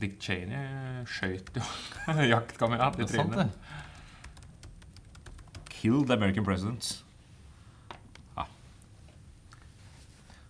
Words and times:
Dick 0.00 0.16
Cheney 0.22 1.04
skøyt 1.10 1.50
jo 1.56 1.62
jaktkamerat 2.34 2.98
i 3.00 3.06
trynet. 3.08 3.36
det. 3.36 3.48
Kill 5.80 6.02
the 6.08 6.14
American 6.16 6.44
president. 6.44 6.90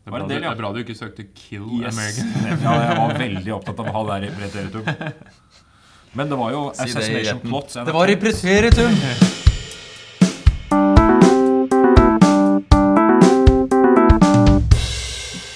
Det 0.01 0.09
er, 0.09 0.13
Var 0.15 0.21
bra 0.21 0.27
det 0.29 0.35
del, 0.35 0.43
ja? 0.43 0.49
det 0.49 0.57
er 0.57 0.61
bra 0.63 0.71
du 0.73 0.79
ikke 0.81 0.95
søkte 0.97 1.27
'kill 1.37 1.67
Yes. 1.83 1.95
American'. 1.99 2.63
Ja, 2.65 2.73
jeg 2.89 2.97
var 2.99 3.19
veldig 3.21 3.53
opptatt 3.55 3.83
av 3.83 3.91
å 3.91 3.93
ha 3.99 4.03
det 4.09 4.15
her 4.17 4.25
i 4.27 4.33
preteritum. 4.39 4.85
Men 6.19 6.33
det 6.33 6.39
var 6.41 6.51
jo 6.57 6.63
Si 6.75 6.83
assassination 6.89 7.41
plot. 7.45 7.77
Det 7.87 7.95
var 7.95 8.11
i 8.11 8.17
preteritum! 8.19 8.97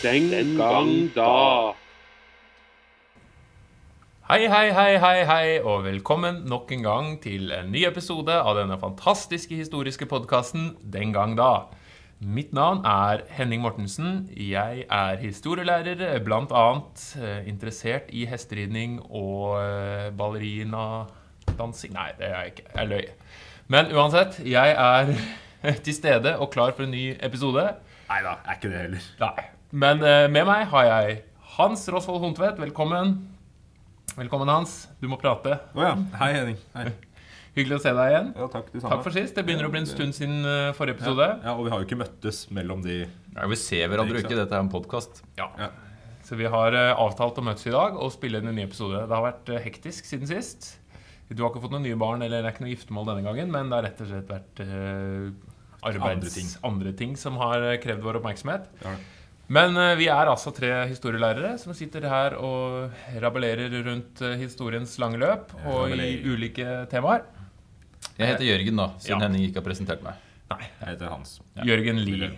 Den 0.02 0.56
gang 0.58 1.10
da. 1.14 1.74
Hei, 4.24 4.46
hei, 4.48 4.70
hei, 4.72 4.96
hei, 4.96 5.18
hei, 5.28 5.48
og 5.60 5.82
velkommen 5.84 6.38
nok 6.48 6.70
en 6.72 6.80
gang 6.80 7.08
til 7.20 7.50
en 7.52 7.66
ny 7.68 7.82
episode 7.84 8.32
av 8.32 8.54
denne 8.56 8.78
fantastiske 8.80 9.58
historiske 9.58 10.06
podkasten 10.08 10.70
Den 10.80 11.12
gang 11.12 11.34
da. 11.36 11.66
Mitt 12.24 12.54
navn 12.56 12.80
er 12.88 13.20
Henning 13.36 13.60
Mortensen. 13.60 14.30
Jeg 14.32 14.86
er 14.88 15.20
historielærer, 15.20 16.00
bl.a. 16.24 16.62
interessert 17.44 18.08
i 18.16 18.24
hesteridning 18.24 18.96
og 19.10 19.58
eh, 19.60 20.08
ballerina-dansing 20.16 21.92
Nei, 21.92 22.08
det 22.16 22.30
er 22.30 22.34
jeg 22.38 22.54
ikke. 22.54 22.66
Jeg 22.78 22.92
løy. 22.94 23.12
Men 23.76 23.92
uansett, 23.92 24.40
jeg 24.40 24.72
er 24.72 25.12
til 25.84 25.98
stede 26.00 26.38
og 26.38 26.48
klar 26.56 26.72
for 26.72 26.88
en 26.88 26.96
ny 26.96 27.10
episode. 27.20 27.68
Nei 28.08 28.24
da, 28.24 28.38
er 28.40 28.56
ikke 28.56 28.72
det 28.72 28.82
heller. 28.86 29.12
Nei. 29.20 29.46
Men 29.84 30.00
eh, 30.00 30.24
med 30.32 30.48
meg 30.48 30.64
har 30.72 30.90
jeg 30.94 31.22
Hans 31.58 31.84
Rosvold 31.92 32.24
Hontvedt. 32.24 32.64
Velkommen. 32.64 33.18
Velkommen, 34.14 34.46
Hans. 34.48 34.74
Du 35.02 35.08
må 35.10 35.16
prate. 35.18 35.56
Å 35.74 35.82
ja. 35.82 35.94
Hei, 36.20 36.28
Henning. 36.36 36.58
Hei. 36.76 36.84
Hyggelig 37.56 37.78
å 37.80 37.82
se 37.82 37.90
deg 37.94 38.12
igjen. 38.12 38.28
Ja, 38.38 38.46
takk. 38.50 38.68
Takk 38.82 39.02
for 39.02 39.14
sist. 39.14 39.34
Det 39.34 39.42
begynner 39.46 39.66
å 39.66 39.70
bli 39.72 39.80
en 39.82 39.88
stund 39.90 40.14
siden 40.14 40.46
eh, 40.46 40.68
forrige 40.74 41.00
episode. 41.00 41.26
Ja, 41.32 41.48
ja, 41.48 41.54
og 41.58 41.66
vi 41.66 41.72
har 41.72 41.82
jo 41.82 41.86
ikke 41.88 41.98
møttes 41.98 42.44
mellom 42.54 42.82
de 42.84 43.00
Ja, 43.04 43.48
vi 43.50 43.58
ser 43.58 43.90
hverandre 43.90 44.22
ikke, 44.22 44.36
dette 44.38 44.54
er 44.54 44.62
en 44.62 44.70
podkast. 44.70 45.22
Ja. 45.38 45.48
Ja. 45.58 45.68
Så 46.26 46.38
vi 46.38 46.46
har 46.50 46.76
eh, 46.78 46.92
avtalt 46.94 47.40
å 47.42 47.44
møtes 47.46 47.66
i 47.66 47.74
dag 47.74 47.98
og 47.98 48.12
spille 48.14 48.38
inn 48.42 48.50
en 48.52 48.58
ny 48.58 48.66
episode. 48.68 49.02
Det 49.02 49.18
har 49.18 49.26
vært 49.26 49.50
eh, 49.54 49.62
hektisk 49.66 50.06
siden 50.06 50.30
sist. 50.30 50.70
Du 51.30 51.42
har 51.42 51.50
ikke 51.50 51.64
fått 51.64 51.74
noen 51.74 51.86
nye 51.86 51.98
barn, 51.98 52.22
eller 52.22 52.42
det 52.44 52.50
er 52.50 52.54
ikke 52.54 52.66
noe 52.66 52.74
giftermål 52.74 53.10
denne 53.10 53.26
gangen, 53.26 53.50
men 53.50 53.70
det 53.72 53.78
har 53.80 53.86
rett 53.88 54.02
og 54.04 54.10
slett 54.12 54.30
vært 54.30 54.60
arbeids, 55.84 56.06
Andre 56.14 56.30
ting. 56.36 56.50
andre 56.70 56.92
ting 57.00 57.14
som 57.18 57.38
har 57.40 57.64
krevd 57.82 58.04
vår 58.04 58.18
oppmerksomhet. 58.20 58.68
Ja. 58.84 58.92
Men 59.52 59.76
eh, 59.76 59.94
vi 60.00 60.06
er 60.08 60.30
altså 60.30 60.52
tre 60.56 60.70
historielærere 60.88 61.54
som 61.60 61.74
sitter 61.76 62.06
her 62.08 62.36
og 62.40 62.94
rabalerer 63.20 63.72
rundt 63.84 64.22
eh, 64.24 64.38
historiens 64.40 64.94
lange 65.02 65.18
løp 65.20 65.52
og 65.68 65.92
i 65.92 66.14
ulike 66.32 66.86
temaer. 66.92 67.26
Jeg 68.16 68.30
heter 68.30 68.46
Jørgen, 68.46 68.78
da, 68.78 68.86
siden 69.02 69.18
Ja. 69.20 69.26
Henning 69.26 69.44
ikke 69.48 69.60
har 69.60 69.66
presentert 69.66 70.02
meg. 70.04 70.20
Nei, 70.52 70.60
Jeg 70.80 70.88
heter 70.94 71.08
Hans. 71.10 71.38
Jørgen 71.66 71.98
Lie 72.04 72.30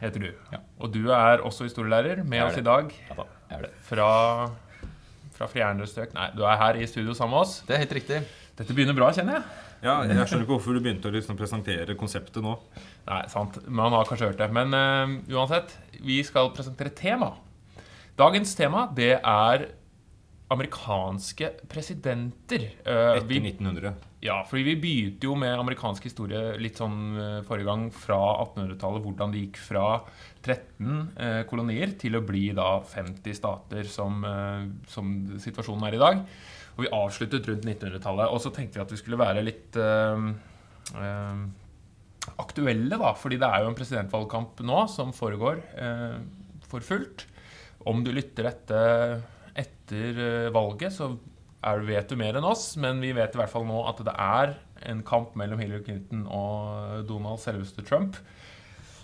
heter 0.00 0.20
du. 0.20 0.30
Ja. 0.52 0.60
Og 0.78 0.92
du 0.94 1.08
er 1.10 1.40
også 1.42 1.64
historielærer 1.66 2.22
med 2.24 2.42
oss 2.44 2.58
i 2.60 2.62
dag 2.64 2.90
Ja 2.92 3.14
da, 3.16 3.24
jeg 3.50 3.58
er 3.58 3.62
det. 3.66 3.70
fra, 3.88 4.08
fra 5.34 5.48
fjernere 5.50 5.88
strøk. 5.90 6.12
Nei, 6.14 6.28
du 6.36 6.44
er 6.44 6.56
her 6.60 6.78
i 6.80 6.86
studio 6.86 7.14
sammen 7.16 7.34
med 7.34 7.40
oss. 7.46 7.62
Det 7.66 7.74
er 7.76 7.82
helt 7.84 7.96
riktig. 7.98 8.20
Dette 8.56 8.76
begynner 8.76 8.94
bra, 8.94 9.08
kjenner 9.16 9.40
jeg. 9.40 9.44
Ja, 9.84 9.98
jeg 10.06 10.16
skjønner 10.28 10.44
ikke 10.46 10.54
hvorfor 10.54 10.76
du 10.76 10.80
begynte 10.84 11.10
å 11.10 11.12
liksom 11.12 11.36
presentere 11.36 11.96
konseptet 11.98 12.44
nå. 12.44 12.54
Nei, 13.04 13.22
sant. 13.28 13.58
Man 13.68 13.92
har 13.92 14.08
kanskje 14.08 14.30
hørt 14.30 14.40
det. 14.40 14.50
Men 14.54 14.72
uh, 14.72 15.16
uansett, 15.36 15.76
vi 16.00 16.22
skal 16.24 16.52
presentere 16.56 16.92
tema. 16.96 17.34
Dagens 18.16 18.54
tema, 18.56 18.86
det 18.96 19.18
er 19.18 19.66
amerikanske 20.54 21.50
presidenter. 21.68 22.68
Uh, 22.86 23.16
Etter 23.18 23.28
vi, 23.28 23.40
1900. 23.42 23.92
ja, 24.24 24.38
fordi 24.48 24.64
vi 24.70 24.74
begynte 24.80 25.28
jo 25.28 25.34
med 25.36 25.52
amerikansk 25.58 26.06
historie 26.08 26.54
litt 26.60 26.80
sånn 26.80 26.98
uh, 27.18 27.40
forrige 27.48 27.68
gang 27.68 27.86
fra 27.92 28.20
1800-tallet. 28.46 29.04
Hvordan 29.04 29.34
det 29.34 29.42
gikk 29.42 29.60
fra 29.66 29.84
13 30.44 30.94
eh, 31.16 31.38
kolonier 31.48 31.94
til 31.96 32.18
å 32.18 32.24
bli 32.24 32.50
da 32.56 32.76
50 32.84 33.36
stater 33.36 33.86
som, 33.88 34.18
som 34.92 35.14
situasjonen 35.40 35.86
er 35.88 35.96
i 35.96 36.02
dag. 36.02 36.20
Og 36.76 36.84
vi 36.84 36.90
avsluttet 36.92 37.48
rundt 37.48 37.64
1900-tallet. 37.64 38.28
Og 38.28 38.42
så 38.44 38.52
tenkte 38.52 38.76
vi 38.76 38.84
at 38.84 38.92
vi 38.92 39.00
skulle 39.00 39.20
være 39.20 39.44
litt 39.46 39.78
aktuelle, 42.40 42.98
da. 43.00 43.12
Fordi 43.18 43.38
det 43.40 43.50
er 43.50 43.64
jo 43.64 43.70
en 43.70 43.78
presidentvalgkamp 43.78 44.64
nå 44.66 44.80
som 44.92 45.12
foregår 45.16 45.62
eh, 45.76 46.18
for 46.70 46.84
fullt. 46.84 47.26
Om 47.84 48.04
du 48.04 48.12
lytter 48.14 48.48
dette 48.48 48.80
etter 49.60 50.20
eh, 50.24 50.52
valget, 50.54 50.94
så 50.96 51.12
er, 51.64 51.84
vet 51.88 52.10
du 52.10 52.18
mer 52.20 52.38
enn 52.38 52.48
oss, 52.48 52.72
men 52.80 53.02
vi 53.02 53.12
vet 53.16 53.34
i 53.34 53.40
hvert 53.40 53.52
fall 53.52 53.66
nå 53.68 53.84
at 53.88 54.00
det 54.04 54.14
er 54.14 54.56
en 54.90 55.04
kamp 55.06 55.36
mellom 55.38 55.60
Hillary 55.62 55.84
Clinton 55.86 56.26
og 56.28 57.04
Donald 57.08 57.40
selveste 57.42 57.84
Trump. 57.86 58.18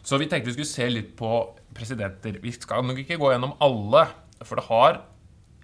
Så 0.04 0.18
vi 0.20 0.28
tenkte 0.28 0.50
vi 0.50 0.56
skulle 0.56 0.72
se 0.72 0.88
litt 0.90 1.14
på 1.18 1.30
presidenter. 1.76 2.40
Vi 2.42 2.52
skal 2.56 2.84
nok 2.86 3.02
ikke 3.02 3.20
gå 3.20 3.32
gjennom 3.32 3.56
alle, 3.62 4.06
for 4.42 4.58
det 4.58 4.68
har 4.68 5.00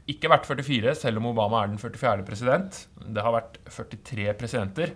ikke 0.09 0.29
vært 0.31 0.47
44, 0.47 0.95
selv 0.95 1.19
om 1.19 1.27
Obama 1.33 1.65
er 1.65 1.73
den 1.73 1.79
44. 1.83 2.23
president. 2.27 2.81
Det 3.07 3.23
har 3.25 3.33
vært 3.35 3.57
43 3.67 4.33
presidenter. 4.39 4.93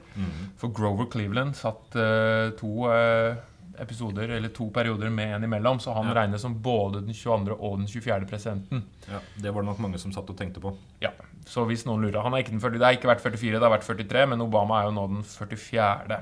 For 0.60 0.71
Grover 0.76 1.09
Cleveland 1.10 1.56
satt 1.59 1.97
uh, 1.98 2.50
to 2.60 2.87
uh, 2.87 3.34
episoder, 3.81 4.31
eller 4.37 4.53
to 4.54 4.69
perioder 4.75 5.10
med 5.10 5.34
en 5.38 5.47
imellom, 5.49 5.78
så 5.81 5.94
han 5.97 6.10
Ja. 6.10 6.15
regnes 6.22 6.43
som 6.44 6.54
både 6.62 7.00
den 7.06 7.15
22. 7.16 7.56
og 7.59 7.78
den 7.78 7.87
24. 7.88 8.26
presidenten. 8.28 8.84
Ja, 9.09 9.19
det 9.41 9.54
var 9.54 9.62
det 9.62 9.70
nok 9.70 9.78
mange 9.81 9.99
som 9.99 10.12
satt 10.12 10.28
og 10.31 10.37
tenkte 10.37 10.60
på. 10.60 10.75
Ja, 11.03 11.10
så 11.49 11.65
hvis 11.66 11.87
noen 11.88 12.03
lurer 12.04 12.22
han 12.22 12.34
er 12.34 12.44
ikke 12.44 12.53
den 12.54 12.60
40, 12.60 12.78
Det 12.78 12.87
har 12.87 12.99
ikke 12.99 13.09
vært 13.15 13.25
44, 13.25 13.53
det 13.59 13.62
har 13.66 13.72
vært 13.78 13.87
43, 13.88 14.26
men 14.34 14.41
Obama 14.44 14.82
er 14.82 14.91
jo 14.91 14.93
nå 14.99 15.06
den 15.15 15.22
44. 15.25 16.20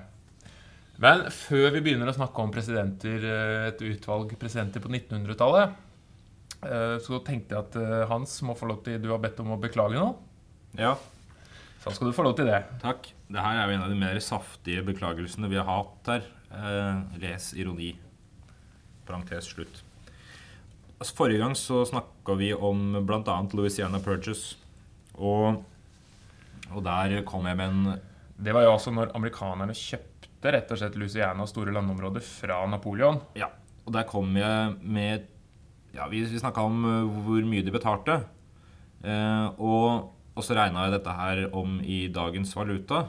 Men 0.98 1.27
før 1.31 1.71
vi 1.77 1.81
begynner 1.81 2.09
å 2.10 2.15
snakke 2.16 2.43
om 2.43 2.50
presidenter, 2.54 3.22
eh, 3.22 3.69
et 3.69 3.82
utvalg 3.87 4.32
presidenter 4.38 4.81
på 4.82 4.88
1900-tallet, 4.91 5.69
eh, 5.69 5.75
så 7.04 7.20
tenkte 7.24 7.54
jeg 7.54 7.64
at 7.69 7.76
eh, 7.78 8.06
Hans 8.10 8.32
må 8.42 8.54
få 8.58 8.66
lov 8.70 8.80
til 8.86 8.98
Du 9.02 9.10
har 9.12 9.20
bedt 9.22 9.38
om 9.44 9.52
å 9.54 9.60
beklage 9.62 9.94
noe. 9.98 10.16
Ja, 10.78 10.96
Så 11.84 11.92
skal 11.94 12.10
du 12.10 12.16
få 12.16 12.24
lov 12.26 12.34
til 12.36 12.48
det. 12.50 12.64
takk. 12.82 13.12
Det 13.28 13.41
her 13.44 13.60
er 13.60 13.69
jo 13.70 13.76
en 13.76 13.84
av 13.86 13.92
de 13.92 13.98
mer 14.00 14.19
saftige 14.24 14.82
beklagelsene 14.86 15.48
vi 15.52 15.56
har 15.60 15.68
hatt 15.68 16.10
her. 16.10 16.26
Eh, 16.50 17.18
les 17.22 17.52
ironi. 17.54 17.92
Parentes 19.06 19.47
slutt. 19.54 19.82
Altså, 20.98 21.14
forrige 21.14 21.38
gang 21.44 21.54
så 21.56 21.84
snakka 21.86 22.34
vi 22.41 22.50
om 22.54 22.98
bl.a. 23.06 23.36
Louisiana 23.54 24.00
Purchase. 24.02 24.56
Og, 25.14 25.62
og 26.72 26.82
der 26.84 27.20
kom 27.26 27.47
jeg 27.48 27.58
med 27.58 27.68
en 27.70 28.00
Det 28.38 28.52
var 28.54 28.62
jo 28.66 28.74
altså 28.76 28.92
når 28.94 29.14
amerikanerne 29.18 29.74
kjøpte 29.74 30.52
rett 30.54 30.70
og 30.70 30.78
slett 30.78 30.94
Louisiana 30.98 31.42
og 31.42 31.48
store 31.50 31.72
landområder 31.74 32.22
fra 32.22 32.60
Napoleon. 32.70 33.18
Ja, 33.38 33.48
og 33.86 33.94
der 33.97 34.04
kom 34.06 34.36
jeg 34.38 34.76
med 34.82 35.26
Ja, 35.94 36.09
vi, 36.10 36.22
vi 36.28 36.41
snakka 36.41 36.66
om 36.69 36.84
uh, 36.84 37.22
hvor 37.25 37.47
mye 37.49 37.65
de 37.65 37.75
betalte. 37.75 38.21
Eh, 38.99 39.47
og, 39.62 40.09
og 40.34 40.43
så 40.43 40.56
regna 40.59 40.87
jeg 40.87 40.97
dette 40.97 41.12
her 41.15 41.44
om 41.56 41.76
i 41.87 42.00
dagens 42.10 42.50
valuta. 42.56 43.04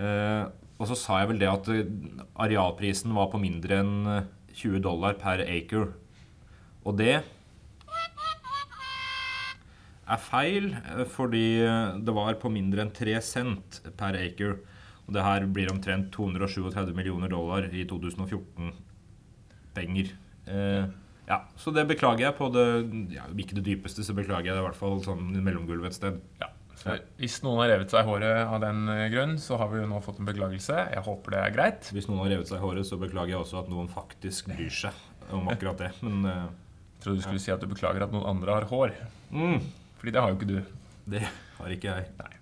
Eh, 0.00 0.44
og 0.76 0.84
så 0.90 0.96
sa 0.98 1.20
jeg 1.20 1.28
vel 1.32 1.40
det 1.40 1.48
at 1.50 1.68
eh, 1.72 1.90
arealprisen 2.44 3.14
var 3.16 3.30
på 3.32 3.40
mindre 3.40 3.78
enn 3.82 3.94
eh, 4.12 4.26
20 4.56 4.80
dollar 4.84 5.12
per 5.20 5.38
acre. 5.44 5.86
Og 6.86 6.92
det 7.00 7.16
er 10.06 10.20
feil, 10.22 10.74
eh, 10.76 11.04
fordi 11.08 11.60
eh, 11.64 11.96
det 12.00 12.14
var 12.16 12.34
på 12.40 12.48
mindre 12.52 12.82
enn 12.84 12.92
3 12.96 13.20
cent 13.24 13.80
per 13.98 14.12
acre. 14.20 14.56
Og 15.06 15.14
det 15.14 15.22
her 15.22 15.46
blir 15.46 15.70
omtrent 15.70 16.10
237 16.16 16.92
millioner 16.96 17.28
dollar 17.30 17.62
i 17.70 17.84
2014-penger. 17.86 20.06
Eh, 20.50 20.84
ja, 21.26 21.40
så 21.58 21.72
det 21.74 21.86
beklager 21.90 22.28
jeg 22.28 22.36
på 22.38 22.46
det 22.54 22.66
ja, 23.16 23.24
Ikke 23.34 23.56
det 23.58 23.64
dypeste, 23.66 24.04
så 24.06 24.14
beklager 24.14 24.46
jeg 24.52 24.54
det 24.54 24.62
i 24.62 24.66
hvert 24.68 24.78
fall 24.78 25.00
sånn 25.04 25.24
mellomgulvet 25.42 25.90
et 25.90 25.96
sted. 25.98 26.20
Ja. 26.42 26.52
Så 26.76 26.92
hvis 27.18 27.38
noen 27.42 27.62
har 27.64 27.70
revet 27.72 27.90
seg 27.90 28.04
i 28.04 28.06
håret 28.10 28.42
av 28.52 28.60
den 28.62 28.84
eh, 28.92 29.06
grunn, 29.10 29.32
så 29.42 29.56
har 29.58 29.70
vi 29.72 29.80
jo 29.80 29.88
nå 29.90 29.98
fått 30.04 30.20
en 30.22 30.28
beklagelse. 30.28 30.76
Jeg 30.92 31.02
håper 31.06 31.34
det 31.34 31.40
er 31.42 31.54
greit. 31.56 31.88
Hvis 31.96 32.06
noen 32.10 32.20
har 32.22 32.30
revet 32.34 32.50
seg 32.52 32.60
i 32.60 32.62
håret, 32.62 32.86
så 32.86 32.98
beklager 33.00 33.32
jeg 33.34 33.40
også 33.40 33.62
at 33.64 33.70
noen 33.72 33.88
faktisk 33.90 34.50
bryr 34.52 34.70
seg 34.84 35.32
om 35.34 35.48
akkurat 35.50 35.80
det. 35.82 35.90
Men 36.04 36.22
eh, 36.30 36.44
Jeg 36.98 37.02
trodde 37.06 37.18
du 37.22 37.26
skulle 37.26 37.42
si 37.42 37.54
at 37.54 37.64
du 37.64 37.66
beklager 37.72 38.06
at 38.06 38.12
noen 38.14 38.28
andre 38.36 38.58
har 38.60 38.68
hår. 38.70 38.94
mm, 39.32 39.58
Fordi 39.98 40.14
det 40.14 40.22
har 40.22 40.30
jo 40.30 40.38
ikke 40.38 40.50
du. 40.52 40.58
det 41.16 41.24
har 41.58 41.74
ikke 41.74 41.96
jeg. 41.96 42.10
Nei. 42.22 42.32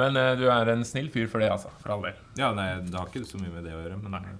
Men 0.00 0.16
eh, 0.16 0.34
du 0.40 0.46
er 0.50 0.68
en 0.72 0.82
snill 0.86 1.08
fyr 1.12 1.28
for 1.30 1.42
det, 1.44 1.52
altså. 1.52 1.70
For 1.84 1.94
all 1.94 2.02
del. 2.08 2.18
Ja, 2.40 2.50
nei, 2.56 2.72
det 2.86 2.96
har 2.98 3.06
ikke 3.12 3.22
så 3.28 3.38
mye 3.40 3.52
med 3.54 3.68
det 3.68 3.76
å 3.76 3.84
gjøre. 3.84 4.00
Men 4.02 4.16
nei. 4.18 4.38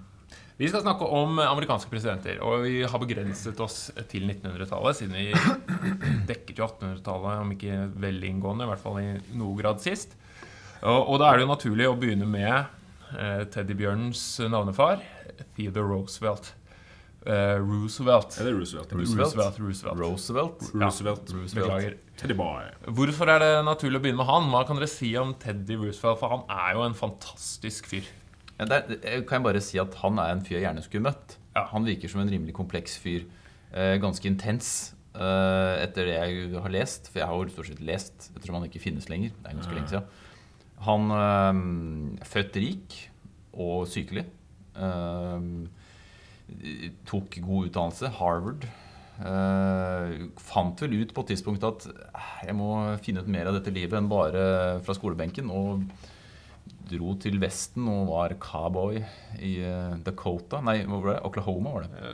Vi 0.61 0.67
skal 0.69 0.83
snakke 0.83 1.07
om 1.09 1.39
amerikanske 1.41 1.89
presidenter, 1.89 2.35
og 2.45 2.67
vi 2.67 2.83
har 2.85 3.01
begrenset 3.01 3.57
oss 3.65 3.87
til 4.11 4.27
1900-tallet, 4.29 4.99
siden 4.99 5.15
vi 5.17 5.31
dekket 6.29 6.61
jo 6.61 6.67
1800-tallet, 6.67 7.39
om 7.41 7.55
ikke 7.55 7.79
veldig 8.03 8.29
inngående, 8.29 8.67
i 8.67 8.69
hvert 8.69 8.83
fall 8.83 8.99
i 9.01 9.07
noe 9.39 9.57
grad 9.57 9.81
sist. 9.81 10.13
Og, 10.83 10.99
og 10.99 11.17
da 11.17 11.31
er 11.31 11.39
det 11.39 11.47
jo 11.47 11.49
naturlig 11.55 11.89
å 11.89 11.97
begynne 11.97 12.29
med 12.29 12.53
eh, 13.17 13.41
teddybjørnens 13.55 14.21
navnefar, 14.53 15.01
Theodore 15.57 15.95
Roosevelt. 15.95 16.53
Eh, 17.25 17.57
Roosevelt. 17.57 18.37
Er 18.37 18.51
det 18.51 18.55
Roosevelt? 18.59 18.93
Roosevelt? 19.01 19.59
Roosevelt. 19.65 19.99
Roosevelt. 20.05 20.71
Roosevelt. 20.77 21.35
Roosevelt. 21.39 21.57
Beklager. 21.57 21.99
Teddy 22.21 22.37
boy. 22.37 22.69
Hvorfor 23.01 23.33
er 23.33 23.41
det 23.41 23.51
naturlig 23.65 23.97
å 23.97 24.05
begynne 24.05 24.21
med 24.21 24.29
han? 24.29 24.53
Hva 24.53 24.61
kan 24.69 24.77
dere 24.77 24.93
si 24.93 25.15
om 25.17 25.33
Teddy 25.41 25.81
Roosevelt? 25.81 26.21
For 26.21 26.37
han 26.37 26.45
er 26.53 26.77
jo 26.77 26.85
en 26.85 27.01
fantastisk 27.01 27.89
fyr. 27.89 28.17
Ja, 28.61 28.67
der 28.69 29.23
kan 29.25 29.39
jeg 29.39 29.45
bare 29.47 29.61
si 29.65 29.79
at 29.81 29.95
han 30.03 30.19
er 30.21 30.35
en 30.35 30.43
fyr 30.45 30.59
jeg 30.59 30.67
gjerne 30.67 30.83
skulle 30.85 31.07
møtt. 31.07 31.37
Ja. 31.55 31.65
Han 31.71 31.87
virker 31.87 32.11
som 32.11 32.21
en 32.21 32.29
rimelig 32.29 32.53
kompleks 32.53 32.93
fyr. 33.01 33.23
Eh, 33.73 33.95
ganske 34.03 34.27
intens 34.29 34.93
eh, 35.15 35.81
etter 35.81 36.05
det 36.05 36.17
jeg 36.19 36.51
har 36.61 36.73
lest. 36.75 37.09
For 37.09 37.23
jeg 37.23 37.29
har 37.31 37.39
jo 37.39 37.55
stort 37.55 37.71
sett 37.71 37.81
lest 37.81 38.29
ettersom 38.35 38.59
han 38.59 38.67
ikke 38.69 38.83
finnes 38.83 39.09
lenger. 39.09 39.33
Det 39.33 39.49
er 39.49 39.57
ganske 39.57 39.77
lenge 39.79 39.89
siden. 39.89 40.05
Han 40.85 41.15
eh, 41.17 42.21
er 42.21 42.29
født 42.29 42.61
rik 42.61 42.99
og 43.57 43.89
sykelig. 43.89 44.27
Eh, 44.77 45.49
tok 47.09 47.41
god 47.41 47.71
utdannelse. 47.71 48.13
Harvard. 48.21 48.69
Eh, 49.21 50.15
fant 50.41 50.85
vel 50.85 51.01
ut 51.01 51.11
på 51.13 51.25
et 51.25 51.33
tidspunkt 51.33 51.65
at 51.65 51.89
eh, 51.89 52.31
jeg 52.47 52.55
må 52.57 52.71
finne 53.05 53.25
ut 53.25 53.29
mer 53.29 53.49
av 53.49 53.57
dette 53.57 53.73
livet 53.73 53.97
enn 53.97 54.09
bare 54.11 54.45
fra 54.85 54.95
skolebenken. 54.97 55.49
Og 55.49 55.83
dro 56.91 57.15
til 57.21 57.39
Vesten 57.41 57.87
og 57.91 58.11
var 58.11 58.35
cowboy 58.41 58.99
i 59.41 59.55
eh, 59.65 59.97
Dakota 60.05 60.61
Nei, 60.65 60.81
hvor 60.87 61.03
var 61.05 61.15
det? 61.15 61.21
Oklahoma 61.29 61.75
var 61.75 61.87
det. 61.87 62.11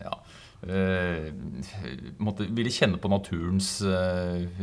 Ja. 0.00 0.14
Eh, 0.66 1.28
måtte, 2.22 2.48
ville 2.50 2.72
kjenne 2.72 3.00
på 3.02 3.10
naturens 3.12 3.78
eh, 3.86 4.62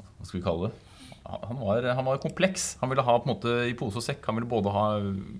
Hva 0.00 0.28
skal 0.28 0.38
vi 0.40 0.44
kalle 0.46 0.70
det? 0.70 0.86
Han 1.30 1.60
var, 1.60 1.84
han 1.94 2.06
var 2.08 2.18
kompleks. 2.18 2.72
Han 2.80 2.90
ville 2.90 3.04
ha 3.06 3.12
på 3.20 3.28
en 3.28 3.30
måte 3.36 3.52
i 3.70 3.74
pose 3.78 4.00
og 4.00 4.02
sekk. 4.02 4.24
Han 4.26 4.40
ville 4.40 4.50
både 4.50 4.72
ha 4.74 4.86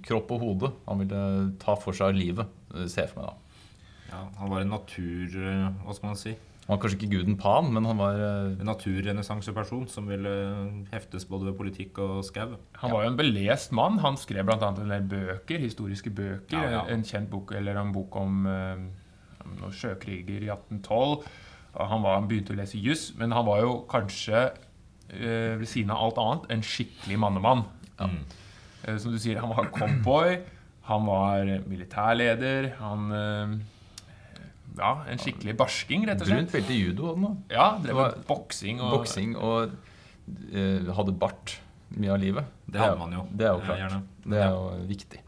kropp 0.06 0.28
og 0.36 0.44
hode. 0.44 0.68
Han 0.86 1.00
ville 1.00 1.22
ta 1.58 1.74
for 1.74 1.96
seg 1.96 2.14
livet. 2.14 2.46
se 2.86 3.08
for 3.10 3.18
meg 3.18 3.26
da. 3.26 3.56
Ja, 4.12 4.20
han 4.38 4.52
var 4.52 4.62
en 4.62 4.70
natur... 4.70 5.34
Hva 5.82 5.96
skal 5.96 6.12
man 6.12 6.20
si? 6.20 6.36
Han 6.66 6.76
var 6.76 6.82
kanskje 6.84 6.98
ikke 7.00 7.16
guden 7.16 7.36
Pan, 7.40 7.72
men 7.74 7.86
han 7.88 7.98
var 7.98 8.20
eh, 8.22 8.52
En 8.60 8.68
naturrenessanseperson 8.68 9.88
som 9.90 10.06
ville 10.06 10.30
heftes 10.92 11.24
både 11.26 11.48
ved 11.48 11.56
politikk 11.58 11.98
og 12.04 12.20
skau. 12.28 12.52
Han 12.82 12.92
var 12.94 13.04
jo 13.04 13.10
en 13.10 13.18
belest 13.18 13.72
mann. 13.74 13.98
Han 14.04 14.18
skrev 14.20 14.46
bl.a. 14.46 14.58
en 14.68 14.78
del 14.78 15.06
bøker, 15.10 15.58
historiske 15.58 16.12
bøker. 16.14 16.54
Ja, 16.54 16.70
ja. 16.76 16.82
En 16.94 17.02
kjent 17.06 17.30
bok, 17.32 17.50
eller 17.58 17.80
en 17.80 17.90
bok 17.96 18.14
om, 18.20 18.44
eh, 18.46 18.84
om 19.42 19.56
noen 19.58 19.74
sjøkriger 19.74 20.46
i 20.46 20.52
1812. 20.52 21.26
Han, 21.74 22.04
var, 22.04 22.20
han 22.20 22.30
begynte 22.30 22.54
å 22.54 22.60
lese 22.60 22.78
juss, 22.82 23.10
men 23.18 23.34
han 23.34 23.46
var 23.46 23.64
jo 23.64 23.74
kanskje 23.90 24.44
eh, 24.46 25.58
ved 25.58 25.66
siden 25.70 25.90
av 25.94 26.04
alt 26.06 26.22
annet 26.22 26.48
en 26.54 26.64
skikkelig 26.66 27.18
mannemann. 27.18 27.66
Eh, 27.98 28.94
som 28.94 29.10
du 29.10 29.18
sier, 29.18 29.42
han 29.42 29.54
var 29.56 29.72
cowboy, 29.74 30.38
han 30.86 31.06
var 31.06 31.50
militærleder, 31.66 32.76
han 32.78 33.10
Ja, 34.78 34.92
en 35.10 35.18
skikkelig 35.18 35.56
barsking, 35.58 36.06
rett 36.08 36.20
og 36.22 36.26
slett. 36.28 36.38
brunt 36.38 36.52
belte 36.52 36.72
i 36.72 36.78
judo. 36.84 37.06
hadde 37.10 37.26
han. 37.26 37.38
Ja, 37.50 37.78
drev 37.82 37.96
med 37.96 38.20
boksing 38.28 38.80
og 38.80 38.90
Boksing 38.98 39.36
og 39.36 39.70
uh, 40.54 40.92
hadde 40.94 41.12
bart 41.18 41.56
mye 41.96 42.12
av 42.14 42.20
livet. 42.22 42.44
Det 42.70 42.78
hadde 42.80 42.98
man 42.98 43.12
jo. 43.12 43.24
Det 43.34 43.46
er 43.46 43.50
jo 43.50 43.58
Eh, 43.58 43.66
klart. 43.66 43.78
gjerne. 43.82 44.02
Det 44.30 44.38
er 44.38 44.50
jo 44.50 44.86
viktig. 44.86 45.20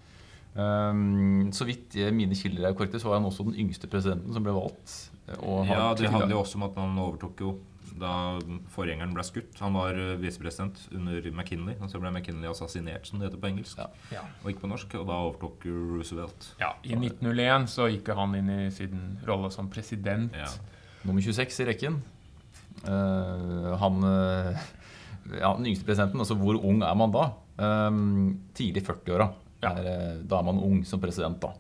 Um, 0.55 1.49
så 1.53 1.65
vidt 1.65 1.95
mine 2.13 2.37
kilder 2.37 2.69
er 2.69 2.75
korrekte, 2.77 3.01
så 3.01 3.09
var 3.09 3.19
han 3.21 3.25
også 3.31 3.45
den 3.49 3.55
yngste 3.59 3.89
presidenten 3.89 4.33
som 4.37 4.45
ble 4.45 4.53
valgt. 4.53 5.11
Og 5.41 5.67
Ja, 5.67 5.95
det 5.97 6.11
handler 6.13 6.35
jo 6.37 6.41
også 6.43 6.57
om 6.61 6.63
at 6.69 6.75
han 6.77 6.99
overtok 6.99 7.41
jo 7.41 7.55
da 8.01 8.39
forgjengeren 8.73 9.15
ble 9.17 9.25
skutt. 9.27 9.57
Han 9.61 9.77
var 9.77 9.99
eh, 9.99 10.15
visepresident 10.21 10.81
under 10.95 11.27
McKinley, 11.33 11.77
og 11.81 11.91
så 11.93 12.01
ble 12.03 12.13
McKinley 12.13 12.51
assassinert, 12.51 13.07
som 13.09 13.21
det 13.21 13.29
heter 13.29 13.43
på 13.43 13.51
engelsk. 13.51 13.81
Ja. 13.83 13.89
Ja. 14.15 14.25
Og 14.43 14.53
ikke 14.53 14.65
på 14.65 14.73
norsk, 14.73 14.97
og 15.01 15.07
da 15.11 15.19
overtok 15.27 15.67
Roosevelt. 15.69 16.53
Ja, 16.63 16.73
I 16.85 16.97
1901 16.97 17.69
så 17.73 17.89
gikk 17.93 18.13
han 18.17 18.37
inn 18.39 18.51
i 18.53 18.61
sin 18.75 19.19
rolle 19.29 19.53
som 19.55 19.71
president. 19.73 20.35
Ja. 20.37 20.49
Nummer 21.03 21.25
26 21.25 21.63
i 21.65 21.69
rekken. 21.73 22.03
Uh, 22.83 23.75
han 23.79 23.99
uh, 24.03 24.63
Ja, 25.39 25.53
den 25.55 25.69
yngste 25.71 25.87
presidenten. 25.87 26.23
Altså 26.23 26.35
hvor 26.39 26.59
ung 26.59 26.83
er 26.83 26.97
man 26.99 27.13
da? 27.15 27.29
Um, 27.63 28.41
tidlig 28.57 28.83
40-åra. 28.89 29.29
Ja. 29.63 29.71
Er, 29.71 29.87
eh, 29.87 30.15
Da 30.27 30.41
er 30.41 30.47
man 30.49 30.59
ung 30.59 30.85
som 30.85 31.01
president, 31.01 31.39
da. 31.43 31.53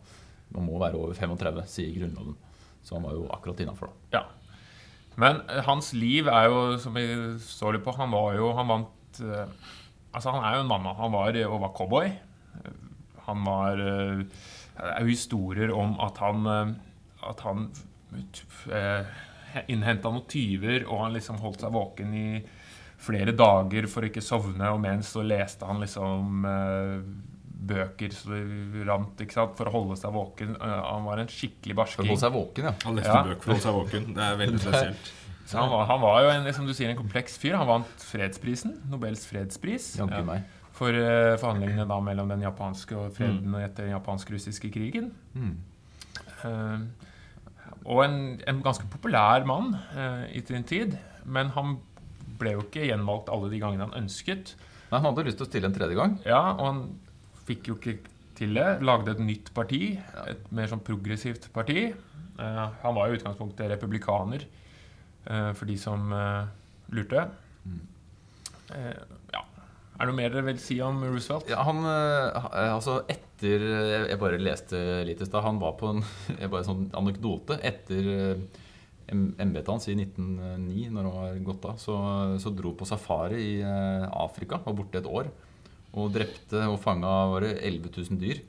Man 0.52 0.66
må 0.66 0.78
være 0.80 0.98
over 0.98 1.14
35, 1.14 1.62
sier 1.70 1.94
Grunnloven. 1.94 2.34
Så 2.82 2.96
han 2.96 3.04
var 3.06 3.14
jo 3.14 3.28
akkurat 3.30 3.60
innafor, 3.62 3.92
da. 3.92 4.18
Ja. 4.18 4.24
Men 5.20 5.42
eh, 5.48 5.62
hans 5.66 5.92
liv 5.96 6.28
er 6.30 6.48
jo, 6.48 6.60
som 6.80 6.96
vi 6.96 7.06
så 7.42 7.72
litt 7.72 7.84
på 7.84 7.94
Han 7.98 8.14
var 8.14 8.36
jo 8.38 8.52
Han 8.56 8.70
vant 8.70 9.20
eh, 9.20 9.72
Altså, 10.12 10.32
han 10.34 10.44
er 10.44 10.58
jo 10.58 10.64
en 10.66 10.68
mann. 10.68 10.88
Han 10.98 11.12
var 11.14 11.36
og 11.46 11.60
var 11.62 11.74
cowboy. 11.76 12.08
Eh, 12.60 12.72
Han 13.26 13.44
var 13.46 13.80
eh, 13.80 14.24
Det 14.76 14.88
er 14.90 15.04
jo 15.04 15.12
historier 15.12 15.72
om 15.76 15.94
at 16.04 16.20
han 16.20 16.48
eh, 16.52 16.74
At 17.30 17.44
han 17.46 17.68
uh, 18.12 19.12
innhenta 19.68 20.10
noen 20.10 20.26
tyver, 20.28 20.84
og 20.88 21.04
han 21.04 21.14
liksom 21.14 21.38
holdt 21.42 21.62
seg 21.64 21.72
våken 21.74 22.14
i 22.16 22.26
flere 23.02 23.34
dager 23.36 23.88
for 23.90 24.04
å 24.04 24.10
ikke 24.10 24.24
sovne, 24.24 24.70
og 24.70 24.80
mens 24.82 25.10
så 25.14 25.24
leste 25.26 25.66
han 25.68 25.82
liksom 25.82 26.46
eh, 26.48 26.98
bøker 27.62 28.14
så 28.16 28.32
det 28.34 28.84
rant, 28.88 29.20
ikke 29.22 29.36
sant, 29.36 29.52
for 29.58 29.68
å 29.70 29.72
holde 29.74 29.96
seg 30.00 30.12
våken. 30.14 30.54
Eh, 30.58 30.78
han 30.88 31.04
var 31.06 31.22
en 31.22 31.30
skikkelig 31.30 31.74
For 31.74 31.78
å 31.78 31.82
barsking. 31.84 32.08
holde 32.10 32.22
seg 32.24 32.32
våken, 32.34 32.64
ja. 32.68 32.72
Han 32.84 32.96
leste 32.98 33.12
Ja. 33.16 33.22
bøker 33.28 33.42
for 33.42 33.52
å 33.52 33.54
holde 33.54 33.66
seg 33.66 33.76
våken. 33.78 34.14
Det 34.16 34.24
er 34.26 34.40
veldig 34.40 34.60
spesielt. 34.66 35.12
Så 35.46 35.58
han, 35.58 35.68
var, 35.70 35.86
han 35.90 36.00
var 36.00 36.22
jo 36.24 36.28
en, 36.32 36.52
som 36.54 36.66
du 36.66 36.72
sier, 36.74 36.90
en 36.90 36.96
kompleks 36.96 37.36
fyr. 37.38 37.54
Han 37.58 37.66
vant 37.68 38.04
fredsprisen, 38.08 38.76
Nobels 38.90 39.26
fredspris, 39.28 39.96
Ja. 39.98 40.06
for 40.72 40.88
uh, 40.96 41.36
forhandlingene 41.36 41.84
da 41.90 41.98
mellom 42.00 42.28
den 42.32 42.40
japanske 42.46 42.96
og 42.96 43.12
freden 43.16 43.52
etter 43.60 43.84
den 43.84 43.92
japansk-russiske 43.92 44.70
krigen. 44.72 45.10
Mm. 45.34 45.56
Uh, 46.44 46.86
og 47.84 48.04
en, 48.06 48.16
en 48.48 48.62
ganske 48.64 48.86
populær 48.90 49.44
mann 49.48 49.74
uh, 49.96 50.24
i 50.32 50.40
sin 50.46 50.64
tid. 50.64 50.96
Men 51.26 51.50
han 51.56 51.76
ble 52.40 52.54
jo 52.56 52.62
ikke 52.64 52.86
gjenvalgt 52.88 53.28
alle 53.30 53.50
de 53.52 53.60
gangene 53.62 53.86
han 53.90 54.04
ønsket. 54.04 54.54
Nei, 54.90 54.98
han 55.00 55.06
hadde 55.10 55.26
lyst 55.28 55.38
til 55.40 55.46
å 55.46 55.50
stille 55.50 55.68
en 55.70 55.74
tredje 55.76 55.98
gang. 55.98 56.16
Ja, 56.26 56.40
og 56.56 56.64
han 56.70 56.82
fikk 57.52 57.70
jo 57.70 57.78
ikke 57.78 57.98
til 58.38 58.56
det. 58.56 58.68
Lagde 58.84 59.14
et 59.14 59.22
nytt 59.22 59.52
parti. 59.56 59.94
Et 60.26 60.50
mer 60.54 60.70
sånn 60.70 60.82
progressivt 60.84 61.50
parti. 61.54 61.92
Eh, 61.92 62.66
han 62.82 62.96
var 62.96 63.08
jo 63.08 63.16
i 63.16 63.20
utgangspunktet 63.20 63.70
republikaner, 63.74 64.44
eh, 65.26 65.50
for 65.52 65.68
de 65.68 65.78
som 65.80 66.12
eh, 66.16 66.44
lurte. 66.96 67.26
Eh, 68.72 69.02
ja. 69.34 69.42
Er 69.92 70.08
det 70.08 70.08
noe 70.08 70.18
mer 70.18 70.32
dere 70.32 70.46
vil 70.48 70.58
si 70.58 70.78
om 70.82 71.02
Roosevelt? 71.04 71.50
Ja, 71.52 71.60
han, 71.68 71.84
altså 71.84 73.02
etter 73.12 73.62
Jeg 74.08 74.18
bare 74.18 74.40
leste 74.40 74.80
litt 75.06 75.20
i 75.20 75.28
stad. 75.28 75.44
Han 75.44 75.60
var 75.62 75.76
på 75.78 75.92
en 75.92 76.02
bare 76.52 76.64
sånn 76.66 76.88
anekdote. 76.96 77.60
Etter 77.62 78.08
embetet 79.12 79.68
hans 79.68 79.86
i 79.92 79.94
1909, 79.98 80.88
når 80.94 81.06
han 81.06 81.16
var 81.18 81.40
gått 81.44 81.68
av, 81.68 81.78
så, 81.78 81.96
så 82.40 82.50
dro 82.56 82.72
på 82.74 82.88
safari 82.88 83.42
i 83.44 83.54
Afrika. 83.62 84.58
Var 84.64 84.78
borte 84.80 85.02
et 85.02 85.10
år. 85.10 85.28
Og 85.92 86.12
drepte 86.14 86.64
og 86.70 86.78
fanga 86.80 87.12
11 87.42 87.90
000 87.92 88.20
dyr. 88.22 88.40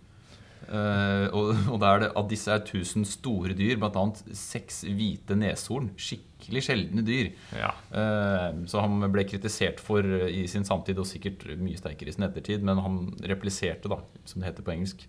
Uh, 0.64 1.28
og, 1.36 1.50
og 1.76 1.84
er 1.84 2.04
det, 2.06 2.10
av 2.16 2.28
disse 2.32 2.52
er 2.54 2.62
1000 2.64 3.04
store 3.10 3.56
dyr, 3.58 3.76
bl.a. 3.82 4.04
seks 4.38 4.84
hvite 4.88 5.36
neshorn. 5.38 5.90
Skikkelig 6.00 6.64
sjeldne 6.70 7.04
dyr. 7.06 7.34
Ja. 7.58 7.74
Uh, 7.92 8.64
Så 8.70 8.84
han 8.84 9.04
ble 9.14 9.26
kritisert 9.28 9.84
for 9.84 10.06
eh, 10.08 10.30
i 10.44 10.46
sin 10.52 10.66
samtid, 10.68 11.00
og 11.02 11.10
sikkert 11.10 11.46
mye 11.60 11.80
sterkere 11.80 12.14
i 12.14 12.16
sin 12.16 12.28
ettertid, 12.28 12.64
men 12.66 12.82
han 12.84 13.02
repliserte, 13.28 13.92
da, 13.92 14.00
som 14.30 14.40
det 14.40 14.52
heter 14.52 14.66
på 14.66 14.76
engelsk, 14.76 15.04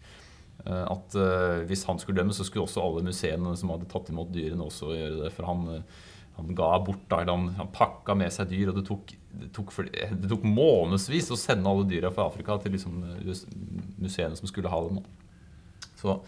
uh, 0.67 0.85
at 0.91 1.19
hvis 1.71 1.87
han 1.89 2.03
skulle 2.03 2.19
dømme, 2.19 2.35
så 2.35 2.47
skulle 2.47 2.67
også 2.67 2.83
alle 2.83 3.07
museene 3.07 3.55
som 3.59 3.73
hadde 3.75 3.91
tatt 3.93 4.11
imot 4.11 4.35
dyrene, 4.35 4.67
også 4.67 4.91
gjøre 4.97 5.23
det. 5.23 5.33
For 5.37 5.49
han, 5.49 5.85
han 6.37 6.55
ga 6.59 6.71
bort, 6.83 7.05
da, 7.11 7.21
han, 7.29 7.51
han 7.59 7.71
pakka 7.75 8.17
med 8.19 8.33
seg 8.35 8.51
dyr, 8.51 8.73
og 8.73 8.81
det 8.81 8.87
tok, 8.89 9.13
det 9.39 9.51
tok, 9.55 9.71
det 9.95 10.31
tok 10.31 10.47
månedsvis 10.49 11.31
å 11.31 11.39
sende 11.39 11.71
alle 11.71 11.87
dyra 11.91 12.11
fra 12.15 12.27
Afrika 12.27 12.57
til 12.63 12.75
liksom, 12.75 13.05
eh, 13.15 13.45
museene 14.03 14.39
som 14.39 14.51
skulle 14.51 14.73
ha 14.73 14.81
dem. 14.89 14.99
Så 16.01 16.19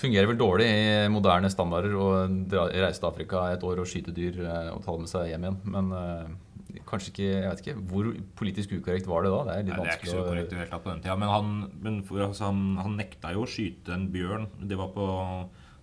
fungerer 0.00 0.28
vel 0.30 0.40
dårlig 0.40 0.66
i 0.66 1.10
moderne 1.12 1.50
standarder 1.52 1.94
å 1.94 2.08
reise 2.24 2.98
til 2.98 3.08
Afrika 3.10 3.44
et 3.52 3.66
år 3.66 3.82
og 3.82 3.88
skyte 3.90 4.14
dyr 4.14 4.40
eh, 4.42 4.70
og 4.72 4.82
ta 4.84 4.94
dem 4.94 5.04
med 5.04 5.12
seg 5.12 5.28
hjem 5.30 5.46
igjen. 5.46 5.60
Men 5.74 5.92
uh, 5.94 6.80
kanskje 6.88 7.12
ikke 7.12 7.28
Jeg 7.28 7.48
vet 7.48 7.62
ikke. 7.64 7.76
Hvor 7.92 8.08
politisk 8.40 8.74
ukorrekt 8.78 9.10
var 9.10 9.26
det 9.26 9.32
da? 9.34 9.42
Det 9.46 9.54
er 9.54 9.66
litt 9.68 9.76
Nei, 9.76 9.84
det 9.84 9.92
er 9.92 10.00
ikke 10.00 10.14
så 10.14 10.24
korrekt 10.26 10.54
tatt 10.72 10.84
på 10.84 10.90
den 10.90 11.04
tida. 11.04 11.18
Men, 11.20 11.32
han, 11.32 11.52
men 11.84 12.00
for, 12.08 12.24
altså, 12.26 12.50
han, 12.50 12.64
han 12.82 12.98
nekta 12.98 13.34
jo 13.36 13.44
å 13.46 13.50
skyte 13.50 13.94
en 13.94 14.08
bjørn. 14.14 14.48
Det 14.58 14.80
var 14.80 14.90
på 14.96 15.06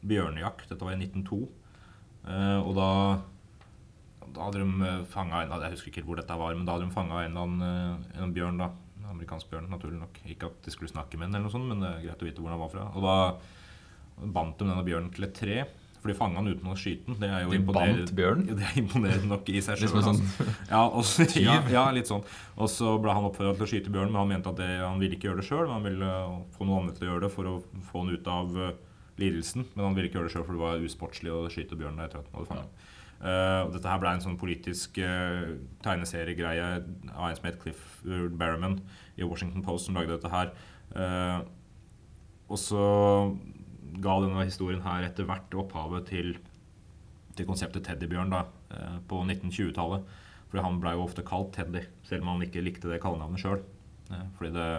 bjørnejakt. 0.10 0.68
Dette 0.72 0.88
var 0.88 0.98
i 0.98 1.02
1902. 1.06 1.42
Eh, 2.30 2.60
og 2.62 2.76
da 2.78 2.90
da 4.30 4.46
hadde 4.46 4.62
de 4.62 4.90
fanga 5.10 5.40
en 5.42 5.54
Jeg 5.64 5.72
husker 5.74 5.90
ikke 5.92 6.04
hvor 6.06 6.20
dette 6.20 6.36
var, 6.38 6.54
men 6.54 6.66
da 6.68 6.76
hadde 6.76 6.86
de 6.86 6.94
fanga 6.94 7.24
en, 7.26 7.38
eh, 7.66 8.22
en 8.22 8.34
bjørn. 8.36 8.60
da 8.62 8.70
En 9.00 9.10
amerikansk 9.16 9.50
bjørn, 9.50 9.70
naturlig 9.72 10.00
nok. 10.00 10.20
Ikke 10.30 10.46
at 10.52 10.62
de 10.64 10.72
skulle 10.72 10.92
snakke 10.92 11.18
med 11.18 11.32
den, 11.32 11.36
eller 11.40 11.50
noe 11.50 11.56
sånt, 11.56 11.68
men 11.68 11.80
det 11.82 11.90
er 11.90 12.04
greit 12.08 12.22
å 12.22 12.28
vite 12.30 12.42
hvor 12.44 12.52
den 12.54 12.60
var 12.62 12.70
fra. 12.70 12.86
Og 12.94 13.02
da 13.02 13.16
bandt 14.36 14.60
de 14.60 14.66
denne 14.68 14.86
bjørnen 14.86 15.12
til 15.16 15.24
et 15.26 15.34
tre. 15.34 15.66
For 16.00 16.08
de 16.08 16.16
fanga 16.16 16.40
den 16.40 16.54
uten 16.56 16.70
å 16.72 16.78
skyte 16.80 17.08
den. 17.10 17.18
Det 17.20 17.28
er 17.28 17.42
jo 17.44 17.50
De 17.52 17.58
imponerende- 17.60 18.06
bandt 18.06 18.16
bjørnen? 18.16 18.46
Det 18.56 18.64
er 18.70 18.78
imponerende 18.80 19.28
nok 19.28 19.50
i 19.50 19.60
seg 19.60 19.76
sjøl. 19.82 19.90
Liksom 19.90 20.04
sånn 20.16 20.56
Ja, 20.70 20.86
og 20.88 21.04
ja, 21.36 21.58
ja, 21.68 21.92
litt 21.92 22.08
sånn. 22.08 22.24
Og 22.56 22.70
så 22.72 22.94
ble 23.02 23.12
han 23.12 23.26
oppfordra 23.28 23.56
til 23.58 23.66
å 23.66 23.72
skyte 23.74 23.92
bjørnen, 23.92 24.14
men 24.14 24.22
han 24.22 24.30
mente 24.30 24.48
at 24.54 24.56
det, 24.62 24.70
han 24.80 25.00
ville 25.02 25.18
ikke 25.18 25.28
gjøre 25.28 25.42
det 25.42 25.48
sjøl. 25.50 25.68
Han 25.68 25.84
ville 25.84 26.12
få 26.56 26.64
noen 26.70 26.86
andre 26.86 26.96
til 26.96 27.08
å 27.08 27.12
gjøre 27.12 27.26
det 27.26 27.32
for 27.34 27.44
å 27.52 27.58
få 27.90 28.06
den 28.06 28.16
ut 28.16 28.28
av, 28.32 28.56
lidelsen. 29.20 29.68
Men 29.74 29.86
han 29.88 29.98
ville 29.98 30.10
ikke 30.10 30.20
gjøre 30.20 30.30
det 30.30 30.36
sjøl, 30.36 30.48
for 30.48 30.58
det 30.58 30.64
var 30.64 30.88
usportslig 30.88 31.34
å 31.36 31.44
skyte 31.52 31.78
bjørnen 31.80 32.06
etter 32.06 32.22
at 32.22 32.30
han 32.30 32.40
hadde 32.40 32.52
fanget 32.54 32.72
den. 32.72 32.96
Uh, 33.20 33.68
dette 33.74 33.92
her 33.92 34.00
ble 34.00 34.12
en 34.16 34.22
sånn 34.24 34.40
politisk 34.40 34.96
uh, 35.04 35.58
tegneseriegreie 35.84 36.68
av 37.12 37.26
en 37.28 37.36
som 37.36 37.48
het 37.50 37.58
Cliff 37.60 37.82
Barrowman 38.06 38.78
i 39.20 39.28
Washington 39.28 39.66
Post, 39.66 39.90
som 39.90 40.00
lagde 40.00 40.16
dette 40.16 40.32
her. 40.32 40.54
Uh, 40.96 41.44
og 42.50 42.62
så 42.62 42.86
ga 44.00 44.16
denne 44.24 44.46
historien 44.48 44.84
her 44.86 45.06
etter 45.06 45.28
hvert 45.28 45.54
opphavet 45.60 46.08
til, 46.10 46.32
til 47.38 47.50
konseptet 47.50 47.86
teddybjørn 47.86 48.34
da, 48.34 48.44
eh, 48.74 48.96
på 49.10 49.20
1920-tallet. 49.26 50.08
Fordi 50.50 50.64
han 50.66 50.80
ble 50.82 50.96
jo 50.96 51.04
ofte 51.06 51.26
kalt 51.26 51.52
Teddy, 51.54 51.84
selv 52.08 52.26
om 52.26 52.32
han 52.34 52.46
ikke 52.48 52.64
likte 52.66 52.90
det 52.90 53.02
kallenavnet 53.04 53.42
sjøl. 53.42 53.62
Fordi 54.38 54.50
det 54.56 54.70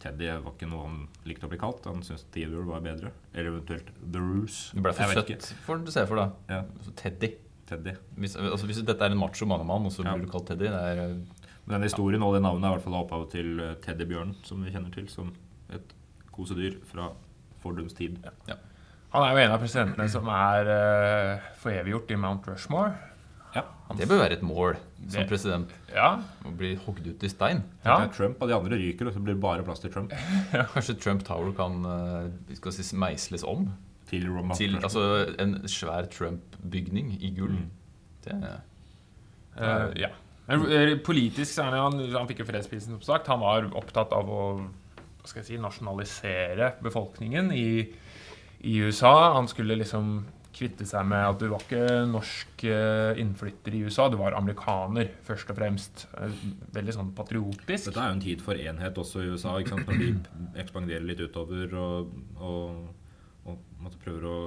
Teddy 0.00 0.30
var 0.40 0.54
ikke 0.54 0.68
noe 0.70 0.86
han 0.86 1.00
likte 1.28 1.44
å 1.44 1.50
bli 1.52 1.58
kalt. 1.60 1.84
Han 1.90 2.00
syntes 2.06 2.24
Theodore 2.32 2.66
var 2.70 2.84
bedre. 2.84 3.12
Eller 3.34 3.50
eventuelt 3.52 3.90
The 4.00 4.22
Roose. 4.22 4.72
Du 4.72 4.80
ble 4.84 4.94
for 4.96 5.20
søtt, 5.20 5.50
får 5.66 5.84
du 5.84 5.92
se 5.92 6.06
for 6.08 6.22
deg. 6.22 6.38
Ja, 6.48 6.62
Så 6.86 6.94
Teddy. 6.96 7.34
Teddy. 7.70 7.94
Hvis, 8.18 8.34
altså, 8.40 8.66
hvis 8.66 8.80
dette 8.82 9.04
er 9.06 9.12
en 9.14 9.20
macho 9.20 9.46
mannemann, 9.46 9.86
og 9.86 9.92
så 9.94 10.04
Ja. 10.04 10.14
blir 10.16 10.26
du 10.26 10.32
kalt 10.32 10.48
Teddy 10.48 10.66
det 10.66 10.72
er, 10.72 10.98
eh, 11.04 11.16
Men 11.66 11.80
den 11.80 11.82
historien 11.82 12.22
og 12.22 12.34
det 12.34 12.42
navnet 12.42 12.64
er 12.64 12.72
i 12.72 12.78
hvert 12.78 12.82
fall 12.82 13.04
opphavet 13.04 13.30
til 13.30 13.60
eh, 13.60 13.74
teddybjørnen, 13.84 14.34
som 14.42 14.64
vi 14.64 14.70
kjenner 14.72 14.92
til 14.92 15.06
som 15.08 15.32
et 15.70 15.92
kosedyr 16.32 16.80
fra 16.84 17.12
fordums 17.62 17.94
tid. 17.94 18.18
Han 19.12 19.22
er 19.22 19.32
jo 19.32 19.38
en 19.44 19.52
av 19.52 19.60
presidentene 19.60 20.08
som 20.08 20.26
er 20.28 20.68
uh, 20.70 21.46
foreviggjort 21.58 22.10
i 22.10 22.16
Mount 22.16 22.46
Rushmore. 22.46 22.94
Ja. 23.54 23.64
Det 23.98 24.08
bør 24.08 24.22
være 24.22 24.38
et 24.38 24.42
mål 24.42 24.76
som 25.08 25.26
president. 25.26 25.70
Ja, 25.94 26.20
Og 26.44 26.56
blir 26.58 26.76
hogd 26.84 27.06
ut 27.06 27.22
i 27.24 27.28
stein. 27.28 27.62
ja. 27.84 27.96
Trump 28.12 28.42
og 28.42 28.48
de 28.48 28.54
andre 28.54 28.76
ryker, 28.76 29.06
og 29.08 29.14
så 29.14 29.20
blir 29.20 29.34
det 29.34 29.40
bare 29.42 29.62
plass 29.64 29.80
til 29.80 29.92
Trump. 29.92 30.12
Kanskje 30.74 30.98
Trump 31.00 31.24
Tower 31.24 31.52
kan 31.56 31.84
eh, 31.84 32.54
skal 32.58 32.72
si, 32.72 32.84
meisles 32.96 33.42
om 33.44 33.70
Til 34.10 34.26
Roma. 34.28 34.54
til 34.54 34.76
altså, 34.76 35.34
en 35.38 35.56
svær 35.68 36.06
Trump-bygning 36.10 37.14
i 37.22 37.30
gull. 37.38 37.50
Mm. 37.50 37.70
Det 38.24 38.32
er 38.42 38.58
Eh, 39.60 39.90
ja. 40.00 40.08
Men 40.46 40.62
eh, 40.72 40.96
politisk 41.04 41.52
så 41.52 41.64
er 41.66 41.74
han, 41.76 41.98
han 42.14 42.28
fikk 42.28 42.44
jo 42.44 42.46
fredsprisen, 42.48 42.94
som 42.96 43.02
sagt. 43.02 43.26
Han 43.28 43.40
var 43.42 43.66
opptatt 43.76 44.12
av 44.14 44.28
å 44.30 44.42
hva 45.20 45.28
skal 45.28 45.42
jeg 45.42 45.46
si, 45.50 45.58
nasjonalisere 45.60 46.70
befolkningen 46.80 47.50
i, 47.52 47.82
i 48.64 48.76
USA. 48.80 49.34
Han 49.34 49.48
skulle 49.50 49.76
liksom 49.76 50.24
kvitte 50.60 50.86
seg 50.88 51.06
med 51.08 51.24
at 51.24 51.40
du 51.40 51.48
var 51.50 51.64
ikke 51.64 52.04
norsk 52.10 52.64
eh, 52.68 53.20
innflytter 53.22 53.76
i 53.76 53.82
USA, 53.86 54.08
du 54.12 54.18
var 54.20 54.36
amerikaner, 54.38 55.10
først 55.26 55.52
og 55.52 55.58
fremst. 55.58 56.06
Eh, 56.20 56.42
Veldig 56.76 56.96
sånn 56.96 57.12
patriotisk. 57.16 57.88
Dette 57.88 58.02
er 58.02 58.12
jo 58.12 58.18
en 58.18 58.24
tid 58.24 58.44
for 58.44 58.60
enhet 58.60 59.00
også 59.00 59.24
i 59.24 59.30
USA, 59.32 59.56
ikke 59.60 59.76
sant? 59.76 59.88
når 59.88 60.02
de 60.02 60.60
ekspanderer 60.64 61.06
litt 61.08 61.22
utover 61.24 61.72
og, 61.80 62.12
og, 62.36 62.84
og 63.48 63.64
måtte 63.80 64.02
prøver 64.04 64.28
å 64.28 64.38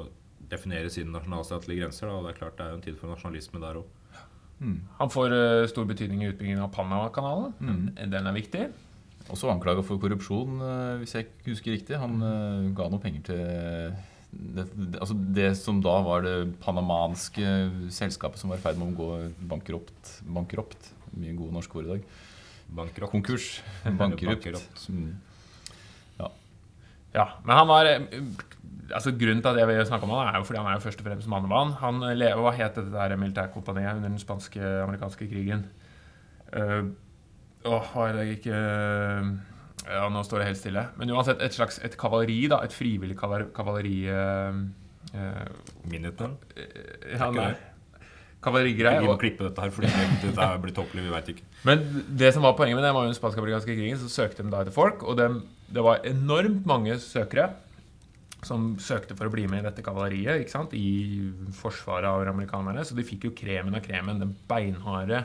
definere 0.53 0.91
sine 0.93 1.13
nasjonalstatlige 1.15 1.84
grenser. 1.84 2.10
Da. 2.10 2.20
og 2.20 2.27
det 2.27 2.34
er 2.36 2.39
klart 2.43 2.58
det 2.60 2.65
er 2.65 2.74
jo 2.74 2.79
en 2.79 2.88
tid 2.88 3.00
for 3.00 3.13
nasjonalisme 3.13 3.63
der 3.63 3.82
òg. 3.82 4.00
Han 5.00 5.12
får 5.12 5.34
uh, 5.34 5.65
stor 5.67 5.88
betydning 5.89 6.24
i 6.24 6.29
utbyggingen 6.32 6.63
av 6.63 6.72
Panama-kanalen. 6.72 7.53
Mm. 7.60 8.10
Den 8.13 8.29
er 8.29 8.36
viktig. 8.36 8.67
også 9.32 9.50
anklaga 9.51 9.84
for 9.84 10.00
korrupsjon, 10.00 10.62
uh, 10.62 11.00
hvis 11.01 11.15
jeg 11.15 11.27
ikke 11.27 11.51
husker 11.51 11.75
riktig. 11.75 12.00
Han 12.00 12.22
uh, 12.24 12.72
ga 12.75 12.88
noe 12.91 13.03
penger 13.03 13.25
til 13.27 13.43
det, 14.34 14.66
det, 14.74 15.00
altså 15.00 15.18
det 15.38 15.50
som 15.60 15.82
da 15.84 15.98
var 16.06 16.25
det 16.25 16.38
panamanske 16.63 17.54
selskapet 17.94 18.42
som 18.42 18.54
var 18.54 18.62
i 18.62 18.63
ferd 18.63 18.80
med 18.82 18.94
å 18.94 18.98
gå 18.98 19.10
bankropt. 19.50 20.18
bankropt. 20.25 20.90
Mye 21.13 21.36
gode 21.38 21.56
norske 21.56 21.78
ord 21.78 21.90
i 21.90 21.94
dag. 21.96 22.08
Bankrupt. 22.74 23.12
Konkurs. 23.12 23.52
Bankrupt. 24.02 24.48
bankrupt. 24.48 24.90
Mm. 24.90 25.13
Ja, 27.13 27.28
men 27.46 27.54
han 27.56 27.68
var 27.70 27.88
altså 28.94 29.12
Grunnen 29.13 29.44
til 29.44 29.52
at 29.52 29.60
jeg 29.62 29.70
vil 29.70 29.86
snakke 29.86 30.08
om 30.08 30.16
han 30.16 30.32
er 30.32 30.40
jo 30.40 30.48
fordi 30.48 30.60
han 30.60 30.70
er 30.72 30.80
jo 30.80 30.84
først 30.88 31.02
og 31.02 31.08
fremst 31.08 31.30
mannemann. 31.30 31.75
Han 31.82 32.02
lever, 32.02 32.42
Hva 32.42 32.54
het 32.58 32.78
dette 32.78 32.94
der 32.94 33.16
militærkompaniet 33.22 34.00
under 34.00 34.10
den 34.10 34.22
spanske-amerikanske 34.22 35.28
krigen? 35.30 35.68
Uh, 36.54 36.90
åh, 37.70 37.92
er 38.08 38.18
det 38.18 38.25
ikke 38.38 38.58
Ja, 39.90 40.08
nå 40.12 40.24
står 40.24 40.42
det 40.44 40.48
helt 40.52 40.62
stille. 40.62 40.86
Men 41.00 41.12
uansett, 41.12 41.42
et 41.44 41.56
slags 41.56 41.80
et 41.84 41.98
kavaleri, 42.00 42.40
da. 42.52 42.62
Et 42.63 42.74
frivillig 42.74 43.18
kavar- 43.20 43.50
kavaleri... 43.56 44.00
eh, 44.08 44.63
eh, 45.13 45.44
ja, 47.18 47.30
nei. 47.32 47.52
det? 48.84 48.92
Vi 49.00 49.08
må 49.08 49.16
klippe 49.22 49.46
dette 49.48 49.63
her, 49.63 49.72
fordi 49.72 49.88
dette 50.24 50.36
her 50.36 50.58
blitt 50.63 50.75
tåpelig. 50.75 51.04
Vi 51.06 51.12
veit 51.13 51.30
ikke. 51.32 51.46
Men 51.63 51.84
det 52.20 52.34
som 52.36 52.44
var 52.44 52.58
poenget 52.58 52.75
med 52.75 52.84
det 52.84 52.92
var 52.96 53.06
jo 53.06 53.12
den 53.13 53.16
spansk-amerikanske 53.20 53.75
krigen, 53.78 54.00
så 54.02 54.10
søkte 54.12 54.44
de 54.44 54.52
da 54.52 54.63
etter 54.66 54.75
folk, 54.75 55.04
og 55.08 55.16
de, 55.20 55.30
det 55.72 55.84
var 55.86 56.04
enormt 56.10 56.66
mange 56.68 56.98
søkere 57.00 57.54
som 58.44 58.74
søkte 58.84 59.16
for 59.16 59.30
å 59.30 59.32
bli 59.32 59.46
med 59.48 59.62
i 59.62 59.68
dette 59.70 59.86
kavaleriet, 59.86 60.42
ikke 60.44 60.52
sant, 60.52 60.74
i 60.75 61.32
forsvaret 61.56 62.10
av 62.10 62.28
amerikanerne, 62.28 62.84
så 62.84 62.98
de 62.98 63.06
fikk 63.08 63.30
jo 63.30 63.36
kremen 63.38 63.80
av 63.80 63.86
kremen, 63.86 64.20
den 64.20 64.36
beinharde 64.50 65.24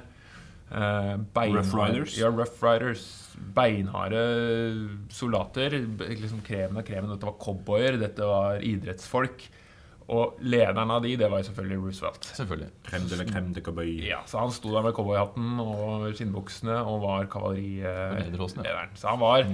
eh, 0.70 1.14
beinharde- 1.34 1.56
Rough 1.62 1.74
Riders? 1.74 2.18
Ja, 2.18 2.28
Rough 2.30 2.62
Riders. 2.64 3.06
Beinharde 3.54 4.22
soldater. 5.10 5.70
liksom 6.08 6.40
Kremen 6.42 6.76
av 6.76 6.82
kremen. 6.82 7.10
Dette 7.10 7.26
var 7.26 7.38
cowboyer, 7.40 7.98
dette 8.00 8.26
var 8.26 8.60
idrettsfolk. 8.64 9.48
Og 10.08 10.38
lederen 10.40 10.90
av 10.90 11.02
de, 11.04 11.16
det 11.20 11.28
var 11.30 11.42
selvfølgelig 11.44 11.78
Roosevelt. 11.82 12.24
Selvfølgelig. 12.32 12.70
Krem 12.86 13.08
de 13.10 13.16
la 13.20 13.24
krem 13.28 13.50
de 13.52 13.60
cowboy. 13.60 13.90
Ja, 14.08 14.22
så 14.26 14.40
han 14.40 14.50
sto 14.56 14.72
der 14.72 14.86
med 14.86 14.94
cowboyhatten 14.96 15.58
og 15.60 16.06
skinnbuksene 16.16 16.78
og 16.80 17.02
var 17.04 17.26
kavalerilederen. 17.28 18.96
Så 18.96 19.08
han 19.12 19.20
var 19.20 19.44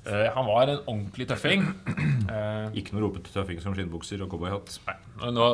Uh, 0.00 0.32
Han 0.32 0.46
var 0.48 0.62
en 0.62 0.78
ordentlig 0.88 1.26
tøffing. 1.28 1.60
Uh, 2.24 2.72
Ikke 2.78 2.94
noe 2.96 3.02
ropete 3.04 3.28
tøffing 3.34 3.60
som 3.60 3.74
skinnbukser 3.76 4.22
og 4.24 4.30
cowboyhatt. 4.32 4.78
nå 5.28 5.48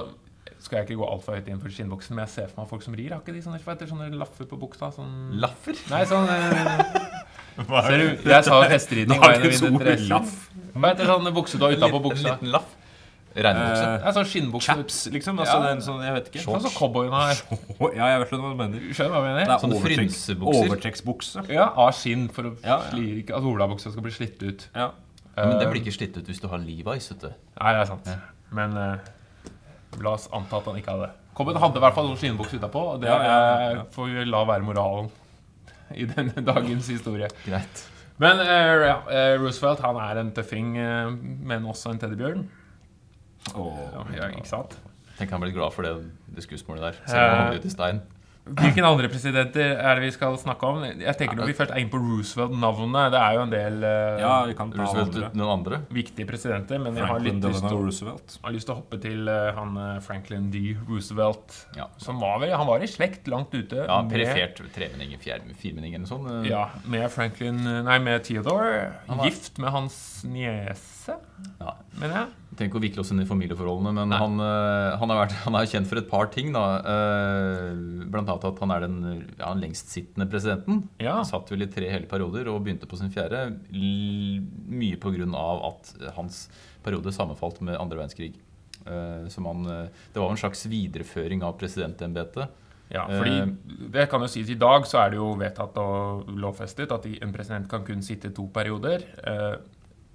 skal 0.67 0.81
jeg 0.81 0.89
ikke 0.89 0.99
gå 1.01 1.09
altfor 1.09 1.39
høyt 1.39 1.51
inn 1.53 1.61
for 1.63 1.73
skinnbuksen, 1.73 2.17
men 2.17 2.25
jeg 2.27 2.33
ser 2.35 2.49
for 2.51 2.63
meg 2.65 2.71
folk 2.73 2.83
som 2.87 2.97
rir. 2.99 3.13
Har 3.15 3.23
ikke 3.23 3.35
de 3.37 3.43
sånne, 3.45 3.61
hva 3.63 3.77
sånne 3.87 4.09
laffer 4.19 4.49
på 4.51 4.59
buksa? 4.61 4.91
Sånn 4.95 5.13
Laffer? 5.43 5.79
Nei, 5.93 6.03
sånn 6.11 6.27
eh, 6.33 7.15
Ser 7.87 8.03
du, 8.03 8.09
jeg 8.29 8.45
sa 8.45 8.59
hesteridning 8.69 9.23
var 9.23 9.37
en 9.39 9.47
av 9.47 9.47
mine 9.47 9.71
interesser. 9.71 10.35
Hva 10.77 10.91
heter 10.91 11.09
sånn 11.09 11.31
bukse 11.37 11.61
du 11.61 11.65
har 11.65 11.79
utapå 11.79 12.03
En 12.13 12.27
liten 12.27 12.53
laff. 12.53 12.75
Regnebukse. 13.37 13.89
Uh, 14.01 14.13
sånn 14.17 14.29
skinnbukse. 14.31 14.73
Chaps, 14.73 14.99
liksom. 15.13 15.41
Altså, 15.43 15.57
Ja. 15.61 15.73
er 15.73 15.81
sånn, 15.85 16.03
jeg 16.05 16.15
vet 16.17 16.29
ikke. 16.31 16.43
Sånn 16.45 16.63
som 16.65 16.73
cowboyene 16.73 17.13
har. 17.21 17.41
Ja, 17.99 18.07
jeg 18.15 18.21
vet 18.23 18.31
hva 18.33 18.39
du 18.41 18.61
mener. 18.61 18.85
Skjønner 18.97 19.13
hva 19.13 19.23
jeg 19.23 19.37
mener? 19.37 19.53
er 19.55 19.65
Sånne 19.65 19.81
frynsebukser. 19.85 20.69
Overtrekksbukse. 20.71 21.45
Ja, 21.53 21.67
av 21.77 21.93
skinn 21.97 22.29
for 22.33 22.49
å 22.49 22.55
Ja, 22.65 22.79
ja. 22.81 23.37
at 23.37 23.51
olabuksa 23.53 23.93
skal 23.93 24.07
bli 24.07 24.15
slitt 24.15 24.41
ut. 24.43 24.69
Ja. 24.75 24.91
Ja, 25.37 25.45
men 25.45 25.59
det 25.61 25.67
Eh, 25.67 25.71
blir 25.71 25.83
ikke 25.85 25.93
slitt 25.93 26.17
ut 26.17 26.25
hvis 26.25 26.41
du 26.41 26.49
har 26.49 26.59
Levi's. 26.59 27.11
vet 27.13 27.21
du. 27.21 27.29
Nei, 27.61 27.73
det 27.77 27.81
er 27.83 27.91
sant. 27.93 28.09
Men 28.57 28.77
eh, 28.77 28.97
la 30.05 30.15
oss 30.17 30.29
anta 30.35 30.59
at 30.61 30.69
han 30.71 30.79
ikke 30.81 30.95
hadde. 30.97 31.11
Cowboyen 31.37 31.61
hadde 31.61 31.81
i 31.81 31.85
hvert 31.85 31.97
fall 31.97 32.09
noen 32.09 32.21
skinnbukse 32.21 32.59
utapå, 32.61 32.83
og 32.95 33.03
det 33.03 33.13
eh, 33.13 33.83
får 33.93 34.11
vi 34.13 34.25
la 34.29 34.43
være 34.49 34.65
moralen 34.67 35.11
i 35.95 36.07
denne 36.09 36.45
dagens 36.51 36.89
historie. 36.91 37.29
Greit. 37.45 37.85
Men 38.23 38.41
eh, 38.41 38.87
eh, 38.89 39.35
Roosevelt 39.41 39.83
han 39.85 39.99
er 40.01 40.23
en 40.23 40.33
tøffing, 40.37 40.77
eh, 40.81 41.11
men 41.51 41.69
også 41.69 41.93
en 41.93 42.01
teddybjørn. 42.01 42.47
Åh. 43.55 43.83
Ja, 44.17 44.31
ikke 44.33 44.49
sant? 44.49 44.79
Tenk 45.17 45.33
han 45.33 45.41
ble 45.41 45.53
glad 45.55 45.73
for 45.73 45.87
det, 45.87 45.93
det 46.37 46.45
skussmålet 46.45 46.89
der. 46.91 47.03
Selv 47.09 47.23
om 47.25 47.37
han 47.37 47.51
ble 47.53 47.61
ut 47.61 47.69
i 47.69 47.73
stein. 47.73 48.01
Hvilke 48.47 48.79
andre 48.87 49.09
presidenter 49.11 49.73
er 49.75 49.99
det 49.99 50.05
vi 50.05 50.11
skal 50.15 50.37
snakke 50.39 50.69
om? 50.69 50.85
Jeg 50.87 51.17
tenker 51.19 51.35
Når 51.41 51.49
vi 51.51 51.55
først 51.59 51.73
er 51.75 51.81
inne 51.83 51.91
på 51.91 51.99
Roosevelt-navnet 51.99 53.09
Det 53.11 53.19
er 53.19 53.33
jo 53.35 53.41
en 53.43 53.51
del 53.51 53.79
uh, 53.83 54.21
Ja, 54.23 54.35
vi 54.47 54.55
kan 54.55 54.71
ta 54.71 54.85
Roosevelt 54.85 55.09
andre. 55.17 55.31
uten 55.33 55.41
noen 55.41 55.53
andre. 55.57 55.81
viktige 55.97 56.29
presidenter, 56.29 56.79
men 56.79 56.95
jeg 56.95 57.09
har 57.11 57.19
litt 57.25 57.41
lyst 57.43 57.67
til, 57.67 58.13
har 58.45 58.55
lyst 58.55 58.69
til 58.69 58.75
å 58.75 58.79
hoppe 58.79 59.01
til 59.03 59.27
uh, 59.27 59.51
han 59.57 59.75
eh, 59.83 59.99
Franklin 60.07 60.47
D. 60.55 60.63
Roosevelt. 60.87 61.57
Ja. 61.77 61.89
Som 61.99 62.21
var 62.23 62.39
vel, 62.45 62.55
Han 62.55 62.71
var 62.71 62.87
i 62.87 62.91
slekt 62.91 63.27
langt 63.33 63.51
ute. 63.55 63.83
Ja, 63.83 63.99
med- 64.03 64.15
Perifert 64.15 64.63
tremenning, 64.77 65.19
fjerde- 65.19 65.57
firmenning 65.59 65.95
eller 65.99 66.07
noe 66.07 66.13
sånt. 66.15 66.31
eh. 66.31 66.51
Ja, 66.53 66.69
med 66.87 67.11
Franklin 67.11 67.59
Nei, 67.67 67.99
med 67.99 68.23
Theodore. 68.31 68.93
Han 69.09 69.19
var- 69.19 69.27
Gift 69.27 69.59
med 69.59 69.71
hans 69.75 69.99
niese, 70.25 71.19
Ja. 71.61 71.75
mener 71.99 72.15
jeg. 72.23 72.29
Trenger 72.57 72.71
ikke 72.71 72.79
å 72.81 72.85
vikle 72.87 73.03
oss 73.03 73.11
inn 73.13 73.21
i 73.21 73.29
familieforholdene, 73.29 73.93
men 73.99 74.15
han, 74.17 74.39
eh, 74.41 74.95
han, 74.97 75.11
har 75.13 75.19
vært, 75.19 75.35
han 75.45 75.59
er 75.59 75.69
kjent 75.69 75.89
for 75.91 76.01
et 76.01 76.09
par 76.09 76.31
ting. 76.33 76.55
da 76.57 76.65
Eh, 76.81 78.07
Blant 78.09 78.31
annet 78.33 78.47
at 78.49 78.63
han 78.63 78.73
er 78.73 78.87
den 78.87 78.97
ja, 79.37 79.51
lengstsittende 79.59 80.29
presidenten. 80.31 80.87
Ja. 81.03 81.19
Han 81.19 81.29
satt 81.29 81.53
vel 81.53 81.67
i 81.67 81.71
tre 81.73 81.91
hele 81.93 82.09
perioder 82.09 82.49
og 82.53 82.63
begynte 82.65 82.89
på 82.89 82.97
sin 82.97 83.13
fjerde. 83.13 83.51
Mye 83.73 84.97
pga. 84.97 85.29
at 85.69 85.95
hans 86.17 86.47
periode 86.85 87.13
sammenfalt 87.13 87.61
med 87.61 87.77
andre 87.77 88.01
verdenskrig. 88.01 88.35
Eh, 88.87 89.29
som 89.29 89.49
han, 89.51 89.65
det 90.13 90.23
var 90.23 90.31
en 90.31 90.41
slags 90.41 90.65
videreføring 90.71 91.45
av 91.45 91.59
presidentembetet. 91.61 92.63
Ja, 92.89 93.03
fordi 93.11 93.57
det 93.91 94.05
kan 94.07 94.23
jo 94.23 94.29
sies 94.31 94.47
I 94.47 94.55
dag 94.55 94.85
så 94.87 95.01
er 95.03 95.11
det 95.11 95.19
jo 95.19 95.33
vedtatt 95.35 95.75
og 95.83 96.29
lovfestet 96.39 96.93
at 96.95 97.09
en 97.11 97.33
president 97.35 97.67
kan 97.69 97.83
kun 97.85 98.05
sitte 98.07 98.31
to 98.31 98.47
perioder. 98.55 99.03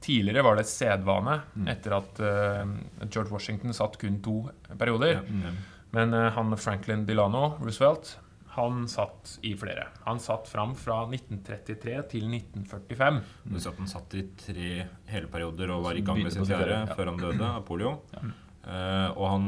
Tidligere 0.02 0.42
var 0.44 0.58
det 0.58 0.66
sedvane 0.70 1.40
Mm. 1.54 1.68
etter 1.70 1.94
at 1.98 2.20
uh, 2.20 3.08
George 3.08 3.30
Washington 3.32 3.74
satt 3.74 3.98
kun 4.02 4.18
to 4.26 4.50
perioder. 4.80 5.22
Ja. 5.22 5.52
Men 5.94 6.14
uh, 6.14 6.30
han 6.34 6.58
Franklin 6.58 7.06
Delano 7.06 7.58
Roosevelt 7.62 8.16
Han 8.56 8.88
satt 8.92 9.38
i 9.48 9.54
flere. 9.56 9.86
Han 10.04 10.20
satt 10.20 10.50
fram 10.52 10.74
fra 10.76 11.06
1933 11.08 11.94
til 12.12 12.26
1945. 12.28 13.20
Du 13.46 13.60
sa 13.60 13.70
at 13.72 13.78
han 13.80 13.88
satt 13.88 14.16
i 14.20 14.26
tre 14.36 14.72
hele 15.08 15.30
perioder 15.32 15.72
og 15.72 15.86
var 15.86 15.96
i 15.96 16.02
gang 16.04 16.20
med 16.20 16.34
sin 16.34 16.44
fjerde 16.50 16.82
ja. 16.82 16.96
før 16.98 17.14
han 17.14 17.22
døde 17.22 17.48
av 17.48 17.62
polio. 17.68 17.94
Eh, 18.22 19.08
og 19.16 19.24
han 19.30 19.48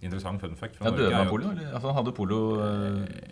Interessant 0.00 0.38
fun 0.40 0.54
fact 0.54 0.78
Ja, 0.78 0.92
døde 0.94 1.10
han 1.10 1.26
av 1.26 1.32
polio? 1.32 1.50
Eller? 1.50 1.72
Altså, 1.74 1.90
han 1.90 1.96
hadde 1.98 2.12
polio 2.14 2.40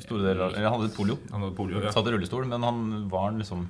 store 0.02 0.22
deler 0.24 0.40
av 0.48 0.54
Eller 0.56 0.66
han 0.66 0.80
hadde 0.80 0.92
polio. 0.96 1.16
Han 1.30 1.44
hadde 1.46 1.56
polio, 1.62 1.80
ja. 1.84 1.92
Satt 1.94 2.08
i 2.10 2.14
rullestol, 2.16 2.44
men 2.50 2.66
han 2.66 2.80
var 3.08 3.30
liksom 3.38 3.68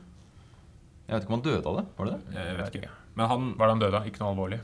Jeg 1.07 1.15
vet 1.15 1.25
ikke 1.25 1.31
om 1.31 1.37
han 1.39 1.45
døde 1.47 1.71
av 1.71 1.77
det? 1.79 1.85
Var 1.97 2.09
det 2.09 2.15
det? 2.15 2.37
Jeg 2.37 2.57
vet 2.59 2.79
ikke. 2.81 2.95
Men 3.17 3.29
han, 3.31 3.45
Var 3.57 3.69
det 3.69 3.75
han 3.75 3.83
døde 3.85 3.99
av? 4.01 4.09
Ikke 4.11 4.21
noe 4.21 4.33
alvorlig. 4.35 4.59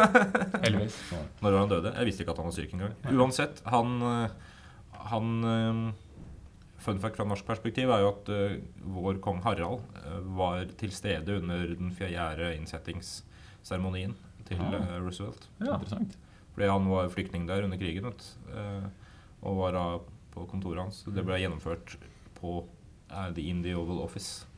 Heldigvis. 0.64 0.96
når 1.44 1.52
var 1.52 1.60
han 1.60 1.70
døde? 1.70 1.92
Jeg 1.94 2.08
visste 2.08 2.24
ikke 2.24 2.34
at 2.34 2.40
han 2.40 2.48
var 2.48 2.56
syk 2.56 2.72
engang. 2.74 2.96
Uansett, 3.12 3.60
han, 3.68 3.92
eh, 4.08 4.56
han 5.12 5.28
eh, 5.52 5.82
Fun 6.82 6.98
fact 6.98 7.14
fra 7.14 7.26
norsk 7.30 7.46
perspektiv 7.46 7.92
er 7.94 8.00
jo 8.02 8.08
at 8.10 8.30
uh, 8.34 8.56
vår 8.96 9.20
kong 9.22 9.38
Harald 9.44 9.84
uh, 10.02 10.16
var 10.34 10.64
til 10.80 10.90
stede 10.90 11.36
under 11.38 11.76
den 11.78 11.92
fjerde 11.94 12.48
innsettingsseremonien 12.56 14.16
til 14.48 14.58
eh, 14.58 14.96
Roosevelt. 14.98 15.46
Ja. 15.60 15.76
Interessant. 15.76 16.16
Fordi 16.56 16.66
han 16.72 16.88
var 16.90 17.12
flyktning 17.12 17.46
der 17.46 17.62
under 17.62 17.78
krigen 17.78 18.08
og 18.10 19.60
var 19.60 19.76
da 19.76 19.84
på 20.34 20.48
kontoret 20.50 20.82
hans. 20.82 21.04
Det 21.06 21.22
ble 21.22 21.38
gjennomført 21.38 21.94
på 22.40 22.64
The 23.06 23.46
Indie 23.46 23.78
Oval 23.78 24.02
Office. 24.02 24.50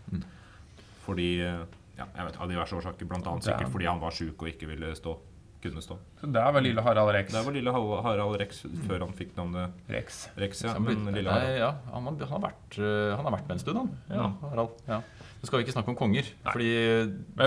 Mm. 1.05 1.07
Fordi 1.07 1.29
eh, 1.45 1.63
ja, 1.99 2.09
jeg 2.17 2.27
vet, 2.27 2.41
Av 2.41 2.51
diverse 2.51 2.75
årsaker. 2.81 3.07
Blant 3.07 3.27
annet 3.31 3.47
er- 3.47 3.53
sikkert 3.53 3.73
fordi 3.77 3.87
han 3.87 4.01
var 4.03 4.11
sjuk 4.17 4.43
og 4.43 4.49
ikke 4.51 4.67
ville 4.73 4.95
stå. 4.99 5.15
Kunne 5.65 5.81
stå. 5.81 5.95
Så 6.21 6.29
der 6.29 6.51
var 6.53 6.61
lille 6.61 6.83
Harald 6.85 7.09
Rex. 7.17 7.31
Der 7.33 7.45
var 7.47 7.55
lille 7.55 7.73
Harald 7.73 8.35
Rex 8.41 8.59
før 8.85 9.01
han 9.07 9.15
fikk 9.17 9.31
navnet 9.39 9.71
Rex. 9.89 10.27
Rex. 10.37 10.61
Ja, 10.67 10.75
men 10.79 11.07
lille 11.15 11.31
Harald. 11.33 11.49
Nei, 11.49 11.61
ja, 11.63 11.71
han, 11.89 12.05
har, 12.05 12.19
han, 12.21 12.33
har 12.35 12.43
vært, 12.43 12.77
eh, 12.77 13.15
han 13.17 13.25
har 13.25 13.33
vært 13.39 13.47
med 13.49 13.55
en 13.57 13.63
stund, 13.63 13.79
han. 13.81 13.89
Ja. 14.13 14.27
Harald. 14.51 14.75
Ja. 14.91 14.99
Nå 15.41 15.49
skal 15.49 15.61
vi 15.61 15.65
ikke 15.65 15.77
snakke 15.79 15.93
om 15.95 15.97
konger. 15.97 16.29
Nei. 16.45 16.53
Fordi 16.53 16.69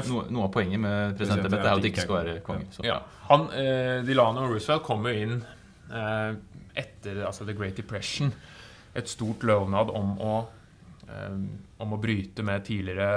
no, 0.10 0.24
noe, 0.34 0.48
av 0.48 0.52
poenget 0.54 0.82
med 0.82 1.14
presidentembetet 1.20 1.66
er 1.66 1.72
at 1.76 1.86
det 1.86 1.92
ikke 1.94 2.08
skal 2.08 2.18
være 2.24 2.36
konger. 2.46 2.68
Så. 2.74 2.86
Ja. 2.90 2.98
Han, 3.30 3.48
eh, 3.54 4.02
Delano 4.10 4.48
Roosevelt 4.50 4.86
kom 4.90 5.06
jo 5.06 5.14
inn 5.14 5.38
eh, 5.94 6.34
etter 6.78 7.22
altså 7.30 7.46
The 7.46 7.54
Great 7.58 7.78
Depression. 7.78 8.34
Et 8.98 9.10
stort 9.14 9.46
lovnad 9.46 9.94
om 9.94 10.16
å, 10.18 10.34
eh, 10.42 10.54
om 11.08 11.94
å 11.96 12.00
bryte 12.02 12.44
med 12.44 12.66
tidligere 12.68 13.08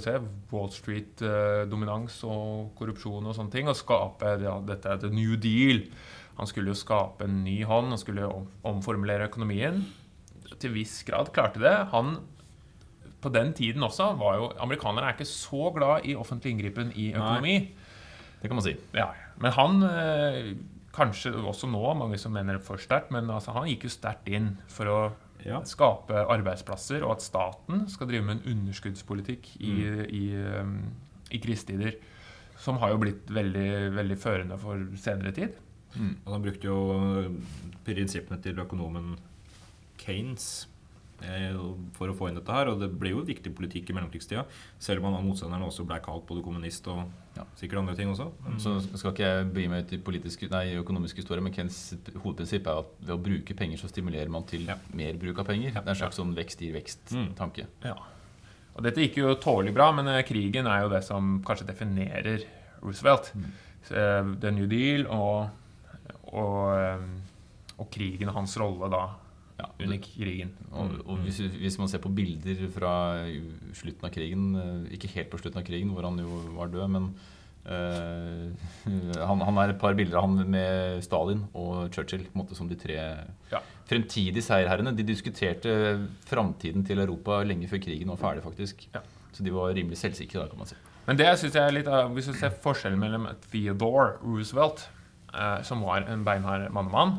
se, 0.00 0.14
Wall 0.52 0.70
Street-dominans 0.72 2.22
og 2.28 2.70
korrupsjon 2.78 3.28
og 3.28 3.36
sånne 3.36 3.52
ting, 3.52 3.68
og 3.68 3.76
skape 3.78 4.36
ja, 4.40 4.56
dette 4.64 4.88
er 4.88 5.02
The 5.02 5.12
New 5.12 5.36
Deal. 5.40 5.84
Han 6.40 6.48
skulle 6.48 6.72
jo 6.72 6.78
skape 6.78 7.26
en 7.26 7.42
ny 7.44 7.58
hånd, 7.68 7.92
han 7.92 8.00
skulle 8.00 8.28
om, 8.28 8.48
omformulere 8.70 9.28
økonomien. 9.28 9.82
Til 10.60 10.72
viss 10.72 11.02
grad 11.08 11.32
klarte 11.36 11.60
det. 11.62 11.76
Han 11.92 12.16
på 13.20 13.28
den 13.28 13.52
tiden 13.52 13.84
også 13.84 14.14
var 14.16 14.38
jo 14.38 14.46
Amerikanerne 14.64 15.10
er 15.10 15.16
ikke 15.18 15.28
så 15.28 15.68
glad 15.76 16.06
i 16.08 16.16
offentlig 16.16 16.54
inngripen 16.54 16.94
i 16.96 17.10
økonomi. 17.12 17.56
Det 18.40 18.48
kan 18.48 18.56
man 18.56 18.64
si. 18.64 18.76
Ja, 18.96 19.10
men 19.40 19.52
han 19.56 19.82
eh, 19.84 20.54
Kanskje 20.90 21.30
også 21.46 21.68
nå, 21.70 21.84
mange 21.94 22.18
som 22.18 22.32
mener 22.34 22.56
det 22.56 22.66
for 22.66 22.80
sterkt, 22.82 23.12
men 23.14 23.28
altså, 23.30 23.52
han 23.54 23.68
gikk 23.70 23.84
jo 23.86 23.92
sterkt 23.94 24.26
inn 24.26 24.56
for 24.66 24.90
å 24.90 24.96
Ja. 25.44 25.62
skape 25.64 26.24
arbeidsplasser, 26.26 27.04
og 27.06 27.16
at 27.16 27.24
staten 27.24 27.86
skal 27.88 28.10
drive 28.10 28.26
med 28.26 28.38
en 28.38 28.56
underskuddspolitikk 28.56 29.54
i, 29.60 29.74
i, 30.20 30.24
um, 30.60 30.78
i 31.30 31.40
krisetider. 31.42 31.96
Som 32.60 32.76
har 32.82 32.92
jo 32.92 33.00
blitt 33.00 33.30
veldig, 33.32 33.70
veldig 33.96 34.18
førende 34.20 34.58
for 34.60 34.82
senere 35.00 35.32
tid. 35.32 35.56
Og 36.24 36.34
han 36.34 36.42
brukte 36.44 36.68
jo 36.68 36.80
prinsippene 37.86 38.38
til 38.42 38.60
økonomen 38.62 39.16
Keynes 40.00 40.50
eh, 40.64 40.69
for 41.96 42.08
å 42.08 42.14
få 42.16 42.28
inn 42.30 42.34
dette 42.38 42.52
her. 42.52 42.68
Og 42.72 42.80
det 42.80 42.88
ble 42.98 43.10
jo 43.12 43.22
viktig 43.26 43.52
politikk 43.56 43.90
i 43.90 43.96
mellomkrigstida. 43.96 44.44
Selv 44.78 45.00
om 45.04 45.10
han 45.10 45.18
av 45.20 45.26
motstanderne 45.26 45.66
også 45.68 45.84
ble 45.86 45.98
kalt 46.04 46.26
både 46.26 46.42
kommunist 46.46 46.86
og 46.88 47.04
Ja. 47.36 47.44
sikkert 47.56 47.78
andre 47.78 47.94
ting 47.94 48.08
også. 48.10 48.26
Mm. 48.44 48.58
Så 48.58 48.98
skal 48.98 49.12
ikke 49.12 49.22
jeg 49.28 49.52
begi 49.54 49.68
meg 49.68 49.84
ut 49.86 49.92
i 49.92 49.98
politisk, 49.98 50.50
nei, 50.50 50.74
økonomisk 50.74 51.16
historie, 51.16 51.40
men 51.40 51.52
Kens 51.52 51.94
hovedprinsipp 52.22 52.66
er 52.66 52.80
at 52.80 52.86
ved 53.00 53.14
å 53.14 53.22
bruke 53.22 53.54
penger, 53.56 53.78
så 53.78 53.88
stimulerer 53.88 54.28
man 54.28 54.42
til 54.44 54.66
Ja. 54.66 54.74
mer 54.92 55.12
bruk 55.14 55.38
av 55.38 55.46
penger. 55.46 55.70
Det 55.72 55.86
er 55.86 55.88
en 55.90 55.94
slags 55.94 56.16
sånn 56.18 56.34
vekst 56.34 56.58
gir 56.58 56.72
vekst-tanke. 56.74 57.66
Ja. 57.84 57.94
Og 58.76 58.82
dette 58.82 58.96
gikk 59.00 59.16
jo 59.16 59.34
tålelig 59.36 59.74
bra, 59.74 59.92
men 59.92 60.06
eh, 60.08 60.22
krigen 60.22 60.66
er 60.66 60.82
jo 60.82 60.88
det 60.88 61.04
som 61.04 61.42
kanskje 61.44 61.66
definerer 61.66 62.44
Roosevelt. 62.82 63.32
Så, 63.84 63.94
eh, 63.94 64.34
The 64.40 64.50
New 64.50 64.66
Deal 64.66 65.06
og, 65.06 65.50
og, 66.32 66.74
eh, 66.78 66.98
og 67.78 67.90
krigen 67.90 68.28
og 68.28 68.34
hans 68.34 68.56
rolle 68.56 68.90
da 68.90 69.08
Ja, 69.60 69.66
under 69.84 69.98
krigen. 70.00 70.54
Og, 70.70 70.94
og 71.04 71.18
hvis, 71.26 71.40
hvis 71.60 71.76
man 71.80 71.90
ser 71.92 72.00
på 72.00 72.12
bilder 72.16 72.62
fra 72.72 72.92
slutten 73.76 74.06
av 74.08 74.14
krigen, 74.14 74.46
eh, 74.56 74.94
ikke 74.96 75.10
helt 75.18 75.30
på 75.32 75.40
slutten 75.42 75.60
av 75.60 75.66
krigen, 75.66 75.92
hvor 75.92 76.06
han 76.08 76.16
jo 76.22 76.40
var 76.56 76.70
død, 76.72 76.86
men 76.94 77.10
uh, 77.68 78.46
han, 79.28 79.42
han 79.44 79.60
er 79.60 79.74
et 79.74 79.80
par 79.82 79.96
bilder 79.98 80.16
av 80.20 80.28
han 80.28 80.48
med 80.54 81.02
Stalin 81.04 81.42
og 81.52 81.90
Churchill 81.92 82.24
måte 82.36 82.56
som 82.56 82.70
de 82.70 82.78
tre 82.80 82.96
Ja. 83.52 83.60
fremtidige 83.90 84.44
seierherrene. 84.46 84.94
De 84.96 85.04
diskuterte 85.04 85.74
framtiden 86.30 86.86
til 86.86 87.02
Europa 87.02 87.42
lenge 87.44 87.68
før 87.68 87.82
krigen 87.82 88.12
var 88.14 88.20
ferdig, 88.22 88.44
faktisk. 88.46 88.86
Ja. 88.94 89.02
Så 89.34 89.44
de 89.44 89.52
var 89.54 89.74
rimelig 89.76 89.98
selvsikre, 90.00 90.44
da, 90.44 90.48
kan 90.48 90.62
man 90.62 90.70
si. 90.70 90.78
Men 91.06 91.18
det 91.18 91.28
synes 91.40 91.54
jeg 91.58 91.66
er 91.66 91.74
litt 91.74 91.88
hvis 92.14 92.30
du 92.30 92.34
ser 92.38 92.54
forskjellen 92.62 93.00
mellom 93.00 93.28
Theodore 93.50 94.16
Roosevelt, 94.22 94.86
eh, 95.34 95.60
som 95.66 95.82
var 95.82 96.06
en 96.06 96.24
beinhard 96.26 96.68
mannemann, 96.72 97.18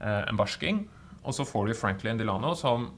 eh, 0.00 0.22
en 0.30 0.38
barsking, 0.38 0.86
og 1.26 1.34
så 1.34 1.44
får 1.48 1.68
du 1.68 1.74
Franklin 1.74 2.20
Delano, 2.20 2.54
som 2.58 2.88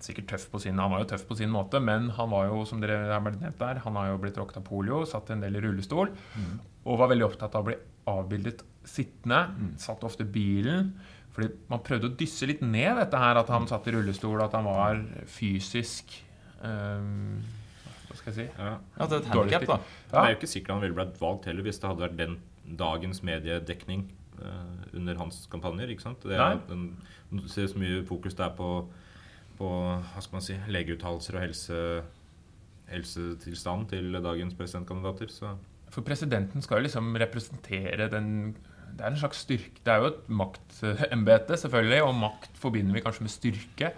sikkert 0.00 0.28
tøff 0.30 0.46
på 0.52 0.60
sin, 0.62 0.78
han 0.78 0.92
var 0.92 1.02
jo 1.02 1.08
tøff 1.10 1.24
på 1.28 1.36
sin 1.38 1.50
måte, 1.50 1.80
men 1.82 2.10
han 2.14 2.30
var 2.30 2.46
jo, 2.48 2.62
som 2.68 2.80
dere 2.82 3.00
har 3.10 3.22
blitt 3.24 3.40
nevnt 3.42 3.58
der, 3.60 3.80
han 3.84 3.98
har 3.98 4.12
jo 4.12 4.20
blitt 4.22 4.38
råket 4.38 4.60
av 4.60 4.66
polio, 4.68 5.02
satt 5.08 5.32
en 5.34 5.42
del 5.42 5.58
i 5.58 5.62
rullestol, 5.64 6.12
og 6.84 7.00
var 7.00 7.10
veldig 7.10 7.26
opptatt 7.26 7.56
av 7.58 7.66
å 7.66 7.68
bli 7.70 7.78
avbildet 8.08 8.62
sittende, 8.88 9.42
satt 9.82 10.04
ofte 10.06 10.24
i 10.24 10.30
bilen, 10.38 10.92
fordi 11.34 11.50
man 11.70 11.82
prøvde 11.84 12.08
å 12.08 12.16
dysse 12.18 12.48
litt 12.48 12.62
ned 12.64 12.96
dette 13.02 13.20
her, 13.20 13.38
at 13.42 13.50
han 13.52 13.68
satt 13.70 13.86
i 13.90 13.94
rullestol, 13.94 14.40
at 14.42 14.54
han 14.56 14.66
var 14.70 15.02
fysisk, 15.30 16.14
um, 16.62 17.42
hva 18.08 18.16
skal 18.16 18.32
jeg 18.32 18.38
si? 18.38 18.46
ja. 18.54 18.76
Ja, 18.78 19.06
det 19.06 19.18
er 19.18 19.20
et 19.20 19.32
handicap, 19.34 19.66
da. 19.68 19.80
Det 20.08 20.22
er 20.22 20.32
jo 20.32 20.38
ikke 20.38 20.52
sikkert 20.54 20.76
han 20.76 20.86
ville 20.86 20.96
blitt 20.96 21.20
valgt 21.20 21.50
heller 21.50 21.66
hvis 21.66 21.82
det 21.82 21.90
hadde 21.90 22.06
vært 22.06 22.18
den 22.22 22.38
dagens 22.78 23.22
mediedekning 23.26 24.08
under 24.94 25.14
hans 25.18 25.46
kampanjer. 25.50 25.88
ikke 25.90 26.02
sant? 26.02 26.22
Det 26.22 26.36
er, 26.38 26.60
den, 26.68 26.96
ser 27.48 27.66
så 27.66 27.78
mye 27.78 28.04
fokus 28.06 28.34
det 28.34 28.44
er 28.46 28.54
på, 28.56 28.68
på 29.58 29.68
hva 29.68 30.20
skal 30.22 30.38
man 30.38 30.44
si, 30.46 30.56
legeuttalelser 30.68 31.34
og 31.38 31.42
helse, 31.46 31.80
helsetilstand 32.88 33.88
til 33.92 34.12
dagens 34.24 34.54
presidentkandidater. 34.58 35.28
Så 35.32 35.54
For 35.90 36.04
presidenten 36.04 36.62
skal 36.64 36.78
jo 36.80 36.86
liksom 36.88 37.14
representere 37.16 38.08
den 38.12 38.54
Det 38.98 39.04
er 39.04 39.10
en 39.12 39.18
slags 39.20 39.42
styrke 39.44 39.80
Det 39.84 39.92
er 39.92 39.98
jo 40.02 40.06
et 40.12 40.28
maktembete, 40.28 41.56
selvfølgelig, 41.56 42.02
og 42.02 42.14
makt 42.14 42.56
forbinder 42.58 42.94
vi 42.96 43.00
kanskje 43.04 43.22
med 43.26 43.30
styrke. 43.30 43.92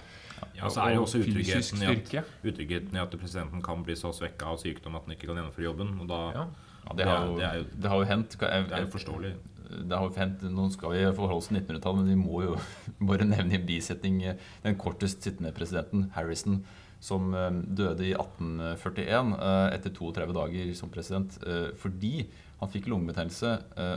ja, 0.57 0.69
så 0.69 0.81
er 0.81 0.95
jo 0.95 1.03
også 1.05 1.19
og 1.21 1.29
utryggheten 1.29 1.83
i, 1.83 1.87
at, 2.19 2.25
utryggheten 2.45 2.97
i 2.97 3.01
at 3.01 3.15
presidenten 3.21 3.63
kan 3.63 3.85
bli 3.85 3.95
så 3.97 4.11
svekka 4.13 4.47
av 4.47 4.59
sykdom 4.59 4.97
at 4.97 5.03
han 5.07 5.13
ikke 5.15 5.27
kan 5.29 5.37
gjennomføre 5.39 5.65
jobben. 5.65 5.95
Og 6.01 6.09
da 6.09 6.21
Ja. 6.35 6.47
Ja, 6.81 6.95
det, 6.97 7.05
har 7.07 7.27
jo, 7.27 7.37
Det 7.37 7.45
er 7.45 7.55
jo- 7.57 7.67
det 7.83 7.91
har 7.91 7.97
jo 7.99 8.05
hendt. 8.05 8.31
Det 8.41 8.73
er 8.73 8.81
jo 8.81 8.87
forståelig. 8.87 9.35
Det 9.71 9.97
har 9.97 10.07
jo 10.09 10.15
hendt, 10.19 10.43
Nå 10.51 10.69
skal 10.75 10.93
vi 10.95 11.05
forholde 11.17 11.39
oss 11.41 11.49
til 11.51 11.61
1900-tallet, 11.61 12.03
men 12.05 12.13
vi 12.13 12.19
må 12.21 12.43
jo 12.45 12.57
bare 13.11 13.25
nevne 13.29 13.55
i 13.59 13.63
bisetning 13.65 14.23
eh, 14.25 14.37
den 14.65 14.77
kortest 14.81 15.23
sittende 15.23 15.53
presidenten, 15.57 16.11
Harrison, 16.17 16.65
som 17.01 17.33
eh, 17.35 17.51
døde 17.81 18.05
i 18.09 18.13
1841 18.13 19.35
eh, 19.39 19.75
etter 19.79 19.95
32 19.97 20.35
dager 20.37 20.73
som 20.79 20.91
president 20.93 21.39
fordi 21.81 22.27
han 22.61 22.69
fikk 22.69 22.91
lungebetennelse, 22.93 23.55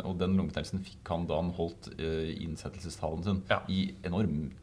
og 0.08 0.14
den 0.22 0.38
lungebetennelsen 0.40 0.80
fikk 0.86 1.10
han 1.12 1.26
da 1.28 1.36
han 1.42 1.50
holdt 1.58 1.90
innsettelsestalen 2.00 3.24
sin 3.26 3.42
Ja. 3.50 3.58
i 3.68 3.94
enormt 4.08 4.54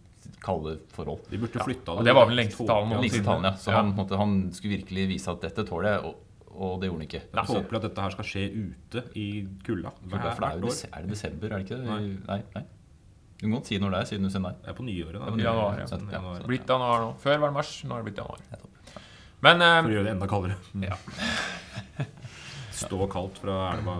kalde 0.40 0.78
forhold. 0.94 1.20
De 1.30 1.36
burde 1.40 1.60
flytta 1.64 1.98
Og 1.98 2.04
det 2.06 2.14
var 2.16 2.26
vel 2.30 2.36
lengste 2.40 2.64
talen 2.68 2.94
noensinne. 2.94 3.42
ja. 3.44 3.52
Så 3.60 3.70
Ja. 3.72 3.76
han, 3.82 3.92
måtte, 3.96 4.16
han 4.16 4.50
skulle 4.56 4.78
virkelig 4.78 5.08
vise 5.08 5.28
at 5.30 5.40
dette 5.44 5.64
tåler 5.68 5.98
jeg, 6.00 6.14
og, 6.50 6.80
det 6.82 6.90
gjorde 6.90 6.98
han 6.98 7.06
ikke. 7.06 7.22
Jeg 7.30 7.48
håper 7.54 7.78
at 7.78 7.86
dette 7.86 8.04
her 8.04 8.14
skal 8.16 8.26
skje 8.26 8.44
ute 8.50 9.04
i 9.16 9.26
kulda. 9.66 9.94
For 10.02 10.18
det 10.18 10.34
er 10.50 10.60
jo 10.60 10.74
er 10.90 11.06
det 11.06 11.14
desember, 11.14 11.52
er 11.52 11.62
det 11.62 11.66
ikke 11.68 11.80
det? 11.80 11.88
Nei. 11.88 12.02
nei. 12.26 12.40
nei. 12.58 12.64
Du 13.40 13.46
må 13.48 13.62
si 13.64 13.78
når 13.80 13.94
det 13.94 14.00
er, 14.00 14.08
siden 14.10 14.26
du 14.26 14.32
sier 14.32 14.42
nei. 14.44 14.52
Det 14.60 14.68
er 14.68 14.76
på 14.76 14.84
nyåret, 14.84 15.16
da. 15.16 15.28
Det 15.30 15.32
er 15.32 15.38
på 15.38 15.44
januar, 15.46 15.78
ja. 15.80 15.86
Sånn, 15.88 16.08
januar. 16.12 16.42
Blitt 16.50 16.68
januar 16.68 17.04
nå. 17.06 17.12
Før 17.22 17.38
var 17.40 17.52
det 17.52 17.56
mars, 17.56 17.70
nå 17.88 17.96
er 17.96 18.02
det 18.02 18.10
blitt 18.10 18.20
januar. 18.20 18.42
Men, 19.40 19.62
um, 19.64 19.78
For 19.78 19.88
å 19.88 19.94
gjøre 19.94 20.08
det 20.08 20.12
enda 20.16 20.28
kaldere. 20.28 20.58
ja. 20.84 20.98
Stå 22.80 23.06
kaldt 23.12 23.40
fra 23.40 23.56
elva. 23.74 23.96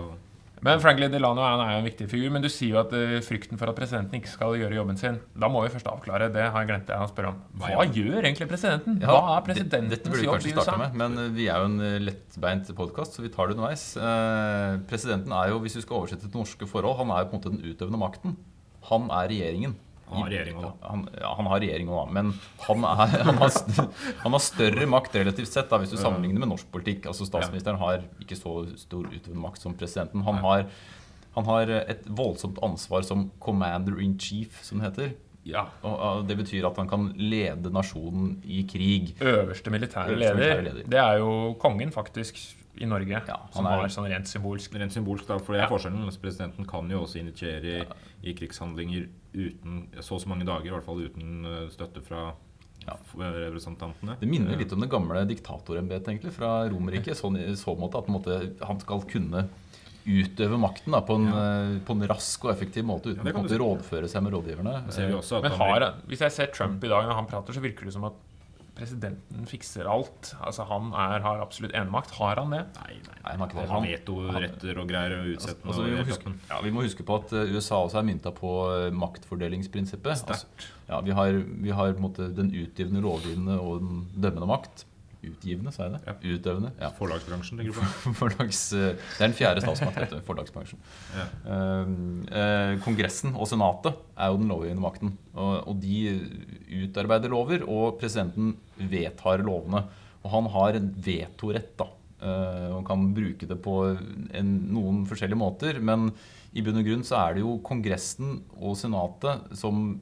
Men 0.61 0.81
Franklin 0.81 1.09
Delano 1.09 1.41
han 1.41 1.61
er 1.63 1.71
jo 1.73 1.79
en 1.81 1.87
viktig 1.87 2.07
figur. 2.11 2.29
Men 2.33 2.43
du 2.43 2.49
sier 2.51 2.75
jo 2.75 2.81
at 2.83 2.91
eh, 2.93 3.17
frykten 3.25 3.57
for 3.57 3.71
at 3.71 3.77
presidenten 3.77 4.19
ikke 4.19 4.29
skal 4.29 4.53
gjøre 4.59 4.77
jobben 4.77 4.99
sin 4.99 5.17
Da 5.33 5.49
må 5.49 5.63
vi 5.65 5.71
først 5.73 5.89
avklare, 5.89 6.29
det 6.33 6.43
har 6.43 6.61
jeg 6.61 6.69
glemt 6.69 6.91
jeg 6.91 7.01
å 7.01 7.09
spørre 7.09 7.31
om. 7.33 7.39
Hva 7.61 7.71
ja. 7.73 7.85
gjør 7.97 8.19
egentlig 8.21 8.49
presidenten? 8.51 8.99
Hva 9.01 9.17
er 9.39 9.53
det- 9.53 9.67
Dette 9.71 10.09
burde 10.11 10.21
vi 10.21 10.29
kanskje 10.29 10.53
starte 10.53 10.77
med, 10.83 10.97
men 11.01 11.17
eh, 11.17 11.31
vi 11.33 11.49
er 11.49 11.63
jo 11.63 11.71
en 11.71 11.79
eh, 11.87 11.99
lettbeint 12.05 12.69
podkast, 12.77 13.17
så 13.17 13.25
vi 13.25 13.33
tar 13.33 13.49
det 13.49 13.57
underveis. 13.57 13.85
Eh, 13.97 14.77
presidenten 14.91 15.33
er 15.33 15.49
jo, 15.49 15.61
hvis 15.65 15.79
vi 15.79 15.85
skal 15.87 16.01
oversette 16.03 16.29
til 16.29 16.43
norske 16.43 16.69
forhold, 16.69 16.99
han 17.01 17.09
er 17.09 17.23
jo 17.23 17.31
på 17.31 17.37
en 17.37 17.41
måte 17.41 17.55
den 17.55 17.65
utøvende 17.65 18.01
makten. 18.01 18.37
Han 18.91 19.09
er 19.09 19.33
regjeringen. 19.33 19.75
Han 20.11 20.21
har 20.23 20.29
regjeringa 20.33 20.61
da. 20.61 20.71
Han, 20.89 21.03
ja, 21.21 21.33
han 21.37 21.45
har 21.51 21.59
men 22.11 22.33
han, 22.67 22.85
er, 22.85 23.23
han, 23.23 23.37
har, 23.41 23.49
st- 23.49 23.87
han 24.23 24.31
har 24.35 24.43
større 24.43 24.85
makt 24.87 25.15
relativt 25.15 25.47
sett 25.51 25.69
da, 25.71 25.77
hvis 25.81 25.91
du 25.93 25.97
sammenligner 25.97 26.39
med 26.43 26.49
norsk 26.51 26.67
politikk. 26.71 27.05
Altså 27.11 27.25
Statsministeren 27.29 27.79
har 27.81 28.03
ikke 28.21 28.35
så 28.39 28.53
stor 28.77 29.07
utøvende 29.07 29.41
makt 29.41 29.61
som 29.63 29.73
presidenten. 29.79 30.21
Han 30.27 30.39
har, 30.43 30.65
han 31.35 31.45
har 31.45 31.73
et 31.81 32.05
voldsomt 32.07 32.59
ansvar 32.63 33.03
som 33.07 33.29
commander 33.39 33.99
in 34.03 34.17
chief, 34.19 34.61
som 34.63 34.79
det 34.83 34.89
heter. 34.91 35.13
Ja. 35.47 35.63
Og, 35.81 35.95
og 35.97 36.27
Det 36.29 36.35
betyr 36.37 36.67
at 36.69 36.77
han 36.77 36.87
kan 36.91 37.07
lede 37.17 37.71
nasjonen 37.73 38.35
i 38.45 38.61
krig. 38.69 39.15
Øverste 39.21 39.71
militære 39.73 40.11
Øverste 40.13 40.35
militære 40.35 40.61
leder, 40.61 40.75
leder. 40.81 40.89
det 40.91 40.99
er 41.01 41.17
jo 41.23 41.31
kongen, 41.59 41.89
faktisk, 41.91 42.37
i 42.81 42.85
Norge. 42.85 43.09
Ja, 43.27 43.35
som 43.51 43.65
er- 43.65 43.81
var 43.81 43.89
sånn 43.91 44.05
rent 44.09 44.29
symbolsk 44.29 44.75
Rent 44.79 44.93
symbolsk, 44.93 45.25
da, 45.27 45.37
for 45.39 45.53
det 45.53 45.61
er 45.61 45.65
Ja. 45.65 45.69
forskjellen. 45.71 46.05
Presidenten 46.21 46.65
kan 46.69 46.87
jo 46.89 47.01
også 47.03 47.19
initiere 47.19 47.81
i, 47.81 48.29
i 48.29 48.33
krigshandlinger 48.37 49.07
uten 49.33 49.87
så 50.01 50.15
og 50.17 50.21
så 50.23 50.27
mange 50.31 50.45
dager, 50.47 50.67
i 50.67 50.73
hvert 50.75 50.85
fall 50.87 51.01
uten 51.05 51.45
eh, 51.45 51.67
støtte 51.73 52.03
fra 52.05 52.31
Ja. 52.81 52.95
representantene. 53.13 54.15
Det 54.19 54.25
minner 54.27 54.57
litt 54.57 54.71
om 54.73 54.81
det 54.81 54.89
gamle 54.89 55.21
diktatorembetet 55.29 56.07
egentlig, 56.15 56.31
fra 56.33 56.67
Romerriket. 56.71 57.13
Sånn, 57.19 57.37
I 57.37 57.53
så 57.55 57.75
måte 57.77 57.99
at 57.99 58.07
på 58.07 58.09
en 58.09 58.17
måte, 58.17 58.65
han 58.65 58.79
skal 58.81 59.03
kunne 59.05 59.43
utøve 60.01 60.57
makten 60.57 60.95
da, 60.95 61.01
på, 61.05 61.13
en, 61.19 61.27
ja. 61.29 61.43
på 61.85 61.93
en 61.93 62.07
rask 62.09 62.47
og 62.47 62.55
effektiv 62.55 62.83
måte 62.89 63.11
uten 63.13 63.27
Ja, 63.29 63.35
å 63.37 63.59
rådføre 63.61 64.09
seg 64.09 64.23
med 64.25 64.33
rådgiverne. 64.33 64.73
Ser 64.91 65.11
vi 65.11 65.13
også 65.13 65.37
at 65.37 65.43
Men 65.45 65.51
han 65.51 65.61
har, 65.61 65.79
blir- 65.85 66.09
hvis 66.09 66.23
jeg 66.25 66.31
ser 66.39 66.47
Trump 66.55 66.83
i 66.83 66.89
dag 66.89 67.05
når 67.05 67.19
han 67.19 67.27
prater, 67.29 67.53
så 67.53 67.61
virker 67.61 67.85
det 67.85 67.93
som 67.93 68.07
at 68.09 68.17
presidenten 68.77 69.45
fikser 69.49 69.87
alt. 69.89 70.31
Altså 70.41 70.65
Han 70.69 70.91
er, 70.93 71.19
har 71.25 71.41
absolutt 71.43 71.73
enemakt. 71.75 72.13
Har 72.17 72.39
han 72.39 72.53
det? 72.55 72.61
Nei, 72.77 72.97
nei, 73.05 73.17
Nei, 73.21 73.31
han 73.31 73.41
har 73.43 73.49
ikke 73.49 73.59
det. 73.59 73.69
Han 73.71 73.87
vetoretter 73.87 74.81
og 74.81 74.91
greier 74.91 75.15
og 75.17 75.31
utsetter 75.33 75.71
Altså, 75.71 75.87
vi, 75.87 75.95
må 75.95 76.05
huske, 76.07 76.35
ja, 76.49 76.59
vi 76.65 76.73
må 76.75 76.85
huske 76.85 77.07
på 77.07 77.17
at 77.21 77.33
eh, 77.37 77.55
USA 77.55 77.81
også 77.85 78.01
er 78.01 78.07
mynta 78.07 78.33
på 78.35 78.53
eh, 78.75 78.87
maktfordelingsprinsippet. 79.03 80.23
Altså, 80.31 80.69
ja, 80.89 81.01
vi 81.05 81.17
har, 81.17 81.41
vi 81.65 81.75
har 81.75 81.91
på 81.91 82.01
en 82.01 82.07
måte 82.07 82.29
den 82.35 82.53
utgivende, 82.53 83.03
lovgivende 83.03 83.59
og 83.59 83.83
den 83.83 84.05
dømmende 84.15 84.49
makt. 84.49 84.85
Utgivende, 85.21 85.69
sa 85.73 85.85
jeg 85.85 85.99
det? 85.99 86.15
Utøvende. 86.25 86.71
ja. 86.81 86.89
Forlagsbransjen, 86.97 87.59
tenker 87.59 87.75
du 87.75 87.77
på? 87.77 88.13
Forlags, 88.23 88.61
eh, 88.73 88.95
det 88.97 89.19
er 89.19 89.27
den 89.27 89.37
fjerde 89.37 89.61
statsmakt, 89.61 89.99
dette. 90.01 90.21
forlagsbransjen. 90.25 90.81
Ja. 91.13 91.25
Eh, 91.45 91.93
eh, 92.41 92.73
Kongressen 92.81 93.35
og 93.35 93.49
Senatet 93.51 93.99
er 94.17 94.33
jo 94.33 94.41
den 94.41 94.49
lovgivende 94.49 94.81
makten. 94.81 95.13
Og, 95.35 95.53
og 95.69 95.79
de 95.83 96.17
utarbeider 96.87 97.33
lover, 97.33 97.65
og 97.69 97.99
presidenten 98.01 98.55
vedtar 98.81 99.45
lovene. 99.45 99.85
Og 100.21 100.29
han 100.33 100.49
har 100.55 100.77
en 100.79 100.93
vetorett, 101.05 101.73
da. 101.79 101.91
Uh, 102.21 102.75
og 102.75 102.83
kan 102.85 103.07
bruke 103.17 103.47
det 103.49 103.55
på 103.65 103.79
en, 104.37 104.49
noen 104.69 104.99
forskjellige 105.09 105.41
måter. 105.41 105.79
Men 105.81 106.11
i 106.53 106.61
bunn 106.61 106.77
og 106.77 106.85
grunn 106.85 107.05
så 107.07 107.17
er 107.17 107.37
det 107.37 107.41
jo 107.41 107.55
Kongressen 107.65 108.39
og 108.59 108.75
Senatet 108.77 109.55
som 109.57 109.95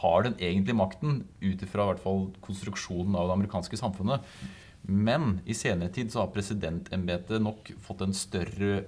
har 0.00 0.26
den 0.26 0.36
egentlige 0.38 0.78
makten 0.78 1.22
ut 1.40 1.62
ifra 1.62 1.92
konstruksjonen 2.44 3.16
av 3.16 3.28
det 3.28 3.38
amerikanske 3.38 3.78
samfunnet. 3.80 4.24
Men 4.82 5.40
i 5.48 5.56
senere 5.56 5.92
tid 5.92 6.12
så 6.12 6.22
har 6.22 6.34
presidentembetet 6.34 7.40
nok 7.42 7.70
fått 7.84 8.04
en 8.04 8.14
større 8.16 8.84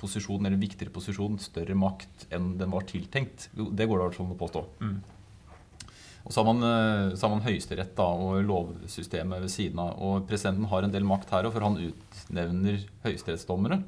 posisjon, 0.00 0.44
eller 0.44 0.60
viktigere 0.60 0.92
posisjon, 0.92 1.38
større 1.40 1.76
makt 1.78 2.26
enn 2.34 2.54
den 2.60 2.72
var 2.74 2.84
tiltenkt. 2.88 3.48
Det 3.54 3.88
går 3.88 4.02
det 4.02 4.08
an 4.20 4.34
å 4.34 4.40
påstå. 4.40 4.64
Og 6.24 6.32
så 6.32 6.40
har 6.40 6.48
man, 6.48 6.62
eh, 6.64 7.14
så 7.16 7.26
har 7.26 7.34
man 7.34 7.44
Høyesterett 7.44 7.98
og 8.00 8.44
lovsystemet 8.48 9.44
ved 9.44 9.52
siden 9.52 9.80
av. 9.80 9.98
Og 10.00 10.28
presidenten 10.28 10.68
har 10.70 10.82
en 10.82 10.92
del 10.92 11.04
makt 11.04 11.30
her 11.30 11.44
òg, 11.44 11.52
for 11.52 11.60
han 11.60 11.76
utnevner 11.76 12.80
høyesterettsdommere. 13.04 13.82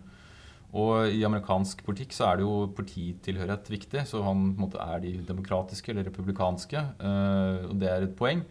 Og 0.77 1.09
i 1.09 1.25
amerikansk 1.25 1.81
politikk 1.87 2.13
så 2.13 2.29
er 2.29 2.39
det 2.39 2.47
jo 2.47 2.69
partitilhørighet 2.77 3.73
viktig. 3.73 4.05
Så 4.09 4.21
han 4.27 4.51
på 4.53 4.61
en 4.61 4.65
måte 4.67 4.83
er 4.83 5.03
de 5.05 5.17
demokratiske 5.25 5.93
eller 5.93 6.09
republikanske. 6.11 6.85
eh, 7.01 7.67
og 7.71 7.77
det 7.81 7.91
er 7.91 8.07
et 8.07 8.17
poeng. 8.19 8.45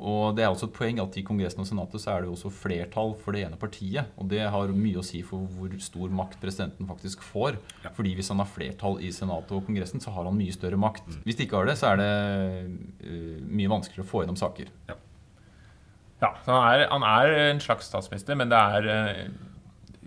Og 0.00 0.36
det 0.36 0.44
er 0.44 0.48
også 0.48 0.68
et 0.70 0.76
poeng 0.76 1.00
at 1.02 1.16
i 1.18 1.24
Kongressen 1.26 1.60
og 1.60 1.66
Senatet 1.68 2.00
så 2.00 2.12
er 2.12 2.22
det 2.22 2.30
jo 2.30 2.36
også 2.36 2.52
flertall 2.54 3.12
for 3.20 3.36
det 3.36 3.42
ene 3.44 3.58
partiet. 3.60 4.08
Og 4.16 4.30
det 4.30 4.40
har 4.48 4.72
mye 4.72 5.00
å 5.00 5.04
si 5.04 5.20
for 5.26 5.44
hvor 5.56 5.74
stor 5.82 6.14
makt 6.22 6.38
presidenten 6.40 6.88
faktisk 6.88 7.24
får. 7.26 7.58
Ja. 7.84 7.92
Fordi 7.96 8.14
hvis 8.16 8.30
han 8.32 8.40
har 8.40 8.48
flertall 8.48 9.00
i 9.04 9.12
Senatet 9.12 9.52
og 9.56 9.66
Kongressen, 9.66 10.00
så 10.00 10.14
har 10.14 10.24
han 10.28 10.38
mye 10.38 10.56
større 10.56 10.80
makt. 10.80 11.04
Hvis 11.26 11.36
de 11.36 11.44
ikke 11.44 11.60
har 11.60 11.68
det, 11.68 11.76
så 11.80 11.92
er 11.92 12.00
det 12.00 12.10
uh, 13.04 13.44
mye 13.44 13.72
vanskeligere 13.72 14.06
å 14.06 14.10
få 14.10 14.24
gjennom 14.24 14.40
saker. 14.40 14.72
Ja, 16.20 16.34
så 16.44 16.52
han 16.52 16.64
er, 16.68 16.86
han 16.92 17.04
er 17.08 17.34
en 17.50 17.62
slags 17.64 17.86
statsminister, 17.88 18.36
men 18.36 18.50
det 18.52 18.58
er 18.60 18.88
eh, 18.92 19.22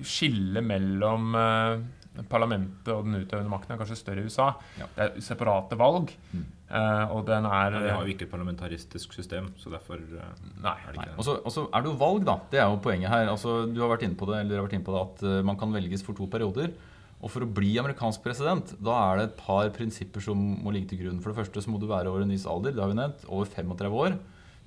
skillet 0.04 0.64
mellom 0.66 1.34
eh, 1.36 2.24
parlamentet 2.30 2.92
og 2.94 3.08
den 3.08 3.24
utøvende 3.24 3.50
makten 3.50 3.74
er 3.74 3.80
kanskje 3.82 3.98
større 3.98 4.22
i 4.22 4.28
USA. 4.30 4.52
Ja. 4.80 4.86
Det 4.96 5.06
er 5.08 5.22
separate 5.26 5.78
valg, 5.80 6.12
Mm. 6.34 6.44
eh, 6.70 7.12
og 7.14 7.26
den 7.26 7.46
er 7.46 7.72
vi 7.80 7.90
har 7.90 8.04
jo 8.06 8.14
ikke 8.14 8.26
et 8.28 8.32
parlamentaristisk 8.32 9.14
system, 9.14 9.52
så 9.58 9.72
derfor 9.74 9.96
eh, 9.98 10.34
Nei. 10.62 10.76
er 10.88 10.92
det 10.92 10.98
Nei. 11.00 11.06
ikke 11.10 11.18
Og 11.46 11.52
så 11.52 11.68
er 11.74 11.82
det 11.82 11.90
jo 11.92 11.98
valg, 11.98 12.24
da. 12.26 12.38
Det 12.52 12.60
er 12.60 12.70
jo 12.70 12.78
poenget 12.86 13.10
her. 13.10 13.28
Altså, 13.34 13.66
du 13.74 13.82
har 13.82 13.90
vært 13.98 14.04
inne 14.06 14.16
på 14.20 14.26
det, 14.30 14.40
eller 14.46 14.58
har 14.62 14.68
vært 14.68 14.78
inne 14.78 14.86
på 14.86 14.94
det 14.96 15.02
at 15.08 15.24
eh, 15.24 15.42
man 15.44 15.58
kan 15.58 15.74
velges 15.74 16.04
for 16.06 16.14
to 16.14 16.28
perioder. 16.28 16.72
Og 17.24 17.32
for 17.32 17.40
å 17.46 17.48
bli 17.48 17.78
amerikansk 17.80 18.22
president, 18.22 18.74
da 18.84 19.14
er 19.14 19.18
det 19.18 19.26
et 19.30 19.38
par 19.40 19.70
prinsipper 19.72 20.20
som 20.22 20.36
må 20.62 20.74
ligge 20.76 20.90
til 20.92 21.00
grunn. 21.06 21.22
For 21.24 21.32
det 21.32 21.40
første 21.40 21.62
så 21.64 21.72
må 21.72 21.80
du 21.80 21.88
være 21.88 22.10
over 22.12 22.22
en 22.22 22.30
viss 22.36 22.46
alder, 22.46 22.74
det 22.76 22.82
har 22.84 22.90
vi 22.92 22.98
nevnt. 23.00 23.24
Over 23.32 23.46
35 23.48 23.94
år. 23.96 24.18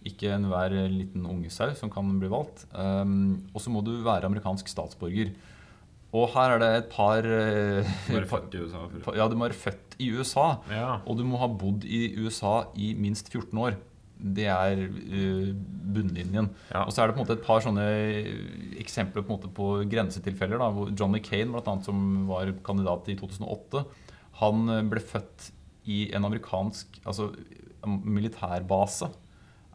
Ikke 0.07 0.33
enhver 0.37 0.75
liten 0.92 1.27
ungesau 1.27 1.73
som 1.79 1.92
kan 1.92 2.14
bli 2.21 2.31
valgt. 2.33 2.66
Um, 2.73 3.49
og 3.53 3.62
så 3.62 3.73
må 3.75 3.83
du 3.85 3.97
være 4.07 4.29
amerikansk 4.31 4.71
statsborger. 4.71 5.35
Og 6.16 6.31
her 6.33 6.55
er 6.55 6.62
det 6.62 6.71
et 6.79 6.87
par, 6.92 7.27
Du 7.27 8.12
må 8.14 8.21
være 8.23 8.31
født 8.31 8.55
i 8.55 8.62
USA. 8.62 8.85
Ja, 9.19 9.27
du 9.29 9.35
må 9.37 9.49
være 9.49 9.59
født 9.59 9.99
i 9.99 10.12
USA. 10.14 10.47
Ja. 10.71 11.01
Og 11.05 11.19
du 11.19 11.27
må 11.29 11.40
ha 11.42 11.51
bodd 11.51 11.85
i 11.85 12.14
USA 12.23 12.71
i 12.79 12.95
minst 12.97 13.29
14 13.33 13.59
år. 13.61 13.77
Det 14.16 14.47
er 14.49 14.81
uh, 14.87 15.51
bunnlinjen. 15.97 16.49
Ja. 16.71 16.87
Og 16.87 16.95
så 16.95 17.03
er 17.03 17.11
det 17.11 17.16
på 17.16 17.21
en 17.21 17.27
måte 17.27 17.37
et 17.37 17.45
par 17.45 17.61
sånne 17.64 17.85
eksempler 18.81 19.27
på, 19.27 19.38
på 19.59 19.69
grensetilfeller. 19.90 20.62
Da, 20.62 20.71
hvor 20.73 20.95
Johnny 20.95 21.21
Kane, 21.25 21.51
blant 21.53 21.69
annet, 21.73 21.90
som 21.90 22.25
var 22.31 22.55
kandidat 22.64 23.11
i 23.12 23.19
2008, 23.19 23.85
han 24.40 24.73
eh, 24.73 24.83
ble 24.88 25.03
født 25.05 25.51
i 25.92 26.07
en 26.16 26.27
amerikansk 26.29 26.99
altså, 27.05 27.31
militærbase. 27.87 29.11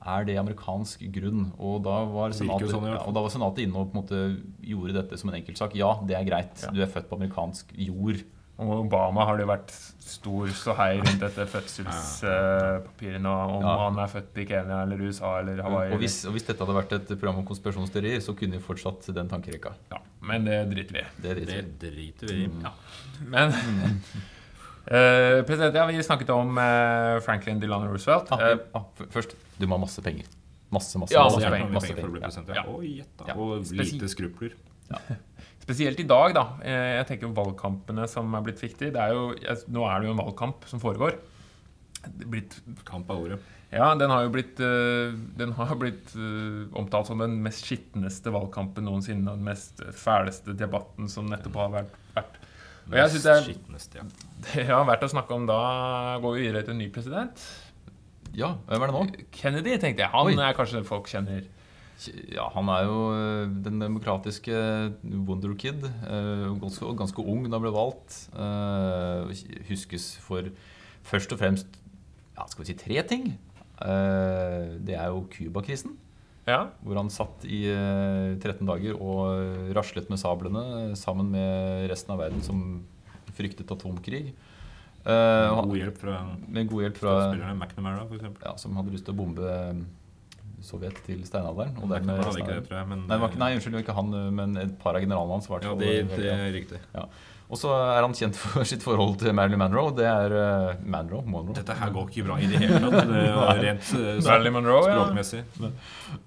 Er 0.01 0.25
det 0.25 0.37
amerikansk 0.41 1.03
grunn? 1.13 1.51
Og 1.61 1.83
da 1.85 1.99
var 2.09 2.31
senatet, 2.33 2.71
sånn 2.73 2.87
ja, 2.89 2.97
og 3.05 3.13
da 3.13 3.21
var 3.21 3.29
senatet 3.29 3.67
inne 3.67 3.77
og 3.77 3.91
på 3.91 3.97
en 3.97 4.01
måte 4.01 4.21
gjorde 4.65 4.93
dette 4.97 5.17
som 5.21 5.29
en 5.29 5.35
enkeltsak. 5.37 5.75
Ja, 5.77 5.91
det 6.07 6.15
er 6.17 6.25
greit. 6.25 6.63
Ja. 6.65 6.71
Du 6.73 6.81
er 6.81 6.89
født 6.89 7.07
på 7.09 7.19
amerikansk 7.19 7.69
jord. 7.77 8.23
Og 8.61 8.71
Obama 8.85 9.23
har 9.25 9.37
det 9.39 9.45
jo 9.45 9.49
vært 9.49 9.71
stor 10.05 10.49
ståhei 10.53 10.99
rundt 10.99 11.21
dette 11.23 11.45
fødselspapirene, 11.49 13.29
om 13.55 13.63
Ja. 13.63 13.77
han 13.89 13.97
er 13.99 14.07
født 14.11 14.37
i 14.37 14.45
Kenya 14.45 14.81
eller 14.83 14.97
USA 15.01 15.39
eller 15.39 15.61
Hawaii. 15.63 15.91
Og 15.93 15.99
hvis, 15.99 16.25
og 16.25 16.33
hvis 16.33 16.43
dette 16.45 16.59
hadde 16.65 16.75
vært 16.77 16.91
et 16.93 17.07
program 17.19 17.39
om 17.39 17.45
konspirasjonsteorier, 17.45 18.19
så 18.21 18.35
kunne 18.37 18.57
vi 18.57 18.59
fortsatt 18.59 19.13
den 19.15 19.27
tankerekka. 19.29 19.73
ja, 19.91 19.97
men 20.21 20.45
det 20.45 20.59
driter 20.69 20.93
vi 20.93 20.99
i. 20.99 21.05
Det 21.21 21.31
er 21.31 21.35
driter 21.79 22.27
vi 22.27 22.43
i. 22.45 22.49
Ja. 22.61 22.71
Men 23.25 23.53
eh, 24.91 25.39
president, 25.47 25.75
ja, 25.79 25.85
vi 25.87 26.03
snakket 26.03 26.29
om 26.35 26.57
uh, 26.59 27.19
Franklin 27.25 27.59
Delano 27.61 27.89
Roosevelt. 27.91 28.31
Ah, 28.35 28.41
Eh, 28.51 28.57
ah, 28.77 28.85
først, 29.13 29.35
du 29.57 29.65
må 29.67 29.77
ha 29.79 29.85
masse 29.85 30.03
penger. 30.03 30.27
Masse, 30.71 30.99
masse, 30.99 31.11
Ja, 31.15 31.23
masse, 31.25 31.39
masse 31.39 31.51
penger. 31.51 31.71
Masse 31.75 31.87
penger 31.91 32.01
for 32.01 32.11
å 32.11 32.15
bli 32.15 32.21
president. 32.23 32.51
Ja. 32.55 32.61
Ja. 32.63 32.75
Oi, 32.77 32.91
gjett 33.01 33.15
da. 33.19 33.25
Ja. 33.31 33.35
Og 33.35 33.71
lite 33.75 34.07
skrupler. 34.11 34.53
Spesielt 35.61 35.99
i 35.99 36.07
dag, 36.07 36.33
da. 36.35 36.43
Eh, 36.63 36.97
Jeg 36.99 37.07
tenker 37.09 37.27
jo 37.29 37.33
valgkampene 37.37 38.07
som 38.09 38.33
er 38.35 38.41
blitt 38.45 38.59
viktige. 38.63 38.91
Det 38.95 38.99
er 39.01 39.13
jo, 39.15 39.27
nå 39.71 39.83
er 39.87 39.99
det 40.01 40.07
jo 40.09 40.15
en 40.15 40.21
valgkamp 40.23 40.65
som 40.71 40.79
foregår. 40.83 41.17
Blitt, 42.25 42.55
Kamp 42.87 43.11
av 43.13 43.19
ordet. 43.21 43.37
ja, 43.71 43.91
den 43.95 44.09
har 44.09 44.23
jo 44.25 44.31
blitt, 44.33 44.57
den 44.57 45.51
har 45.53 45.75
blitt 45.79 46.15
omtalt 46.73 47.07
som 47.11 47.19
den 47.21 47.37
mest 47.45 47.67
skitneste 47.69 48.33
valgkampen 48.33 48.83
noensinne. 48.89 49.27
Og 49.31 49.37
den 49.37 49.45
mest 49.51 49.83
fæleste 49.95 50.55
debatten 50.57 51.07
som 51.11 51.29
nettopp 51.29 51.59
har 51.61 51.69
vært. 51.77 51.93
vært. 52.15 52.40
Og 52.91 52.97
jeg 52.99 53.09
synes 53.13 53.23
det 53.23 53.31
er, 54.01 54.05
det 54.51 54.65
har 54.67 54.85
vært 54.89 55.03
å 55.07 55.11
snakke 55.11 55.35
om 55.37 55.45
da 55.49 55.59
går 56.23 56.35
vi 56.35 56.45
videre 56.47 56.63
til 56.67 56.73
en 56.75 56.81
ny 56.83 56.89
president. 56.93 57.43
Ja, 58.35 58.53
hvem 58.67 58.83
er 58.85 58.91
det 58.91 58.95
nå? 58.95 59.25
Kennedy, 59.35 59.73
tenkte 59.79 60.05
jeg. 60.05 60.11
Han 60.13 60.29
Oi. 60.31 60.35
er 60.39 60.55
kanskje 60.57 60.83
folk 60.87 61.07
kjenner. 61.11 61.43
Ja, 62.33 62.47
Han 62.55 62.69
er 62.73 62.87
jo 62.87 62.99
øh, 63.13 63.49
den 63.61 63.75
demokratiske 63.83 64.55
wonderkid. 65.27 65.83
Øh, 65.85 66.47
Ganske, 66.63 66.93
ganske 66.97 67.21
ung 67.21 67.43
da 67.45 67.59
han 67.59 67.61
ble 67.65 67.73
valgt. 67.75 68.15
øh, 68.33 69.29
Huskes 69.69 70.15
for 70.23 70.47
først 71.03 71.31
og 71.35 71.39
fremst 71.43 71.67
ja, 72.37 72.47
skal 72.49 72.63
vi 72.65 72.71
si 72.71 72.77
tre 72.79 73.03
ting. 73.07 73.27
Eh, 73.85 74.79
Det 74.81 74.95
er 74.97 75.07
jo 75.13 75.27
Cuba-krisen. 75.29 75.93
Ja, 76.49 76.71
Hvor 76.81 76.97
han 76.97 77.09
satt 77.13 77.43
i 77.45 77.63
eh, 77.69 78.33
13 78.41 78.65
dager 78.65 78.97
og 78.97 79.75
raslet 79.77 80.09
med 80.09 80.17
sablene 80.21 80.95
sammen 80.97 81.29
med 81.33 81.85
resten 81.91 82.15
av 82.15 82.21
verden 82.23 82.41
som 82.45 82.63
fryktet 83.37 83.69
atomkrig. 83.71 84.31
Med 85.05 85.63
God 85.65 85.77
hjelp 85.79 85.97
fra 85.97 86.17
med 86.45 86.67
god 86.69 86.83
hjelp 86.85 86.97
fra. 87.01 87.13
McNamara, 87.55 88.03
for 88.05 88.17
eksempel. 88.19 88.43
ja, 88.45 88.55
Som 88.61 88.75
hadde 88.77 88.93
lyst 88.93 89.05
til 89.07 89.15
å 89.15 89.19
bombe 89.21 89.55
Sovjet 90.61 90.99
til 91.07 91.23
steinalderen. 91.25 91.73
Og 91.81 91.89
dermed 91.89 92.19
hadde 92.21 92.37
ikke 92.43 92.53
det, 92.59 92.65
tror 92.67 92.77
jeg. 92.77 92.87
Men, 92.91 92.99
Nei, 93.07 93.15
det 93.15 93.21
var 93.23 93.31
ikke, 93.31 93.39
nei, 93.41 93.47
unnskyld, 93.57 93.77
ikke 93.81 93.95
han, 93.97 94.11
men 94.37 94.57
et 94.61 94.75
par 94.83 94.93
av 94.93 95.01
generalene 95.01 95.39
hans. 95.39 95.47
ja, 95.49 95.71
det, 95.79 95.93
det 96.11 96.27
er 96.29 96.51
riktig. 96.53 96.81
Og 97.51 97.59
så 97.59 97.67
er 97.75 97.99
han 98.05 98.13
kjent 98.15 98.37
for 98.39 98.63
sitt 98.69 98.83
forhold 98.85 99.17
til 99.19 99.33
Marilyn 99.35 99.59
Monroe. 99.59 99.91
Det 99.97 100.05
er 100.07 100.31
uh, 100.31 100.83
Monroe, 100.87 101.25
Monroe. 101.27 101.55
Dette 101.57 101.75
her 101.75 101.91
går 101.91 102.07
ikke 102.07 102.23
bra 102.29 102.37
i 102.39 102.47
det 102.47 102.61
hele 102.63 102.79
tatt. 102.79 103.09
Er 103.51 103.59
rent 103.65 103.89
uh, 103.99 104.51
Monroe, 104.55 104.85
språkmessig. 104.87 105.41
ja. 105.59 105.71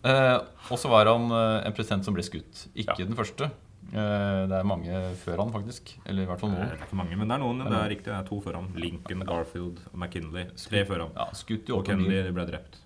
Eh, 0.04 0.34
og 0.72 0.80
så 0.80 0.88
var 0.92 1.08
han 1.08 1.24
uh, 1.32 1.62
en 1.64 1.72
president 1.76 2.04
som 2.04 2.16
ble 2.16 2.24
skutt. 2.26 2.66
Ikke 2.76 2.98
Ja. 3.00 3.06
den 3.08 3.16
første. 3.16 3.48
Eh, 3.94 4.42
det 4.50 4.58
er 4.58 4.68
mange 4.68 5.00
før 5.22 5.40
han, 5.44 5.52
faktisk. 5.54 5.94
Eller 6.04 6.24
i 6.24 6.28
hvert 6.28 6.40
fall 6.44 6.52
Det 6.52 6.60
noen. 6.60 6.74
er 6.76 6.84
ikke 6.84 7.00
mange, 7.00 7.16
men 7.20 7.28
det 7.32 7.36
er 7.38 7.42
noen. 7.46 7.64
Det 7.64 7.80
er 7.80 7.90
riktig. 7.94 8.10
Det 8.10 8.16
er 8.18 8.28
to 8.28 8.40
før 8.44 8.60
han. 8.60 8.68
Lincoln, 8.84 9.24
Garfield 9.28 9.80
og 9.92 9.96
McKinley. 10.00 10.46
Tre 10.60 10.84
før 10.88 11.06
han. 11.06 11.16
Ja, 11.16 11.26
skutt 11.40 11.72
i 11.72 11.76
Og. 11.76 11.84
Kennedy 11.88 12.32
ble 12.36 12.46
drept. 12.52 12.80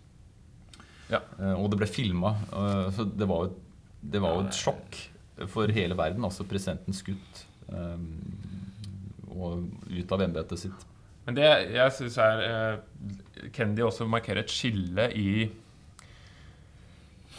Ja, 1.10 1.22
og 1.56 1.70
det 1.72 1.78
ble 1.80 1.88
filma. 1.88 2.34
så 2.92 3.06
det 3.08 3.26
var, 3.30 3.46
jo, 3.48 3.54
det 4.14 4.20
var 4.20 4.34
jo 4.36 4.46
et 4.46 4.58
sjokk 4.58 4.98
for 5.48 5.70
hele 5.72 5.96
verden. 5.98 6.26
Altså 6.28 6.44
presidenten 6.46 6.94
skutt. 6.94 7.47
Eh, 7.72 8.04
og 9.38 9.68
ut 9.92 10.12
av 10.14 10.24
embetet 10.24 10.64
sitt. 10.64 10.86
Men 11.28 11.36
det 11.36 11.48
jeg 11.74 11.94
syns 11.96 12.18
er 12.24 12.44
eh, 12.44 13.48
Kennedy 13.52 13.84
også 13.84 14.08
markerer 14.08 14.42
et 14.44 14.52
skille 14.52 15.10
i 15.12 15.30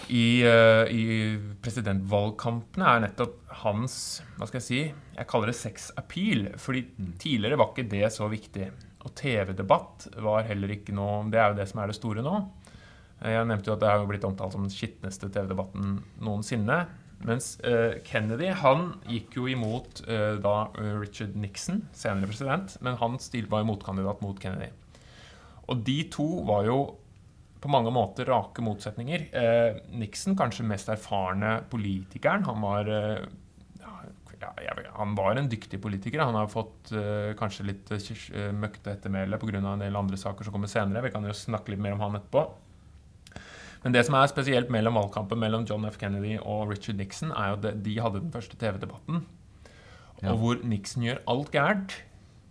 i, 0.07 0.41
uh, 0.47 0.87
I 0.89 1.35
presidentvalgkampene 1.61 2.85
er 2.87 3.01
nettopp 3.03 3.35
hans 3.63 3.95
Hva 4.37 4.47
skal 4.47 4.61
jeg 4.61 4.65
si? 4.65 4.79
Jeg 5.17 5.27
kaller 5.29 5.51
det 5.51 5.57
sex 5.59 5.89
appeal. 5.99 6.47
Fordi 6.61 6.85
tidligere 7.19 7.59
var 7.59 7.73
ikke 7.73 7.89
det 7.91 8.07
så 8.15 8.29
viktig. 8.31 8.69
Og 9.03 9.13
TV-debatt 9.19 10.07
var 10.23 10.47
heller 10.47 10.73
ikke 10.75 10.95
noe 10.95 11.25
Det 11.31 11.39
er 11.39 11.51
jo 11.51 11.59
det 11.59 11.67
som 11.71 11.83
er 11.83 11.91
det 11.91 11.97
store 11.99 12.23
nå. 12.25 12.37
Eh, 13.19 13.35
Jeg 13.35 13.49
nevnte 13.51 13.71
jo 13.71 13.75
at 13.75 13.83
det 13.83 13.91
er 13.91 13.99
jo 13.99 14.09
blitt 14.09 14.27
omtalt 14.27 14.55
som 14.55 14.65
den 14.65 14.73
skitneste 14.73 15.29
TV-debatten 15.29 15.99
noensinne. 16.23 16.79
Mens 17.27 17.57
eh, 17.67 17.99
Kennedy 18.07 18.47
han 18.61 18.93
gikk 19.09 19.35
jo 19.41 19.49
imot 19.51 20.03
eh, 20.07 20.37
da 20.39 20.69
eh, 20.79 20.93
Richard 21.01 21.35
Nixon, 21.35 21.83
senere 21.91 22.29
president, 22.31 22.77
men 22.85 22.95
han 23.01 23.19
var 23.51 23.63
jo 23.63 23.69
motkandidat 23.73 24.23
mot 24.23 24.39
Kennedy. 24.39 24.69
Og 25.69 25.83
de 25.85 25.99
to 26.13 26.27
var 26.47 26.63
jo 26.69 26.79
på 27.59 27.71
mange 27.71 27.91
måter 27.91 28.29
rake 28.29 28.63
motsetninger. 28.63 29.27
Eh, 29.35 29.81
Nixon, 29.99 30.37
kanskje 30.39 30.67
mest 30.67 30.89
erfarne 30.91 31.59
politikeren. 31.69 32.47
Han 32.47 32.63
var 32.63 32.87
eh, 32.87 33.27
ja, 34.39 34.53
jeg 34.63 34.87
han 34.95 35.15
var 35.17 35.35
en 35.35 35.49
dyktig 35.51 35.81
politiker. 35.83 36.23
Han 36.23 36.39
har 36.39 36.47
fått 36.51 36.93
eh, 36.95 37.35
kanskje 37.39 37.67
litt 37.67 37.91
møkte 38.55 38.95
ettermæle 38.95 39.39
pga. 39.41 39.59
en 39.59 39.83
del 39.83 39.99
andre 39.99 40.17
saker 40.17 40.47
som 40.47 40.55
kommer 40.55 40.71
senere. 40.71 41.03
Vi 41.03 41.11
kan 41.11 41.27
jo 41.27 41.35
snakke 41.35 41.73
litt 41.73 41.83
mer 41.83 41.97
om 41.97 42.05
han 42.07 42.15
etterpå. 42.21 42.47
Men 43.83 43.93
det 43.95 44.05
som 44.05 44.15
er 44.19 44.27
spesielt 44.27 44.69
mellom 44.69 44.97
valgkampen 44.99 45.39
mellom 45.39 45.65
John 45.69 45.85
F. 45.87 45.97
Kennedy 46.01 46.37
og 46.41 46.69
Richard 46.73 46.97
Nixon, 46.99 47.31
er 47.31 47.53
jo 47.53 47.59
at 47.69 47.83
de 47.85 47.93
hadde 47.99 48.19
den 48.21 48.31
første 48.33 48.57
TV-debatten. 48.59 49.21
Ja. 50.21 50.33
Og 50.33 50.39
hvor 50.41 50.63
Nixon 50.67 51.03
gjør 51.05 51.21
alt 51.31 51.51
gærent, 51.53 51.95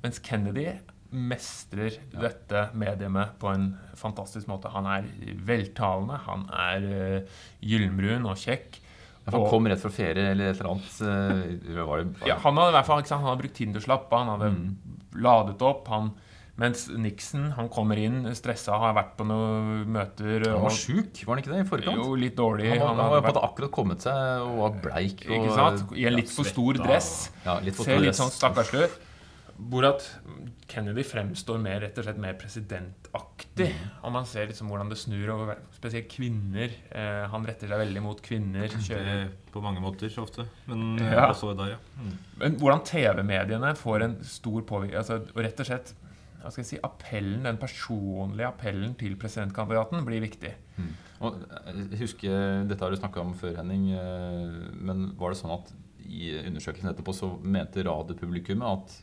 mens 0.02 0.18
Kennedy 0.24 0.70
mestrer 1.12 1.94
dette 2.12 2.66
mediumet 2.76 3.34
på 3.40 3.48
en 3.52 3.70
fantastisk 3.96 4.48
måte. 4.48 4.68
Han 4.72 4.86
er 4.88 5.06
veltalende, 5.48 6.18
han 6.26 6.46
er 6.52 6.84
uh, 6.88 7.38
gyllenbrun 7.64 8.26
og 8.28 8.36
kjekk. 8.40 8.80
Ja, 9.24 9.32
han 9.34 9.40
Og- 9.42 9.50
kom 9.52 9.66
rett 9.68 9.80
fra 9.84 9.90
ferie 9.92 10.30
eller 10.32 10.50
et 10.54 10.60
eller 10.60 10.70
annet. 10.72 11.00
eh, 11.04 11.84
var 11.84 11.98
det, 12.04 12.26
ja, 12.26 12.36
han 12.40 12.56
hadde 12.56 12.72
i 12.72 12.76
hvert 12.78 12.86
fall 12.88 13.02
han 13.18 13.26
hadde 13.26 13.42
brukt 13.42 13.60
av. 14.12 14.24
Han 14.24 14.38
hadde 14.40 14.50
Mm. 14.54 14.76
ladet 15.20 15.60
opp. 15.62 15.88
Han, 15.88 16.14
mens 16.58 16.88
Nixon 16.90 17.52
han 17.54 17.68
kommer 17.70 18.00
inn 18.02 18.24
stressa, 18.34 18.74
har 18.82 18.96
vært 18.96 19.12
på 19.18 19.26
noen 19.28 19.84
møter 19.94 20.48
han 20.48 20.64
var 20.64 20.74
sjuk, 20.74 21.20
var 21.24 21.36
han 21.36 21.42
ikke 21.44 21.52
det? 21.54 21.60
I 21.62 21.68
forkant? 21.70 22.00
jo 22.02 22.16
litt 22.18 22.34
dårlig. 22.38 22.72
han, 22.72 22.80
var, 22.80 22.88
Han 22.88 22.98
han 22.98 23.12
hadde 23.12 23.26
vært, 23.28 23.42
akkurat 23.48 23.74
kommet 23.76 24.06
seg 24.06 24.46
og 24.46 24.56
var 24.64 24.80
bleik. 24.88 25.22
Og, 25.28 25.36
ikke 25.38 25.58
sant? 25.58 25.84
I 25.94 26.08
en 26.10 26.16
litt 26.18 26.32
for 26.34 26.48
stor 26.48 26.80
dress. 26.82 27.12
Ja, 27.46 27.60
litt 27.62 27.78
for 27.78 27.86
Ser 27.86 28.02
litt 28.02 28.18
sånn 28.18 28.34
stakkarslig 28.34 28.88
ut. 28.88 29.04
Hvor 29.58 29.86
at 29.88 30.04
Kennedy 30.70 31.02
fremstår 31.02 31.58
mer, 31.62 31.80
rett 31.82 31.96
og 31.98 32.04
slett 32.06 32.18
mer 32.22 32.36
presidentaktig. 32.38 33.70
Mm. 33.74 33.86
Og 34.06 34.12
man 34.14 34.26
ser 34.28 34.50
liksom 34.50 34.68
hvordan 34.70 34.90
det 34.92 34.98
snur 35.00 35.32
over 35.34 35.62
spesielt 35.74 36.10
kvinner. 36.12 36.74
Eh, 36.90 37.24
han 37.32 37.46
retter 37.48 37.70
seg 37.70 37.80
veldig 37.80 38.02
mot 38.04 38.20
kvinner. 38.22 38.68
Kjører. 38.70 39.24
På 39.54 39.62
mange 39.64 39.82
måter 39.82 40.12
så 40.12 40.26
ofte. 40.26 40.46
Men 40.68 40.98
eh, 41.00 41.10
Ja. 41.14 41.28
også 41.32 41.54
der, 41.58 41.74
ja. 41.74 41.80
Mm. 41.98 42.12
Men 42.42 42.58
hvordan 42.60 42.84
TV-mediene 42.86 43.72
får 43.78 44.06
en 44.06 44.18
stor 44.22 44.62
påvirkning 44.68 45.00
altså, 45.00 45.18
Og 45.34 45.42
rett 45.42 45.58
og 45.64 45.66
slett 45.66 45.94
hva 46.42 46.50
skal 46.52 46.62
jeg 46.62 46.68
si, 46.70 46.78
appellen, 46.86 47.42
den 47.46 47.58
personlige 47.58 48.46
appellen 48.48 48.94
til 49.00 49.16
presidentkandidaten 49.20 50.04
blir 50.06 50.20
viktig. 50.22 50.52
Mm. 50.78 50.92
Og 51.26 51.40
eh, 51.48 51.82
jeg 51.94 52.00
husker, 52.04 52.64
Dette 52.70 52.84
har 52.86 52.94
du 52.94 53.00
snakka 53.00 53.20
om 53.24 53.34
før, 53.34 53.56
Henning. 53.58 53.88
eh, 53.92 54.72
Men 54.78 55.12
var 55.18 55.34
det 55.34 55.40
sånn 55.42 55.54
at 55.58 55.72
i 56.08 56.30
undersøkelsen 56.46 56.88
etterpå 56.92 57.12
så 57.12 57.32
mente 57.44 57.82
radiopublikummet 57.84 58.64
at 58.64 59.02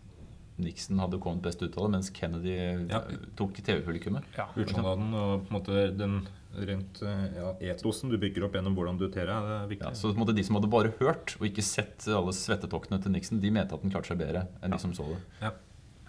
Nixon 0.57 0.97
hadde 1.03 1.19
kommet 1.19 1.43
best 1.43 1.59
ut 1.61 1.75
av 1.75 1.83
det, 1.85 1.91
mens 1.97 2.09
Kennedy 2.15 2.53
eh, 2.55 2.85
Ja. 2.89 3.01
tok 3.35 3.59
TV-publikummet? 3.59 4.23
Ja. 4.37 4.47
Utsjånaden 4.55 5.11
og 5.13 5.43
på 5.45 5.51
en 5.51 5.57
måte 5.59 5.83
den 5.99 6.15
rent 6.55 7.01
eh, 7.03 7.25
ja, 7.35 7.49
etosen 7.73 8.09
du 8.09 8.15
bygger 8.17 8.45
opp 8.47 8.55
gjennom 8.55 8.77
hvordan 8.77 8.97
du 8.97 9.09
ter 9.11 9.27
deg, 9.27 9.43
det 9.49 9.57
er 9.59 9.67
viktig. 9.73 9.89
Ja, 9.89 9.93
så 9.99 10.13
på 10.13 10.15
en 10.15 10.23
måte 10.23 10.35
De 10.37 10.45
som 10.47 10.55
hadde 10.55 10.71
bare 10.71 10.93
hørt 11.01 11.35
og 11.41 11.43
ikke 11.49 11.65
sett 11.67 12.07
alle 12.07 12.31
svettetoktene 12.31 13.01
til 13.03 13.11
Nixon, 13.11 13.41
de 13.43 13.51
mente 13.51 13.75
at 13.75 13.83
den 13.83 13.91
klarte 13.91 14.13
seg 14.13 14.21
bedre 14.23 14.45
enn 14.63 14.71
de 14.71 14.79
som 14.79 14.95
så 14.95 15.09
det. 15.11 15.51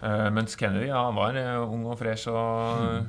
Eh, 0.01 0.27
mens 0.35 0.55
Kennedy 0.59 0.87
ja, 0.91 0.99
han 1.07 1.15
var 1.17 1.35
eh, 1.39 1.55
ung 1.65 1.85
og 1.89 1.97
fresh 1.97 2.27
og 2.29 2.35
Og 2.37 3.05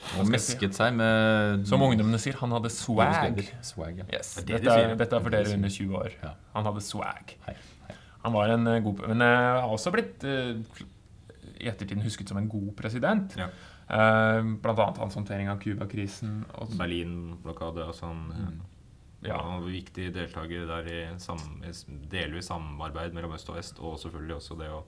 skal 0.00 0.18
jeg 0.18 0.26
si? 0.26 0.32
mesket 0.32 0.74
seg 0.74 0.94
med 0.96 1.66
Som 1.68 1.82
ungdommene 1.86 2.18
sier, 2.18 2.34
han 2.40 2.50
hadde 2.56 2.70
swag. 2.72 3.42
Swag, 3.62 4.00
ja. 4.00 4.06
Yes. 4.10 4.34
Det 4.40 4.46
det 4.48 4.60
de 4.62 4.64
Dette, 4.64 4.78
er, 4.90 4.94
dette 4.98 5.16
er 5.16 5.20
for 5.26 5.30
er 5.36 5.44
dere 5.44 5.58
under 5.58 5.68
20 5.76 5.98
år. 6.00 6.14
Ja. 6.24 6.32
Han 6.56 6.64
hadde 6.70 6.82
swag. 6.82 7.34
Hei, 7.46 7.54
hei. 7.86 7.96
Han 8.24 8.32
var 8.34 8.48
en 8.56 8.66
eh, 8.66 8.80
god 8.82 9.04
Men 9.12 9.22
eh, 9.22 9.60
har 9.60 9.68
også 9.76 9.92
blitt 9.94 10.24
eh, 10.24 10.56
i 11.60 11.68
ettertiden 11.68 12.02
husket 12.02 12.28
som 12.32 12.38
en 12.40 12.48
god 12.48 12.72
president. 12.78 13.36
Ja. 13.38 13.46
Eh, 13.90 14.40
blant 14.64 14.78
annet 14.80 14.98
hans 15.02 15.14
håndtering 15.18 15.50
av 15.52 15.60
Cuba-krisen. 15.62 16.42
Berlin-blokade. 16.78 17.86
Altså 17.86 18.06
han, 18.10 18.26
Mm. 19.20 19.28
Ja. 19.28 19.36
han 19.36 19.60
var 19.60 19.68
viktig 19.68 20.14
deltaker 20.14 20.62
der 20.64 20.86
i 20.88 21.00
sam, 21.20 21.36
i 21.60 21.72
delvis 22.08 22.46
samarbeid 22.48 23.12
mellom 23.12 23.34
øst 23.36 23.50
og 23.52 23.58
vest, 23.58 23.76
og 23.84 23.98
selvfølgelig 24.00 24.36
også 24.38 24.56
det 24.56 24.70
å 24.72 24.78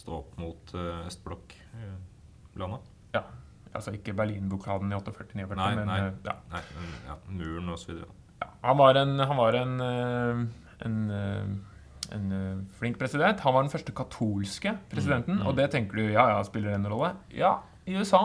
stå 0.00 0.16
opp 0.22 0.38
mot 0.40 0.74
uh, 0.76 1.04
østblokk-landet. 1.10 2.90
ja. 3.16 3.24
Altså 3.70 3.92
ikke 3.94 4.16
Berlin-blokaden 4.18 4.90
i 4.90 4.96
48-49, 4.98 5.44
men 5.46 5.86
nei. 5.86 5.98
eh, 6.02 6.08
ja. 6.26 6.32
Nei, 6.50 6.62
men, 6.74 6.94
ja, 7.06 7.16
muren 7.30 7.68
videre. 7.76 8.08
Ja, 8.40 8.48
han 8.64 8.78
var 8.80 8.98
en, 8.98 9.12
han 9.20 9.38
var 9.38 9.58
en, 9.60 9.74
eh, 9.84 10.40
en, 10.88 10.96
eh, 11.14 12.14
en 12.16 12.32
eh, 12.34 12.62
flink 12.80 12.98
president. 12.98 13.40
Han 13.46 13.54
var 13.54 13.66
den 13.66 13.72
første 13.72 13.94
katolske 13.94 14.74
presidenten. 14.90 15.38
Mm, 15.38 15.42
mm. 15.44 15.46
Og 15.46 15.58
det 15.60 15.70
tenker 15.76 16.00
du 16.00 16.08
ja, 16.08 16.26
ja, 16.32 16.40
spiller 16.46 16.74
en 16.74 16.88
rolle? 16.90 17.12
Ja, 17.36 17.58
i 17.86 17.94
USA. 18.00 18.24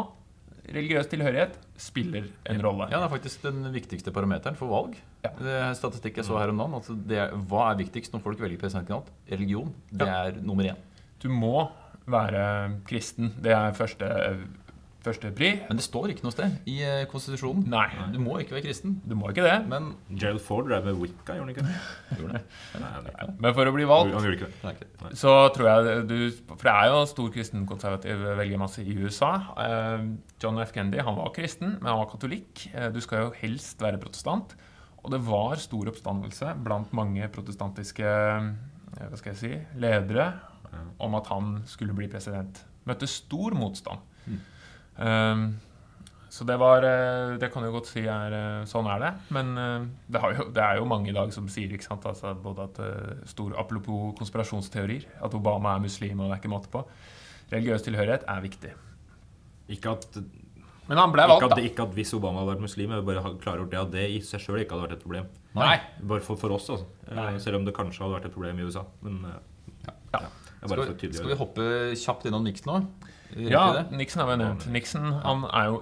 Religiøs 0.66 1.12
tilhørighet 1.12 1.60
spiller 1.78 2.26
en 2.50 2.64
rolle. 2.66 2.88
Ja, 2.90 3.04
det 3.04 3.06
er 3.06 3.14
faktisk 3.14 3.44
den 3.46 3.68
viktigste 3.70 4.10
parameteren 4.16 4.58
for 4.58 4.72
valg. 4.72 4.98
Ja. 5.22 5.30
Det 5.38 5.60
statistikk 5.78 6.18
jeg 6.18 6.26
så 6.26 6.40
her 6.40 6.50
om 6.50 6.58
dagen. 6.58 6.74
Altså 6.80 6.98
det 6.98 7.28
hva 7.52 7.68
er 7.70 7.78
viktigst 7.84 8.16
når 8.16 8.24
folk 8.26 8.42
velger 8.42 8.58
presidentkandidat? 8.64 9.14
Religion. 9.30 9.70
Det 9.94 10.10
er 10.10 10.42
nummer 10.42 10.72
én. 10.74 10.82
Du 11.24 11.30
må 11.32 11.68
være 12.08 12.44
kristen. 12.86 13.32
Det 13.42 13.52
er 13.56 13.72
første, 13.74 14.08
første 15.06 15.30
pri. 15.38 15.52
Men 15.68 15.78
det 15.80 15.86
står 15.86 16.12
ikke 16.14 16.26
noe 16.26 16.34
sted 16.34 16.56
i 16.70 16.76
eh, 16.86 17.04
konstitusjonen. 17.10 17.64
Nei, 17.70 17.88
Du 18.14 18.20
må 18.22 18.36
ikke 18.42 18.56
være 18.58 18.66
kristen. 18.68 18.96
du 19.06 19.16
må 19.18 19.30
ikke 19.32 19.46
det. 19.46 19.56
Men 19.70 19.92
Gerald 20.12 20.42
Ford 20.46 20.68
drev 20.70 20.86
med 20.86 21.00
Wicca, 21.02 21.34
gjorde 21.38 21.48
han 21.48 21.54
ikke 21.56 21.66
det? 21.66 21.80
gjorde 22.20 22.38
det. 22.38 22.44
Nei, 22.84 22.92
det. 23.08 23.16
Men 23.46 23.58
for 23.58 23.72
å 23.72 23.74
bli 23.76 23.88
valgt 23.90 24.14
det. 24.14 25.18
så 25.18 25.34
tror 25.56 25.70
jeg 25.72 26.06
du 26.10 26.16
For 26.52 26.64
det 26.68 26.76
er 26.76 26.92
jo 26.94 27.02
stor 27.10 27.34
kristenkonservativ 27.38 28.24
velgermasse 28.42 28.86
i 28.86 28.98
USA. 29.02 29.32
Eh, 29.66 30.08
John 30.42 30.62
F. 30.62 30.74
Kennedy 30.78 31.02
han 31.06 31.18
var 31.18 31.34
kristen, 31.38 31.78
men 31.80 31.90
han 31.94 32.02
var 32.04 32.10
katolikk. 32.14 32.68
Eh, 32.74 32.90
Du 32.94 33.02
skal 33.02 33.26
jo 33.28 33.34
helst 33.42 33.82
være 33.82 34.02
protestant. 34.02 34.54
Og 35.06 35.12
det 35.14 35.20
var 35.22 35.58
stor 35.62 35.90
oppstandelse 35.92 36.54
blant 36.66 36.94
mange 36.98 37.28
protestantiske 37.34 38.06
eh, 38.06 38.54
hva 39.10 39.18
skal 39.20 39.34
jeg 39.36 39.42
si, 39.42 39.54
ledere. 39.78 40.32
Om 40.98 41.16
at 41.20 41.30
han 41.34 41.60
skulle 41.70 41.96
bli 41.98 42.10
president. 42.12 42.64
Møtte 42.86 43.10
stor 43.10 43.56
motstand. 43.58 44.04
Mm. 44.26 44.42
Um, 44.96 45.48
så 46.36 46.44
det 46.44 46.56
var 46.60 46.84
eh, 46.84 47.38
Det 47.40 47.50
kan 47.54 47.64
du 47.64 47.72
godt 47.72 47.88
si 47.90 48.02
er 48.12 48.34
eh, 48.36 48.64
Sånn 48.68 48.88
er 48.92 49.04
det. 49.04 49.12
Men 49.36 49.54
eh, 49.60 49.86
det, 50.12 50.22
har 50.24 50.34
jo, 50.36 50.48
det 50.56 50.64
er 50.64 50.80
jo 50.82 50.88
mange 50.90 51.12
i 51.12 51.16
dag 51.16 51.32
som 51.36 51.48
sier 51.52 51.72
ikke 51.72 51.88
sant, 51.88 52.08
altså 52.10 52.34
både 52.36 52.66
at 52.66 52.82
stor, 53.32 53.54
Apropos 53.62 54.16
konspirasjonsteorier. 54.20 55.08
At 55.24 55.38
Obama 55.38 55.78
er 55.78 55.86
muslim, 55.86 56.20
og 56.20 56.28
det 56.28 56.38
er 56.38 56.44
ikke 56.44 56.52
måte 56.52 56.72
på. 56.74 56.84
Religiøs 57.54 57.86
tilhørighet 57.88 58.28
er 58.32 58.44
viktig. 58.44 58.74
Ikke 59.72 59.96
at, 59.96 60.20
Men 60.90 61.00
han 61.00 61.14
ble 61.14 61.26
valgt, 61.30 61.56
da. 61.56 61.62
ikke 61.64 61.86
at 61.88 61.96
hvis 61.96 62.14
Obama 62.18 62.42
hadde 62.42 62.56
vært 62.56 62.66
muslim, 62.66 62.94
jeg 62.94 63.08
bare 63.08 63.36
klargjort 63.42 63.72
det 63.72 63.82
at 63.82 63.94
det 63.94 64.08
i 64.18 64.22
seg 64.26 64.44
sjøl 64.44 64.64
ikke 64.64 64.76
hadde 64.76 64.90
vært 64.90 64.98
et 64.98 65.06
problem. 65.06 65.30
Nei. 65.56 65.78
Bare 66.02 66.26
for, 66.26 66.42
for 66.42 66.58
oss, 66.58 66.68
altså. 66.74 66.90
Nei. 67.16 67.32
Selv 67.42 67.62
om 67.62 67.70
det 67.70 67.78
kanskje 67.78 68.04
hadde 68.04 68.20
vært 68.20 68.28
et 68.32 68.36
problem 68.36 68.60
i 68.60 68.68
USA. 68.68 68.84
Men 69.06 69.24
ja. 69.86 69.96
Ja. 70.18 70.28
Skal, 70.70 71.14
skal 71.20 71.32
vi 71.32 71.40
hoppe 71.40 71.68
kjapt 72.00 72.28
innom 72.30 72.46
Nixon 72.46 72.72
nå? 72.72 72.78
Rekker 73.36 73.52
Ja, 73.52 73.66
det? 73.80 73.86
Nixon 73.98 74.24
er 74.24 74.30
vi 74.32 74.38
nevnt. 74.44 74.68
Nixon 74.72 75.10
han 75.24 75.46
er 75.50 75.72
jo 75.72 75.82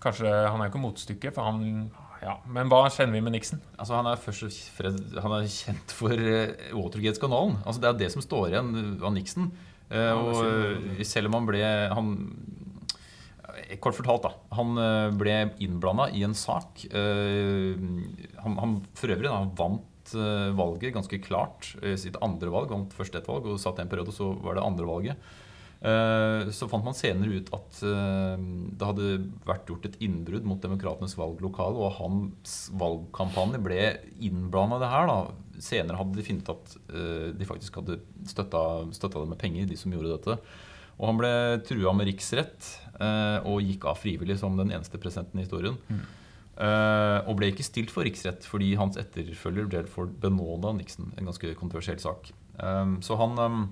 kanskje 0.00 0.30
Han 0.30 0.60
er 0.60 0.68
jo 0.68 0.72
ikke 0.72 0.82
motstykket, 0.84 1.34
for 1.36 1.48
han 1.48 1.90
ja, 2.20 2.36
Men 2.52 2.68
hva 2.68 2.82
kjenner 2.92 3.16
vi 3.16 3.22
med 3.24 3.34
Nixon? 3.36 3.62
Altså, 3.78 3.96
han, 3.96 4.08
er 4.10 4.20
først 4.20 4.44
og 4.44 4.54
fremst, 4.76 5.18
han 5.24 5.34
er 5.38 5.46
kjent 5.48 5.94
for 5.96 6.12
eh, 6.12 6.72
Watergate-skandalen. 6.76 7.58
Altså, 7.64 7.80
det 7.80 7.88
er 7.88 8.00
det 8.02 8.10
som 8.12 8.24
står 8.24 8.50
igjen 8.50 8.72
av 9.00 9.14
Nixon. 9.14 9.48
Eh, 9.88 10.12
og 10.12 11.00
selv 11.08 11.30
om 11.30 11.38
han 11.38 11.48
ble 11.48 11.62
han, 11.96 12.10
Kort 13.80 13.96
fortalt, 13.96 14.26
da. 14.26 14.34
Han 14.58 14.76
eh, 14.82 15.12
ble 15.16 15.36
innblanda 15.64 16.10
i 16.12 16.22
en 16.26 16.36
sak. 16.36 16.84
Eh, 16.90 17.72
han, 18.44 18.56
han 18.60 18.76
for 18.98 19.14
øvrig 19.14 19.28
da, 19.30 19.38
han 19.40 19.54
vant 19.56 19.86
eh, 20.14 20.50
valget 20.56 20.94
ganske 20.94 21.18
klart. 21.22 21.74
eh, 21.82 21.96
Sitt 22.00 22.16
andre 22.22 22.50
valg. 22.52 22.70
Vant 22.72 22.92
først 22.96 23.14
ett 23.18 23.28
valg 23.28 23.46
og 23.46 23.58
satt 23.60 23.78
en 23.82 23.88
periode, 23.88 24.08
og 24.12 24.16
så 24.16 24.30
var 24.42 24.54
det 24.58 24.64
andre 24.64 24.86
valget. 24.88 25.16
Eh, 25.80 26.50
Så 26.52 26.68
fant 26.68 26.84
man 26.84 26.94
senere 26.94 27.38
ut 27.40 27.48
at 27.56 27.80
det 27.80 28.84
hadde 28.86 29.06
vært 29.46 29.66
gjort 29.70 29.86
et 29.88 29.96
innbrudd 30.04 30.44
mot 30.44 30.60
demokratenes 30.60 31.14
valglokale, 31.16 31.76
og 31.80 31.94
hans 32.00 32.70
valgkampanje 32.76 33.62
ble 33.64 33.78
innblanda 34.20 34.76
i 34.76 34.84
det 34.84 34.90
her. 34.92 35.06
da. 35.06 35.18
Senere 35.60 35.96
hadde 35.96 36.16
de 36.16 36.22
funnet 36.24 36.48
at 36.48 36.76
de 37.38 37.44
faktisk 37.48 37.74
hadde 37.80 37.98
støtta, 38.28 38.62
støtta 38.92 39.20
dem 39.20 39.28
med 39.34 39.38
penger, 39.40 39.66
de 39.68 39.76
som 39.76 39.92
gjorde 39.92 40.16
dette. 40.18 40.38
Og 41.00 41.06
han 41.08 41.16
ble 41.20 41.32
trua 41.64 41.92
med 41.96 42.08
riksrett 42.10 42.66
og 43.48 43.60
gikk 43.64 43.86
av 43.88 43.96
frivillig 43.96 44.38
som 44.38 44.56
den 44.56 44.68
eneste 44.72 44.98
presidenten 45.00 45.40
i 45.40 45.44
historien. 45.46 45.78
Eh, 46.60 47.18
og 47.24 47.38
ble 47.38 47.52
ikke 47.52 47.64
stilt 47.64 47.92
for 47.94 48.04
riksrett 48.04 48.44
fordi 48.44 48.74
hans 48.76 48.98
etterfølger 49.00 49.70
Delford 49.72 50.16
benåda 50.20 50.74
Nixon. 50.76 51.12
En 51.16 51.30
ganske 51.30 51.54
kontroversiell 51.58 52.00
sak. 52.02 52.32
Um, 52.60 52.98
så 53.00 53.16
han, 53.16 53.38
um, 53.40 53.62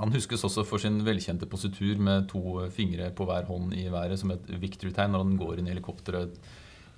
han 0.00 0.14
huskes 0.14 0.42
også 0.42 0.64
for 0.66 0.82
sin 0.82 0.98
velkjente 1.06 1.46
positur 1.46 2.00
med 2.02 2.26
to 2.32 2.64
fingre 2.74 3.12
på 3.14 3.28
hver 3.28 3.46
hånd 3.46 3.76
i 3.78 3.86
været 3.92 4.18
som 4.18 4.32
et 4.34 4.50
victory-tegn 4.50 5.14
når 5.14 5.22
han 5.22 5.38
går 5.38 5.60
inn 5.60 5.70
i 5.70 5.74
helikopteret 5.76 6.40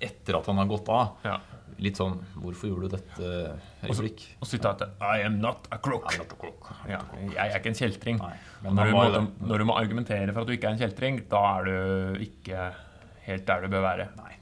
etter 0.05 0.39
at 0.39 0.49
han 0.49 0.57
har 0.59 0.67
gått 0.71 0.89
av. 0.91 1.19
Ja. 1.23 1.35
Litt 1.85 1.99
sånn 1.99 2.15
'Hvorfor 2.39 2.69
gjorde 2.71 2.87
du 2.87 2.95
dette?' 2.95 3.29
øyeblikk. 3.83 4.23
Og 4.41 4.47
sitatet 4.47 4.95
I 5.03 5.25
am 5.27 5.37
not 5.43 5.67
a 5.71 5.77
crook. 5.77 6.07
Ja, 6.87 7.01
jeg 7.19 7.35
er 7.35 7.59
ikke 7.59 7.73
en 7.73 7.79
kjeltring. 7.79 8.21
Men 8.63 8.79
når, 8.79 8.89
du 8.89 8.95
må, 8.95 9.03
når 9.51 9.57
du 9.59 9.65
må 9.69 9.77
argumentere 9.77 10.31
for 10.33 10.41
at 10.41 10.47
du 10.47 10.55
ikke 10.55 10.71
er 10.71 10.77
en 10.77 10.81
kjeltring, 10.81 11.21
da 11.29 11.43
er 11.59 11.69
du 11.69 12.25
ikke 12.25 12.71
helt 13.27 13.45
der 13.45 13.61
du 13.61 13.67
bør 13.67 13.85
være. 13.85 14.09
Nei. 14.17 14.33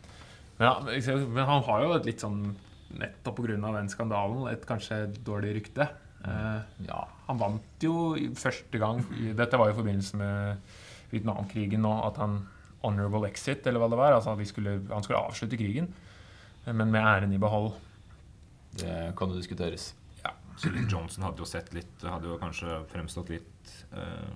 Men, 0.64 1.02
ja, 1.02 1.18
men 1.28 1.46
han 1.50 1.64
har 1.68 1.82
jo 1.84 1.94
et 1.98 2.06
litt 2.08 2.24
sånn 2.24 2.56
Nettopp 2.94 3.40
pga. 3.42 3.58
den 3.74 3.90
skandalen 3.90 4.48
et 4.52 4.66
kanskje 4.70 5.08
dårlig 5.26 5.56
rykte. 5.58 5.88
Eh, 6.24 6.62
Ja. 6.88 7.08
han 7.28 7.38
vant 7.38 7.82
jo 7.84 8.14
første 8.38 8.80
gang 8.80 9.02
Dette 9.36 9.58
var 9.60 9.68
jo 9.68 9.74
i 9.74 9.80
forbindelse 9.82 10.16
med 10.16 10.58
Vietnamkrigen 11.12 11.82
nå, 11.82 11.92
at 12.08 12.18
han 12.18 12.38
honorable 12.84 13.28
exit, 13.28 13.66
eller 13.68 13.80
hva 13.82 13.90
det 13.90 13.98
var. 13.98 14.14
Altså 14.14 14.32
at 14.34 14.40
vi 14.40 14.46
skulle, 14.46 14.78
han 14.90 15.04
skulle 15.04 15.20
avslutte 15.20 15.58
krigen, 15.60 15.92
eh, 16.66 16.72
men 16.74 16.92
med 16.92 17.02
æren 17.04 17.34
i 17.34 17.38
behold. 17.42 17.74
Det 18.78 19.14
kan 19.18 19.30
jo 19.30 19.36
diskuteres. 19.38 19.94
Ja. 20.24 20.32
Så 20.58 20.70
Johnson 20.90 21.24
hadde 21.26 21.38
jo 21.42 21.46
sett 21.46 21.74
litt 21.74 22.02
Hadde 22.06 22.30
jo 22.30 22.38
kanskje 22.42 22.86
fremstått 22.90 23.30
litt 23.30 23.86
eh, 23.94 24.30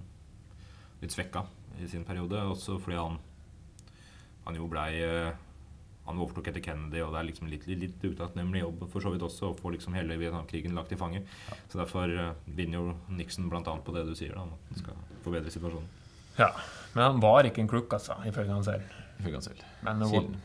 Litt 1.01 1.13
svekka 1.13 1.45
i 1.79 1.87
sin 1.87 2.03
periode. 2.03 2.41
Også 2.49 2.79
fordi 2.81 2.97
han 2.97 3.19
Han 4.45 4.55
jo 4.55 4.67
blei 4.67 4.97
eh, 5.01 5.31
Han 6.07 6.19
overtok 6.23 6.47
etter 6.49 6.63
Kennedy, 6.63 7.01
og 7.03 7.11
det 7.13 7.19
er 7.19 7.27
liksom 7.29 7.49
litt, 7.51 7.65
litt, 7.67 7.81
litt 7.83 8.05
utakknemlig 8.13 8.61
jobb 8.63 8.85
for 8.93 9.03
så 9.03 9.11
vidt 9.13 9.25
også 9.27 9.51
å 9.51 9.55
få 9.59 9.73
liksom 9.75 9.93
hele 9.97 10.15
Vietnamkrigen 10.19 10.73
lagt 10.77 10.91
i 10.95 10.99
fanget. 10.99 11.27
Så 11.71 11.79
derfor 11.81 12.07
eh, 12.09 12.31
vinner 12.57 12.79
jo 12.79 12.93
Nixon 13.11 13.49
bl.a. 13.51 13.61
på 13.63 13.95
det 13.95 14.05
du 14.07 14.13
sier, 14.15 14.33
da, 14.37 14.45
at 14.47 14.71
han 14.71 14.81
skal 14.83 15.01
forbedre 15.25 15.51
situasjonen. 15.51 15.89
Ja, 16.37 16.51
Men 16.93 17.03
han 17.03 17.19
var 17.23 17.43
ikke 17.49 17.63
en 17.63 17.67
crook, 17.71 17.91
altså, 17.97 18.15
ifølge 18.29 18.53
han 18.53 18.63
selv. 18.63 18.83
Ifølge 19.19 19.39
han 19.39 19.45
selv. 19.47 19.63
Men 19.83 20.03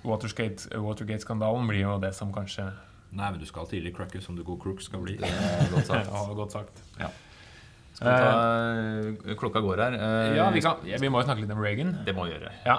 Watergate- 0.08 0.70
Watergate-skandalen 0.80 1.66
blir 1.68 1.82
jo 1.84 1.98
det 2.02 2.14
som 2.16 2.32
kanskje 2.32 2.70
Nei, 3.12 3.26
men 3.28 3.36
du 3.42 3.44
skal 3.44 3.66
tidlig 3.68 3.90
crackes 3.92 4.24
som 4.24 4.34
du 4.38 4.40
god 4.42 4.56
crook 4.62 4.80
skal 4.80 5.02
bli. 5.04 5.18
Det 5.20 5.28
er 5.28 5.66
godt 5.74 5.84
sagt. 5.90 6.08
Ja, 6.16 6.22
godt 6.32 6.54
sagt. 6.54 6.78
Skal 7.92 8.08
vi 8.08 8.14
ta 8.24 8.30
eh, 9.28 9.34
Klokka 9.36 9.60
går 9.60 9.82
her. 9.84 9.96
Eh, 10.00 10.36
Ja, 10.38 10.46
vi, 10.54 10.62
kan, 10.64 10.80
ja, 10.88 10.96
vi 10.98 11.10
må 11.12 11.20
jo 11.20 11.26
snakke 11.28 11.44
litt 11.44 11.52
om 11.52 11.60
Reagan. 11.60 11.90
Det 12.06 12.14
må 12.16 12.24
vi 12.24 12.32
gjøre. 12.32 12.54
Ja, 12.64 12.78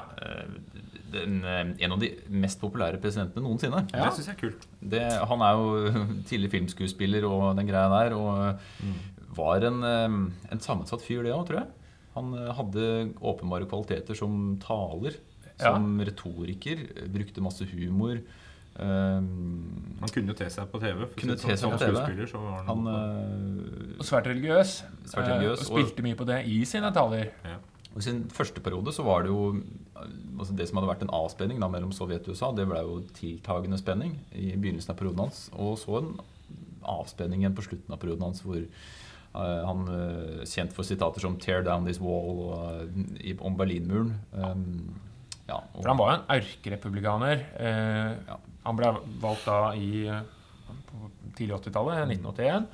Den, 1.14 1.40
eh, 1.46 1.64
en 1.86 1.92
av 1.96 2.00
de 2.02 2.10
mest 2.34 2.60
populære 2.62 3.00
presidentene 3.04 3.44
noensinne. 3.46 3.84
Ja. 3.94 4.08
Det 4.10 4.14
synes 4.18 4.28
jeg 4.32 4.36
er 4.36 4.42
kult. 4.42 4.68
Det, 4.82 5.04
han 5.32 5.46
er 5.46 5.60
jo 5.60 6.04
tidlig 6.30 6.52
filmskuespiller 6.56 7.28
og 7.30 7.56
den 7.60 7.70
greia 7.70 7.90
der. 7.94 8.16
Og 8.18 9.36
var 9.38 9.66
en, 9.70 9.80
eh, 9.84 10.20
en 10.54 10.60
sammensatt 10.62 11.02
fyr, 11.06 11.24
det 11.26 11.34
òg, 11.34 11.46
tror 11.50 11.62
jeg. 11.64 11.68
Han 12.18 12.34
eh, 12.38 12.52
hadde 12.54 12.88
åpenbare 13.22 13.66
kvaliteter 13.70 14.18
som 14.18 14.58
taler, 14.62 15.16
Ja. 15.60 15.76
som 15.76 16.00
retoriker. 16.02 16.80
eh, 16.98 17.08
Brukte 17.14 17.42
masse 17.46 17.66
humor. 17.70 18.18
Um, 18.74 19.98
Han 20.00 20.10
kunne 20.10 20.32
jo 20.34 20.38
te 20.38 20.48
seg 20.50 20.66
på 20.72 20.80
TV. 20.82 21.04
Kunne 21.20 21.36
te 21.38 21.56
seg 21.58 21.70
på 21.76 21.78
TV. 21.78 22.26
så 22.26 22.40
var 22.42 22.64
han, 22.66 22.66
Han 22.72 22.88
uh, 22.90 24.00
og 24.00 24.06
svært 24.08 24.26
religiøs. 24.32 24.72
Svært 25.12 25.28
religiøs 25.30 25.60
religiøs, 25.62 25.70
Og 25.70 25.78
spilte 25.78 26.06
mye 26.08 26.18
på 26.18 26.26
det 26.26 26.40
i 26.50 26.64
sine 26.66 26.90
taler. 26.96 27.30
Og 27.94 28.00
I 28.02 28.06
sin 28.08 28.24
første 28.34 28.64
periode 28.66 28.94
så 28.96 29.06
var 29.06 29.22
det 29.28 29.30
jo 29.30 29.52
altså 30.40 30.56
det 30.58 30.68
som 30.70 30.78
hadde 30.80 30.90
vært 30.92 31.04
en 31.06 31.14
avspenning 31.16 31.60
da, 31.62 31.68
mellom 31.72 31.92
Sovjet 31.96 32.28
og 32.28 32.36
USA, 32.36 32.52
det 32.56 32.66
ble 32.70 32.82
jo 32.84 33.00
tiltagende 33.18 33.78
spenning 33.82 34.18
i 34.34 34.52
begynnelsen 34.56 34.92
av 34.94 35.00
perioden 35.00 35.24
hans. 35.26 35.50
Og 35.56 35.78
så 35.82 35.98
en 36.02 36.14
avspenning 36.84 37.44
igjen 37.44 37.56
på 37.56 37.64
slutten 37.66 37.94
av 37.96 38.00
perioden 38.02 38.26
hans, 38.28 38.42
hvor 38.44 38.60
uh, 38.60 39.62
han 39.66 39.86
uh, 39.88 40.44
kjent 40.50 40.74
for 40.76 40.84
sitater 40.88 41.24
som 41.24 41.38
'tear 41.40 41.64
down 41.64 41.86
this 41.86 42.00
wall' 42.00 42.44
og, 42.44 42.54
eh, 42.84 43.32
i- 43.32 43.38
om 43.40 43.56
Berlinmuren. 43.58 44.14
Um, 44.34 44.94
ja, 45.48 45.56
og, 45.74 45.82
For 45.82 45.88
han 45.90 45.98
var 45.98 46.12
jo 46.12 46.20
en 46.22 46.42
erkerepublikaner. 46.42 47.46
Uh, 47.60 48.18
Ja. 48.28 48.38
Han 48.66 48.78
ble 48.78 48.94
valgt 49.20 49.46
da 49.46 49.74
i 49.76 50.08
på 50.88 51.10
tidlig 51.36 51.56
80-tallet, 51.60 52.08
1981. 52.08 52.68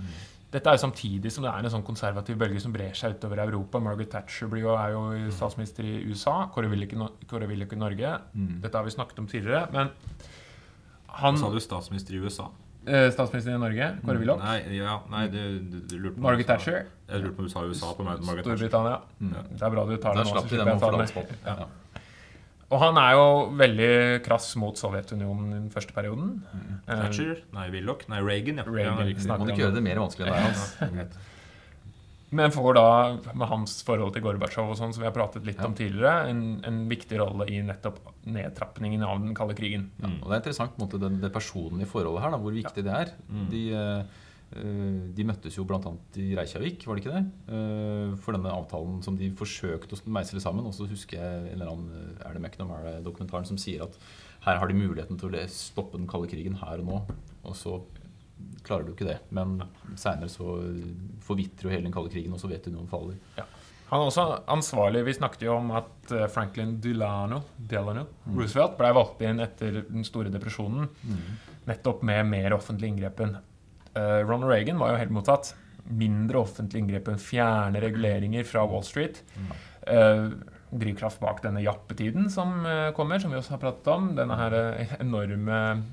Dette 0.50 0.66
er 0.72 0.78
jo 0.80 0.82
samtidig 0.82 1.30
som 1.32 1.44
det 1.46 1.52
er 1.52 1.66
en 1.68 1.70
sånn 1.76 1.84
konservativ 1.86 2.38
bølge 2.42 2.62
som 2.64 2.72
brer 2.74 2.96
seg 2.98 3.14
utover 3.20 3.38
Europa. 3.44 3.78
Margaret 3.86 4.10
Thatcher 4.10 4.50
blir 4.50 4.64
jo, 4.64 4.72
er 4.74 4.96
jo 4.96 5.04
statsminister 5.36 5.86
i 5.86 6.00
USA. 6.10 6.48
Kåre 6.56 6.72
Willoch 6.72 6.96
i 6.96 7.28
Kåre 7.30 7.46
Willoch 7.52 7.76
i 7.76 7.78
Norge. 7.78 8.16
Mm. 8.34 8.56
Dette 8.64 8.74
har 8.80 8.88
vi 8.88 8.94
snakket 8.96 9.20
om 9.22 9.28
tidligere. 9.30 9.68
Men 9.76 9.92
han 11.20 11.38
Så 11.38 11.46
hadde 11.46 11.62
du 11.62 11.66
statsminister 11.68 12.18
i 12.18 12.24
USA. 12.24 12.48
eh, 12.88 13.12
statsminister 13.14 13.54
i 13.54 13.60
Norge, 13.62 13.92
Kåre 14.06 14.18
Willoch. 14.24 14.42
Nei, 14.42 14.58
ja, 14.80 14.96
nei 15.14 15.28
du, 15.30 15.38
du, 15.60 15.78
du 15.86 15.96
lurte 16.00 16.16
på 16.18 16.26
Margaret 16.26 16.48
USA. 16.48 16.56
Thatcher. 16.56 16.86
Jeg 17.12 17.22
lurte 17.22 17.36
på 17.38 17.46
om 17.46 17.46
du 17.46 17.54
sa 17.54 17.64
USA 17.70 17.94
på 17.94 18.08
meg. 18.08 18.26
Margaret 18.26 18.46
Thatcher. 18.46 18.58
Storbritannia. 18.58 18.98
Mm. 19.20 19.38
Det 19.54 19.62
er 19.70 19.76
bra 19.78 19.86
du 19.86 19.96
tar 19.98 20.18
det 20.18 20.26
nå. 20.26 20.32
så 20.32 20.34
slapp 20.40 20.50
ta 20.50 20.58
det 20.58 20.66
med. 20.66 20.82
forfallspotten. 20.82 21.38
Ja. 21.46 21.70
Og 22.70 22.78
han 22.84 23.00
er 23.02 23.16
jo 23.18 23.24
veldig 23.58 23.92
krass 24.26 24.52
mot 24.62 24.78
Sovjetunionen 24.78 25.48
i 25.50 25.58
den 25.58 25.72
første 25.74 25.96
perioden. 25.96 26.36
Eh, 26.86 26.92
Thatcher? 26.92 27.40
Nei, 27.56 27.66
Willoch? 27.74 28.06
Nei, 28.12 28.20
Reagan, 28.22 28.62
ja. 28.62 28.68
Reagan, 28.70 29.10
ja 29.10 29.38
Må 29.40 29.48
du 29.48 29.56
ikke 29.56 29.64
gjøre 29.66 29.78
det 29.80 29.86
mer 29.88 30.02
vanskelig 30.04 30.28
enn 30.28 30.36
det 30.36 30.44
er, 30.44 30.94
Hans? 31.00 31.18
Men 32.30 32.54
får 32.54 32.76
da, 32.78 32.84
med 33.34 33.50
hans 33.50 33.80
forhold 33.82 34.14
til 34.14 34.22
Gorbatsjov 34.22 34.70
og 34.70 34.78
sånn, 34.78 34.92
som 34.94 35.02
vi 35.02 35.08
har 35.08 35.16
pratet 35.16 35.48
litt 35.48 35.58
Ja. 35.58 35.66
om 35.66 35.74
tidligere, 35.74 36.30
en, 36.30 36.44
en 36.68 36.84
viktig 36.92 37.18
rolle 37.18 37.48
i 37.50 37.58
nettopp 37.66 37.98
nedtrappingen 38.30 39.02
av 39.02 39.18
den 39.24 39.34
kalde 39.34 39.56
krigen. 39.58 39.88
Ja, 39.98 40.12
og 40.22 40.28
Det 40.30 40.36
er 40.36 40.42
interessant 40.44 40.76
på 40.76 40.84
en 40.84 40.86
måte, 40.86 41.00
det, 41.02 41.10
det 41.24 41.32
personlige 41.34 41.90
forholdet 41.90 42.22
her, 42.22 42.36
da, 42.36 42.38
hvor 42.44 42.54
viktig 42.54 42.84
det 42.86 42.94
er. 42.94 43.14
Mm. 43.32 43.48
De, 43.50 43.64
eh, 43.74 43.80
eh, 44.04 44.28
de 44.52 45.26
møttes 45.30 45.54
jo 45.60 45.64
bl.a. 45.70 45.92
i 46.18 46.32
Reykjavik, 46.38 46.82
var 46.88 46.98
det 46.98 47.04
ikke 47.04 47.14
det? 47.14 47.54
Eh, 47.54 48.16
For 48.24 48.34
denne 48.34 48.50
avtalen 48.56 48.98
som 49.06 49.18
de 49.20 49.30
forsøkte 49.38 49.94
å 49.94 50.14
meisle 50.16 50.42
sammen. 50.42 50.66
Og 50.66 50.74
så 50.74 50.88
husker 50.90 51.20
jeg 51.20 51.44
en 51.44 51.54
eller 51.54 51.70
annen 51.70 51.92
eh, 51.94 52.24
Er 52.26 52.34
det 52.34 52.42
McNamara-dokumentaren 52.42 53.46
som 53.46 53.60
sier 53.62 53.86
at 53.86 54.00
her 54.48 54.58
har 54.58 54.72
de 54.72 54.78
muligheten 54.80 55.20
til 55.20 55.36
å 55.36 55.46
stoppe 55.52 56.00
den 56.00 56.08
kalde 56.10 56.32
krigen 56.32 56.58
her 56.62 56.82
og 56.82 56.88
nå. 56.88 57.00
Og 57.44 57.58
så 57.60 57.76
klarer 58.66 58.88
du 58.88 58.94
ikke 58.96 59.08
det. 59.10 59.20
Men 59.36 59.60
seinere 60.00 60.32
så 60.32 60.56
forvitrer 61.26 61.68
jo 61.68 61.74
hele 61.76 61.86
den 61.86 61.94
kalde 61.94 62.12
krigen, 62.14 62.34
og 62.34 62.42
Sovjetunionen 62.42 62.90
faller. 62.90 63.20
Han 63.90 64.04
er 64.04 64.10
også 64.12 64.24
ansvarlig 64.54 65.02
Vi 65.08 65.16
snakket 65.18 65.48
jo 65.48 65.56
om 65.60 65.72
at 65.78 66.12
eh, 66.16 66.26
Franklin 66.32 66.76
Delano, 66.82 67.44
Delano 67.58 68.08
Roosevelt 68.34 68.76
ble 68.82 68.92
valgt 68.98 69.22
inn 69.26 69.42
etter 69.46 69.84
den 69.86 70.06
store 70.08 70.34
depresjonen, 70.34 70.90
nettopp 71.70 72.02
med 72.08 72.26
mer 72.34 72.58
offentlig 72.58 72.94
inngrepen. 72.96 73.38
Eh, 73.96 74.20
Ronald 74.28 74.52
Reagan 74.52 74.80
var 74.80 74.92
jo 74.94 74.98
helt 75.02 75.12
mottatt. 75.16 75.54
Mindre 75.90 76.38
offentlig 76.44 76.84
inngrepen, 76.84 77.18
fjerne 77.18 77.82
reguleringer 77.82 78.44
fra 78.46 78.66
Wall 78.70 78.84
Street. 78.86 79.24
Eh, 79.88 80.30
drivkraft 80.70 81.20
bak 81.20 81.42
denne 81.42 81.64
jappetiden 81.66 82.30
som 82.30 82.66
eh, 82.66 82.92
kommer, 82.94 83.20
som 83.20 83.32
vi 83.34 83.38
også 83.40 83.56
har 83.56 83.64
pratet 83.64 83.88
om. 83.88 84.12
Denne 84.16 84.36
her 84.38 84.54
enorme 85.00 85.84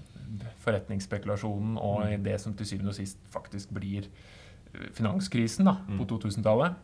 forretningsspekulasjonen 0.67 1.77
og 1.81 2.03
i 2.11 2.17
det 2.21 2.39
som 2.43 2.55
til 2.59 2.67
syvende 2.69 2.93
og 2.93 2.99
sist 2.99 3.21
faktisk 3.33 3.71
blir 3.77 4.09
finanskrisen 4.93 5.65
da, 5.69 5.79
på 5.97 6.05
2000-tallet. 6.11 6.75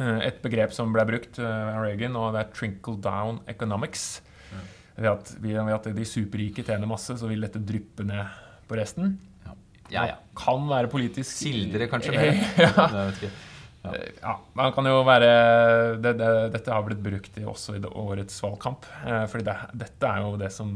Eh, 0.00 0.18
Et 0.26 0.40
begrep 0.42 0.72
som 0.74 0.90
ble 0.92 1.04
brukt 1.06 1.38
av 1.38 1.82
Reagan, 1.84 2.16
og 2.18 2.32
det 2.34 2.40
er 2.40 2.50
'trinkle 2.52 2.96
down 3.00 3.38
economics'. 3.46 4.20
Ved 4.96 5.10
at, 5.10 5.36
ved 5.42 5.56
at 5.74 5.84
de 5.96 6.04
superrike 6.04 6.62
tjener 6.64 6.86
masse, 6.86 7.10
så 7.18 7.26
vil 7.28 7.40
dette 7.42 7.58
dryppe 7.58 8.04
ned 8.06 8.26
på 8.68 8.76
resten. 8.78 9.18
Ja, 9.92 10.06
ja. 10.08 10.14
Kan 10.38 10.68
være 10.70 10.88
politisk 10.92 11.28
Sildre 11.42 11.88
kanskje 11.90 12.14
mer. 12.18 12.38
ja. 12.60 13.08
Ikke. 13.10 13.30
Eh, 13.84 14.06
Ja, 14.22 14.38
man 14.56 14.72
kan 14.72 14.86
jo 14.88 15.02
være 15.04 15.26
det, 16.00 16.14
det, 16.16 16.28
Dette 16.54 16.72
har 16.72 16.86
blitt 16.86 17.02
brukt 17.04 17.34
i, 17.36 17.44
også 17.44 17.74
i 17.76 17.82
årets 17.84 18.38
valgkamp. 18.40 18.86
Eh, 19.04 19.26
fordi 19.28 19.44
det, 19.50 19.56
dette 19.84 20.08
er 20.08 20.22
jo 20.24 20.38
det 20.40 20.48
som 20.54 20.70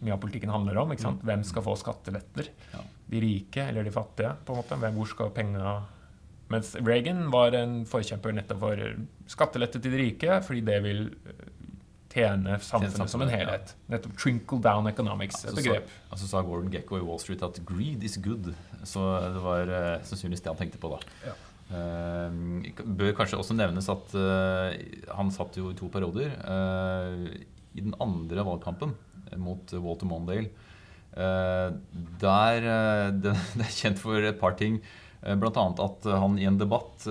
mye 0.00 0.14
av 0.14 0.20
politikken 0.22 0.52
handler 0.54 0.78
om. 0.80 0.94
sant? 0.96 1.20
Hvem 1.26 1.42
skal 1.44 1.64
få 1.66 1.74
skatteletter? 1.76 2.48
Ja. 2.72 2.80
De 3.08 3.20
rike 3.20 3.68
eller 3.68 3.84
de 3.84 3.92
fattige? 3.92 4.32
på 4.46 4.54
en 4.54 4.62
måte. 4.62 4.78
Hvor 4.96 5.08
skal 5.12 5.30
penga 5.36 5.76
Mens 6.48 6.70
Reagan 6.80 7.26
var 7.28 7.52
en 7.52 7.82
forkjemper 7.84 8.32
nettopp 8.32 8.62
for 8.62 8.80
skattelette 9.28 9.82
til 9.84 9.92
de 9.92 9.98
rike, 10.00 10.38
fordi 10.46 10.62
det 10.64 10.78
vil 10.86 11.02
tjene 12.12 12.56
samfunnet 12.64 13.10
som 13.10 13.22
en 13.24 13.32
helhet. 13.32 13.74
Nettopp 13.90 14.16
trinkle 14.20 14.60
down 14.64 14.88
economics, 14.90 15.42
et 15.44 15.50
Så 15.50 15.56
begrep. 15.56 15.84
begrep. 15.84 15.90
altså 16.10 16.28
sa 16.28 16.42
Gordon 16.42 16.70
Gekko 16.72 16.98
i 16.98 17.04
Wall 17.04 17.20
Street 17.20 17.42
at 17.42 17.60
'greed 17.64 18.02
is 18.04 18.18
good'. 18.18 18.54
Så 18.84 19.00
det 19.34 19.42
var 19.42 19.68
uh, 19.68 20.02
sannsynligvis 20.02 20.42
det 20.42 20.52
han 20.52 20.56
tenkte 20.56 20.78
på 20.78 20.92
da. 20.94 21.00
Ja. 21.26 21.34
Uh, 21.68 22.64
bør 22.84 23.12
kanskje 23.12 23.38
også 23.38 23.54
nevnes 23.54 23.88
at 23.92 24.14
uh, 24.14 24.72
han 25.14 25.30
satt 25.30 25.56
jo 25.56 25.70
i 25.70 25.74
to 25.74 25.88
perioder. 25.88 26.32
I 27.74 27.80
den 27.80 27.94
andre 28.00 28.44
valgkampen 28.44 28.94
mot 29.36 29.72
Walter 29.72 30.06
Mondale 30.06 30.48
der 31.18 32.60
det, 33.10 33.32
det 33.58 33.64
er 33.64 33.74
kjent 33.74 33.98
for 33.98 34.22
et 34.22 34.38
par 34.38 34.54
ting. 34.54 34.80
Annet 35.22 35.80
at 35.82 36.04
han 36.04 36.38
i 36.38 36.46
en 36.46 36.58
debatt 36.58 37.06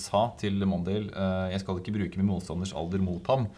sa 0.00 0.28
til 0.40 0.62
Mondale 0.68 1.10
uh, 1.12 1.48
Jeg 1.52 1.62
skal 1.62 1.80
ikke 1.80 1.96
bruke 1.98 2.20
min 2.20 2.30
motstanders 2.30 2.74
alder 2.76 3.02
mot 3.02 3.26
ham. 3.32 3.48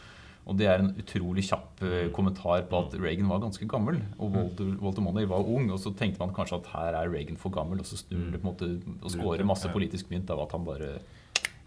Og 0.48 0.56
det 0.58 0.66
er 0.66 0.82
en 0.82 0.94
utrolig 0.98 1.44
kjapp 1.46 1.82
eh, 1.84 2.08
kommentar 2.16 2.64
på 2.66 2.78
at 2.80 2.94
Reagan 2.98 3.28
var 3.30 3.42
ganske 3.42 3.66
gammel. 3.70 4.00
Og 4.18 4.32
Walter, 4.34 4.70
Walter 4.80 5.04
Mondale 5.04 5.28
var 5.30 5.46
ung. 5.46 5.68
Og 5.70 5.78
så 5.78 5.92
tenkte 5.94 6.22
man 6.22 6.32
kanskje 6.34 6.58
at 6.58 6.70
her 6.72 6.96
er 7.02 7.12
Reagan 7.12 7.38
for 7.38 7.54
gammel, 7.54 7.82
og 7.82 7.86
så 7.86 7.98
snur 8.00 8.32
det 8.32 8.40
på 8.40 8.48
en 8.48 8.50
måte 8.50 8.70
og 8.96 9.12
scorer 9.12 9.46
masse 9.46 9.70
politisk 9.70 10.10
mynt 10.10 10.32
av 10.32 10.42
at 10.46 10.56
han 10.56 10.64
bare 10.66 10.94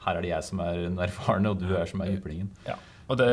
Her 0.03 0.17
er 0.17 0.25
det 0.25 0.33
jeg 0.33 0.47
som 0.49 0.59
er 0.59 0.81
den 0.81 0.99
erfarne, 0.99 1.53
og 1.53 1.61
du 1.61 1.69
er 1.77 1.87
som 1.87 2.01
er 2.03 2.11
jyplingen. 2.11 2.49
Ja. 2.67 2.75
Og 3.07 3.19
det, 3.21 3.29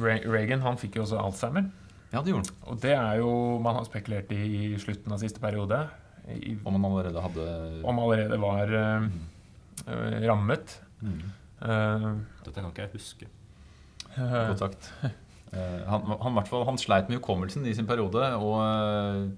Reagan 0.00 0.64
han 0.64 0.80
fikk 0.80 0.96
jo 0.96 1.04
også 1.04 1.20
Alzheimer. 1.20 1.68
Ja, 2.14 2.22
det 2.22 2.30
gjorde 2.30 2.46
han. 2.46 2.64
Og 2.70 2.80
det 2.80 2.94
er 2.94 3.20
jo 3.20 3.30
man 3.60 3.76
har 3.76 3.84
spekulert 3.88 4.32
i 4.32 4.40
i 4.70 4.80
slutten 4.80 5.12
av 5.12 5.20
siste 5.20 5.42
periode. 5.42 5.82
I, 6.32 6.54
Om 6.64 6.78
han 6.78 6.84
allerede 6.88 7.20
hadde 7.20 7.46
om 7.84 7.98
allerede 8.00 8.38
var 8.40 8.70
eh, 8.72 9.04
eh, 9.04 9.08
rammet. 9.86 10.80
Mm. 11.00 11.18
Eh, 11.64 12.06
Dette 12.44 12.60
kan 12.60 12.70
ikke 12.70 12.82
jeg 12.86 12.92
huske. 12.94 13.26
eh, 14.16 14.48
Godt 14.52 14.58
sagt. 14.66 14.92
Eh, 15.54 15.84
han, 15.86 16.02
han, 16.20 16.34
i 16.34 16.64
han 16.66 16.78
sleit 16.82 17.06
med 17.08 17.20
hukommelsen 17.20 17.62
i 17.70 17.74
sin 17.78 17.86
periode, 17.86 18.24
og 18.42 18.56
eh, 18.64 19.28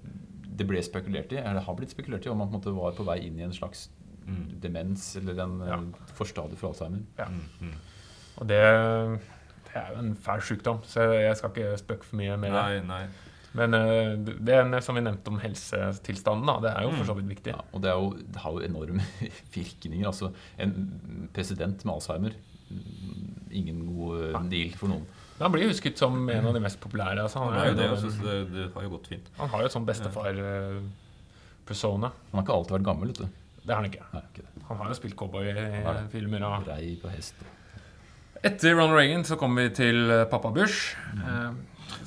det 0.57 0.65
ble 0.65 0.79
spekulert 0.81 1.29
i, 1.35 1.37
eller 1.37 1.61
har 1.61 1.75
blitt 1.77 1.91
spekulert 1.93 2.25
i, 2.25 2.29
om 2.31 2.39
han 2.41 2.49
på 2.49 2.55
en 2.57 2.57
måte 2.57 2.73
var 2.73 2.95
på 2.97 3.05
vei 3.05 3.19
inn 3.27 3.37
i 3.39 3.43
en 3.45 3.53
slags 3.53 3.89
Mm. 4.27 4.47
demens 4.59 5.03
eller 5.15 5.37
en 5.39 5.53
Ja. 5.61 5.75
ja. 5.77 6.07
forstadie 6.17 6.57
for 6.59 6.67
Alzheimer. 6.73 6.99
Mm, 7.29 7.43
mm. 7.61 7.75
og 8.41 8.47
det, 8.49 8.57
det 9.69 9.75
er 9.79 9.93
jo 9.93 9.99
en 10.01 10.15
fæl 10.19 10.41
sykdom, 10.41 10.81
så 10.83 11.05
jeg 11.13 11.37
skal 11.37 11.49
ikke 11.53 11.77
spøke 11.79 12.03
for 12.09 12.17
mye 12.19 12.35
med 12.37 12.51
det. 12.51 12.63
Nei, 12.65 12.81
nei. 12.89 13.05
Men 13.57 13.73
eh, 13.73 14.11
det 14.37 14.53
er, 14.53 14.81
som 14.85 14.95
vi 14.97 15.01
nevnte 15.05 15.29
om 15.33 15.39
helsetilstanden, 15.41 16.47
da, 16.49 16.55
det 16.63 16.71
er 16.73 16.81
jo 16.85 16.91
for 16.95 17.05
så 17.09 17.15
vidt 17.17 17.29
viktig. 17.31 17.51
Ja, 17.55 17.61
og 17.71 17.77
det, 17.83 17.89
er 17.91 17.97
jo, 17.97 18.07
det 18.35 18.39
har 18.43 18.51
jo 18.53 18.59
enorme 18.67 19.03
virkninger. 19.57 20.05
Altså, 20.11 20.25
en 20.61 20.71
president 21.35 21.77
med 21.85 21.93
Alzheimer 21.95 22.33
mm, 22.69 23.25
Ingen 23.57 23.79
god 23.87 24.11
eh, 24.27 24.41
deal 24.51 24.71
for 24.77 24.87
noen. 24.93 25.05
Han 25.37 25.51
blir 25.53 25.69
husket 25.69 25.95
som 26.01 26.13
en 26.33 26.45
av 26.49 26.53
de 26.55 26.61
mest 26.63 26.79
populære. 26.81 27.19
Altså, 27.23 27.37
han, 27.43 27.49
Det 27.53 27.57
jo 27.57 27.61
jo 27.69 27.73
det, 27.77 27.83
da 27.83 27.87
altså, 27.95 28.09
det, 28.23 28.35
det 28.53 28.63
har 28.73 28.81
jo 28.87 28.91
gått 28.95 29.09
fint. 29.13 29.25
han 29.37 29.47
har 29.53 29.59
jo 29.61 29.65
et 29.69 29.75
sånn 29.75 29.89
bestefar-persona. 29.89 32.07
Han 32.31 32.37
har 32.39 32.45
ikke 32.47 32.57
alltid 32.57 32.73
vært 32.79 32.89
gammel. 32.89 33.07
vet 33.13 33.21
du. 33.21 33.27
Det 33.67 33.73
har 33.73 33.79
han 33.81 33.89
ikke. 33.91 34.05
Nei, 34.13 34.23
ikke. 34.31 34.45
Han 34.69 34.75
har 34.81 34.87
jo 34.89 34.95
spilt 34.97 35.17
cowboyfilmer. 35.19 36.41
og 36.47 36.51
Brei 36.65 36.85
på 37.01 37.07
hest. 37.13 37.35
Etter 38.45 38.71
Ronald 38.77 38.97
Reagan 38.97 39.23
så 39.27 39.35
kommer 39.39 39.57
vi 39.67 39.71
til 39.77 39.97
eh, 40.13 40.25
pappa 40.29 40.49
Bush. 40.53 40.77
Eh, 41.17 41.51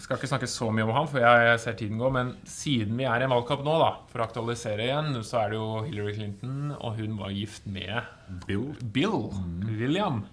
skal 0.01 0.18
ikke 0.18 0.28
snakke 0.31 0.49
så 0.51 0.68
mye 0.74 0.85
om 0.87 0.93
ham, 0.95 1.09
for 1.11 1.22
jeg, 1.22 1.61
ser 1.62 1.76
tiden 1.78 2.01
gå. 2.01 2.11
Men 2.14 2.35
siden 2.49 2.99
vi 2.99 3.07
er 3.09 3.22
i 3.22 3.26
en 3.26 3.33
valgkamp 3.33 3.62
nå, 3.66 3.76
da, 3.83 3.91
for 4.11 4.22
å 4.22 4.26
aktualisere 4.26 4.87
igjen, 4.87 5.14
så 5.26 5.43
er 5.43 5.53
det 5.53 5.61
jo 5.61 5.68
Hillary 5.87 6.14
Clinton, 6.18 6.74
og 6.78 7.01
hun 7.01 7.16
var 7.20 7.35
gift 7.37 7.68
med 7.70 8.01
Bill. 8.47 8.70
Bill 8.95 9.18
William. 9.68 10.24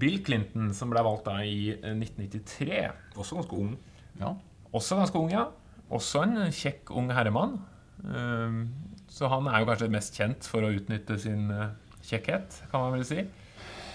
Bill 0.00 0.20
Clinton, 0.26 0.70
som 0.76 0.92
ble 0.92 1.02
valgt 1.06 1.26
da 1.28 1.40
i 1.46 1.72
eh, 1.74 1.96
1993. 1.96 2.84
Også 3.16 3.40
ganske 3.40 3.58
ung. 3.58 3.74
Ja. 4.20 4.34
Også 4.70 4.98
ganske 4.98 5.18
ung, 5.18 5.32
ja. 5.34 5.48
Også 5.90 6.22
en 6.26 6.38
kjekk 6.54 6.92
ung 6.94 7.10
herremann. 7.14 7.58
Um, 8.00 8.62
så 9.10 9.28
han 9.28 9.48
er 9.50 9.60
jo 9.60 9.68
kanskje 9.68 9.90
mest 9.92 10.16
kjent 10.16 10.46
for 10.48 10.64
å 10.64 10.70
utnytte 10.72 11.18
sin 11.20 11.50
eh, 11.52 11.72
kjekkhet, 12.06 12.62
kan 12.70 12.84
man 12.84 12.94
vel 12.96 13.06
si. 13.06 13.24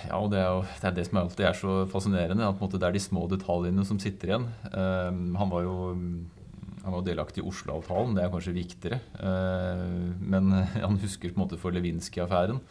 Ja, 0.07 0.21
og 0.21 0.31
det 0.33 0.39
er 0.41 0.47
jo 0.53 0.63
det, 0.63 0.87
er 0.89 0.95
det 0.95 1.05
som 1.09 1.19
alltid 1.21 1.49
er 1.49 1.59
så 1.59 1.75
fascinerende. 1.91 2.47
At 2.47 2.57
på 2.57 2.63
en 2.63 2.69
måte 2.69 2.81
det 2.81 2.89
er 2.89 2.97
de 2.97 3.03
små 3.03 3.25
detaljene 3.31 3.85
som 3.87 3.99
sitter 4.01 4.33
igjen. 4.33 4.49
Uh, 4.71 5.11
han 5.39 5.53
var 5.53 5.67
jo 5.67 5.75
han 6.85 6.93
var 6.93 7.01
delaktig 7.01 7.41
i 7.41 7.47
Oslo-avtalen, 7.49 8.13
det 8.13 8.21
er 8.21 8.33
kanskje 8.33 8.51
viktigere. 8.53 8.99
Uh, 9.17 10.11
men 10.21 10.51
han 10.85 10.99
husker 11.01 11.31
på 11.31 11.39
en 11.39 11.45
måte 11.47 11.61
for 11.61 11.73
Lewinsky-affæren. 11.73 12.61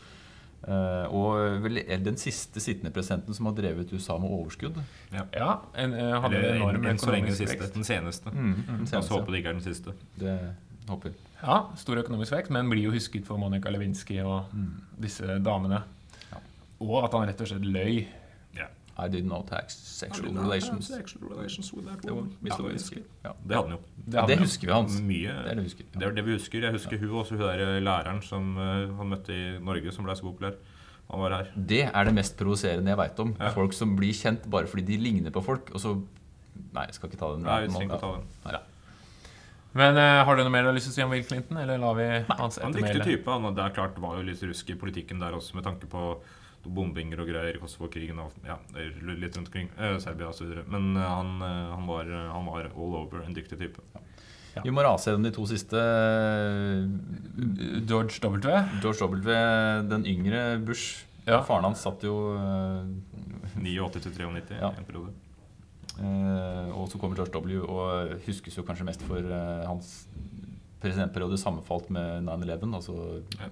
Uh, 0.64 1.04
og 1.12 1.64
vel 1.66 1.82
den 2.00 2.16
siste 2.16 2.62
sittende 2.62 2.92
presidenten 2.94 3.36
som 3.36 3.50
har 3.50 3.56
drevet 3.58 3.90
USA 3.92 4.16
med 4.20 4.32
overskudd. 4.32 4.78
Ja, 5.12 5.58
en, 5.76 5.92
en, 5.92 6.14
hadde 6.24 6.38
Eller 6.38 6.54
en 6.54 6.62
enorm 6.62 6.78
en, 6.86 6.92
en, 6.94 7.00
så 7.02 7.10
lenge 7.10 7.34
økonomisk 7.34 7.42
siste. 7.42 7.58
vekst. 7.60 7.74
Den 7.74 7.88
seneste. 7.88 8.32
Den 8.32 8.54
La 8.70 8.78
oss 8.78 8.94
seneste. 8.94 9.18
håpe 9.18 9.34
det 9.34 9.42
ikke 9.42 9.52
er 9.52 9.58
den 9.58 9.66
siste. 9.66 9.96
Det 10.20 10.36
håper 10.88 11.10
jeg. 11.10 11.18
Ja, 11.42 11.58
stor 11.76 12.00
økonomisk 12.00 12.32
vekst, 12.32 12.54
men 12.56 12.70
blir 12.72 12.86
jo 12.86 12.94
husket 12.94 13.26
for 13.28 13.40
Monica 13.40 13.72
Lewinsky 13.74 14.22
og 14.24 14.54
disse 15.00 15.36
damene. 15.44 15.82
Ja. 16.80 16.84
Og 16.86 17.04
at 17.06 17.16
han 17.16 17.26
rett 17.30 17.40
og 17.40 17.50
slett 17.50 17.66
løy. 17.66 18.04
I 18.96 19.08
did 19.08 19.26
not 19.26 19.50
have 19.50 19.68
sexual 19.68 20.32
relations. 20.34 20.86
Sexual 20.86 21.28
relations 21.28 21.72
with 21.74 21.86
that 21.86 22.04
woman. 22.04 22.36
Ja, 22.42 22.56
det, 22.56 22.72
husker. 22.72 23.00
Ja. 23.24 23.32
Det 23.42 23.56
hadde 23.56 23.68
han 23.68 23.72
jo. 23.74 23.80
Det, 23.96 24.26
det 24.28 24.36
husker 24.38 24.68
vi 24.68 24.72
hans. 24.72 24.98
Mye. 25.02 25.32
Det 25.34 25.50
er 25.50 25.56
det 25.56 25.56
vi 25.56 25.64
husker. 25.66 25.88
Det 25.94 26.06
er 26.06 26.14
det 26.14 26.24
vi 26.26 26.36
husker. 26.36 26.66
Jeg 26.68 26.76
husker 26.76 27.00
hun 27.00 27.16
også, 27.18 27.34
hun 27.34 27.42
der 27.42 27.80
læreren 27.82 28.20
som 28.22 28.52
uh, 28.56 28.94
han 29.00 29.10
møtte 29.10 29.34
i 29.34 29.56
Norge, 29.58 29.94
som 29.94 30.06
ble 30.06 30.14
så 30.14 30.26
populær. 30.28 30.54
Han 31.10 31.24
var 31.24 31.34
her. 31.40 31.50
Det 31.72 31.80
er 31.88 32.06
det 32.06 32.14
mest 32.14 32.38
provoserende 32.38 32.94
jeg 32.94 33.00
veit 33.02 33.24
om. 33.24 33.34
Ja. 33.40 33.50
Folk 33.56 33.74
som 33.74 33.96
blir 33.98 34.14
kjent 34.14 34.46
bare 34.50 34.70
fordi 34.70 34.86
de 34.92 35.00
ligner 35.08 35.34
på 35.34 35.42
folk, 35.44 35.74
og 35.74 35.82
så 35.82 35.96
Nei, 36.54 36.84
jeg 36.86 36.94
skal 36.94 37.10
ikke 37.10 37.18
ta 37.18 37.28
den. 37.32 37.42
Nei, 37.42 37.54
vi 37.64 37.70
trenger 37.74 37.96
ikke 37.96 37.98
ta 37.98 38.12
den. 38.14 38.52
Ja. 38.52 38.60
Men 39.74 39.96
uh, 39.98 40.20
har 40.26 40.38
du 40.38 40.44
noe 40.46 40.52
mer 40.54 40.62
du 40.62 40.68
har 40.70 40.76
lyst 40.76 40.86
til 40.86 40.94
å 40.94 40.96
si 41.00 41.02
om 41.02 41.10
Will 41.10 41.24
Clinton, 41.26 41.58
eller 41.58 41.80
lar 41.82 41.98
vi 41.98 42.06
hans 42.28 42.60
Han 42.62 42.70
er 42.70 42.78
en 42.78 42.78
dyktig 42.78 43.06
type. 43.08 43.26
Han, 43.30 43.50
det 43.58 43.64
er 43.64 43.74
klart 43.74 43.98
det 43.98 44.04
var 44.06 44.20
jo 44.20 44.26
litt 44.28 44.42
rusk 44.46 44.70
i 44.70 44.78
politikken 44.78 45.22
der 45.22 45.34
også, 45.34 45.58
med 45.58 45.66
tanke 45.66 45.90
på 45.90 46.12
bombinger 46.70 47.20
og 47.20 47.28
greier, 47.28 47.56
i 47.56 47.60
Kosovo-krigen 47.62 48.18
og. 48.22 48.32
Ja, 48.46 48.58
litt 48.74 49.36
rundt 49.36 49.48
omkring. 49.48 49.70
Eh, 49.78 49.98
Serbia 50.02 50.30
videre. 50.40 50.64
Men 50.70 50.96
eh, 50.96 51.08
han, 51.08 51.34
eh, 51.42 51.72
han, 51.74 51.86
var, 51.86 52.10
han 52.34 52.46
var 52.48 52.70
all 52.72 52.98
over. 53.02 53.24
En 53.26 53.36
dyktig 53.36 53.58
type. 53.60 53.84
Vi 54.62 54.70
må 54.70 54.84
rase 54.86 55.10
gjennom 55.10 55.24
de 55.26 55.32
to 55.34 55.44
siste. 55.50 55.80
George 57.88 58.20
W. 58.22 58.38
George 58.82 59.00
W., 59.00 59.34
den 59.90 60.06
yngre 60.06 60.44
Bush. 60.62 61.04
Ja. 61.26 61.40
Faren 61.42 61.64
hans 61.64 61.80
satt 61.82 62.04
jo 62.04 62.14
uh, 62.36 62.84
89 63.56 64.02
til 64.04 64.12
93 64.12 64.58
Ja. 64.60 64.70
en 64.76 64.84
periode. 64.84 65.12
Uh, 65.96 66.68
Og 66.76 66.88
så 66.92 66.98
kommer 67.00 67.16
George 67.16 67.32
W. 67.40 67.62
og 67.64 68.18
huskes 68.26 68.58
jo 68.58 68.64
kanskje 68.66 68.86
mest 68.86 69.02
for 69.08 69.18
uh, 69.24 69.64
hans 69.66 70.06
presidentperiode 70.82 71.38
sammenfalt 71.40 71.88
med 71.90 72.28
9-11, 72.28 72.74
altså 72.76 73.22
Ja. 73.40 73.48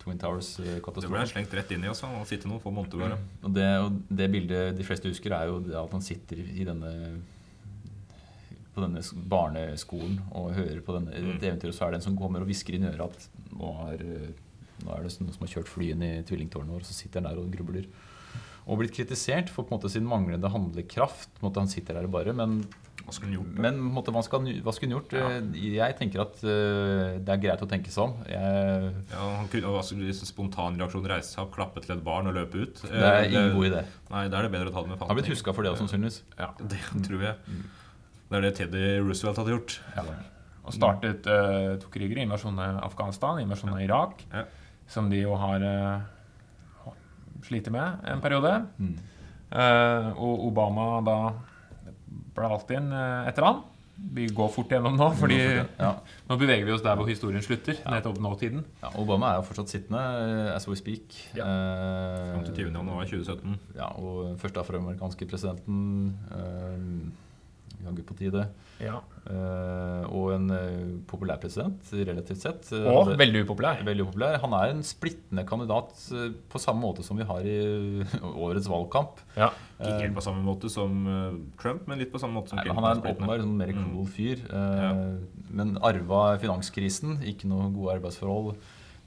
Twin 0.00 0.16
Det 0.18 1.10
ble 1.10 1.26
slengt 1.28 1.52
rett 1.54 1.70
inn 1.76 1.84
i. 1.84 1.88
oss. 1.92 2.00
Han 2.00 2.24
sitter 2.26 2.48
noen 2.48 2.60
få 2.62 2.72
måneder 2.72 2.98
bare. 3.02 3.18
Og 3.44 3.52
det, 3.54 3.66
og 3.84 3.98
det 4.08 4.30
bildet 4.32 4.76
de 4.78 4.86
fleste 4.88 5.08
husker, 5.12 5.32
er 5.36 5.46
jo 5.50 5.58
at 5.84 5.92
han 5.92 6.00
sitter 6.04 6.40
i 6.40 6.64
denne 6.64 7.20
på 8.70 8.84
denne 8.84 9.00
barneskolen 9.28 10.20
og 10.30 10.52
hører 10.54 10.80
på 10.86 10.94
denne, 10.94 11.10
Mm. 11.10 11.34
et 11.36 11.42
eventyr, 11.42 11.68
og 11.68 11.74
så 11.74 11.86
er 11.86 11.90
det 11.90 11.98
en 12.00 12.06
som 12.08 12.16
kommer 12.16 12.40
og 12.40 12.46
hvisker 12.46 12.74
inn 12.76 12.84
i 12.84 12.92
øret 12.92 13.00
at 13.10 13.28
nå 13.52 13.70
er, 13.90 14.04
nå 14.84 14.92
er 14.94 15.02
det 15.02 15.20
noen 15.20 15.32
som 15.34 15.42
har 15.46 15.50
kjørt 15.54 15.68
flyene 15.68 16.20
i 16.20 16.22
tvillingtårnet 16.22 16.70
vårt, 16.70 16.86
og 16.86 16.86
så 16.86 16.94
sitter 16.94 17.20
han 17.20 17.28
der 17.34 17.40
og 17.42 17.50
grubler. 17.50 17.88
Og 18.70 18.78
blitt 18.78 18.94
kritisert 18.94 19.50
for 19.50 19.64
på 19.64 19.74
en 19.74 19.80
måte 19.80 19.90
sin 19.90 20.06
manglende 20.06 20.48
handlekraft. 20.48 21.28
På 21.40 21.46
en 21.46 21.50
måte 21.50 21.60
Han 21.64 21.68
sitter 21.68 21.94
der 21.98 22.06
bare, 22.06 22.32
men, 22.32 22.64
Hva 23.10 23.16
skulle 23.16 23.32
hun 23.32 23.40
gjort? 23.40 23.54
da? 23.56 23.62
men 23.64 23.78
måtte, 23.82 24.12
hva, 24.14 24.22
skal, 24.22 24.46
hva 24.62 24.74
skulle 24.76 24.92
han 24.92 24.96
gjort? 25.00 25.14
Ja. 25.18 25.30
Jeg 25.80 25.96
tenker 25.98 26.22
at 26.22 26.38
uh, 26.46 27.18
det 27.18 27.34
er 27.34 27.42
greit 27.42 27.64
å 27.64 27.68
tenke 27.70 27.90
seg 27.90 28.04
om. 28.06 28.14
Jeg, 28.30 28.92
Ja, 29.10 29.26
han 29.40 29.50
kunne 29.50 29.74
altså, 29.80 30.28
spontan 30.28 30.78
reaksjon 30.78 31.10
reise 31.10 31.34
seg 31.34 31.42
opp, 31.42 31.52
klappe 31.58 31.82
til 31.82 31.96
et 31.96 32.04
barn 32.06 32.30
og 32.30 32.38
løpe 32.38 32.62
ut. 32.62 32.84
det 32.86 33.02
er 33.02 33.26
ingen 33.26 33.56
god 33.58 33.70
idé. 33.72 33.84
Nei, 34.14 34.24
da 34.30 34.38
er 34.38 34.46
det 34.46 34.54
bedre 34.54 34.70
å 34.70 34.76
ta 34.76 34.84
det 34.86 34.92
med 34.92 35.02
Han 35.02 35.10
har 35.10 35.18
blitt 35.18 35.32
huska 35.34 35.56
for 35.56 35.66
det 35.66 35.74
også, 35.74 35.88
sannsynligvis. 35.88 36.22
Ja. 36.38 36.52
Det 36.60 36.80
tror 37.08 37.26
jeg. 37.26 37.58
Det 38.30 38.38
er 38.38 38.46
det 38.46 38.54
Teddy 38.60 38.84
Roosevelt 39.02 39.42
hadde 39.42 39.56
gjort. 39.56 39.80
Og 40.60 40.74
startet 40.76 41.26
uh, 41.26 41.74
to 41.82 41.90
kriger. 41.90 42.20
Invasjonen 42.22 42.62
av 42.62 42.84
Afghanistan, 42.86 43.40
invasjonen 43.42 43.74
av 43.74 43.82
Irak. 43.82 44.24
Ja. 44.30 44.46
Som 44.90 45.10
de 45.10 45.24
jo 45.24 45.34
har 45.38 45.64
uh, 45.66 46.92
slitt 47.46 47.70
med 47.74 48.04
en 48.06 48.22
periode. 48.22 48.52
Mm. 48.78 48.92
Uh, 49.50 50.10
og 50.14 50.44
Obama 50.46 50.86
da 51.02 51.18
ble 52.40 52.50
valgt 52.56 52.72
inn 52.76 52.90
eh, 52.92 53.28
etter 53.30 53.46
han. 53.46 53.60
vi 54.00 54.24
går 54.32 54.48
fort 54.48 54.70
gjennom 54.72 54.94
nå, 54.96 55.10
fordi 55.20 55.36
Ja. 55.78 55.90
nå 56.30 56.36
beveger 56.40 56.64
vi 56.64 56.72
oss 56.72 56.80
der 56.82 56.96
hvor 56.96 57.04
historien 57.06 57.42
slutter. 57.44 57.76
Nettopp 57.84 58.16
nåtiden. 58.24 58.62
Ja, 58.82 58.88
Obama 58.96 59.32
er 59.34 59.40
jo 59.42 59.48
fortsatt 59.50 59.68
sittende, 59.68 60.00
eh, 60.00 60.54
as 60.56 60.66
we 60.68 60.74
speak. 60.80 61.12
Ja. 61.36 61.44
Eh, 61.44 62.30
Fram 62.32 62.44
til 62.46 62.54
20. 62.64 62.72
januar 62.80 63.04
2017. 63.04 63.58
Ja, 63.76 63.90
og 64.00 64.38
første 64.40 64.60
afroamerikanske 64.62 65.28
presidenten. 65.28 66.16
Eh, 66.32 67.12
Jaggu 67.84 68.02
på 68.06 68.14
tide. 68.18 68.44
Ja. 68.80 68.98
Uh, 69.30 70.04
og 70.16 70.30
en 70.34 70.46
uh, 70.50 70.86
populær 71.08 71.36
president, 71.42 71.76
relativt 71.92 72.40
sett. 72.40 72.70
Eh, 72.72 72.86
Og 72.88 73.10
veldig 73.20 73.42
upopulær. 73.44 73.82
Veldig 73.84 74.06
upopulær. 74.06 74.38
Han 74.42 74.54
er 74.56 74.72
en 74.72 74.80
splittende 74.86 75.44
kandidat 75.48 75.92
uh, 76.16 76.30
på 76.50 76.60
samme 76.62 76.80
måte 76.82 77.04
som 77.06 77.20
vi 77.20 77.26
har 77.28 77.44
i 77.44 77.58
årets 78.46 78.68
valgkamp. 78.72 79.20
Ja. 79.36 79.50
Ikke 79.80 80.00
helt 80.06 80.16
på 80.18 80.24
samme 80.24 80.42
måte 80.44 80.68
som 80.72 80.96
eh, 81.08 81.38
Trump, 81.60 81.86
men 81.88 82.00
litt 82.02 82.10
på 82.12 82.20
samme 82.20 82.36
måte 82.40 82.52
som 82.52 82.58
Nei, 82.60 82.66
Clinton. 82.66 82.82
han 82.84 82.90
er 82.90 82.98
en 83.00 83.14
åpenbar 83.14 83.44
sånn 83.44 83.56
mer 83.60 83.72
Mm. 83.76 83.84
cool 83.94 84.08
fyr. 84.10 84.42
Ja. 84.50 84.90
Men 85.50 85.76
arva 85.84 86.24
finanskrisen. 86.42 87.20
Ikke 87.24 87.48
noe 87.48 87.70
gode 87.72 87.94
arbeidsforhold 87.98 88.56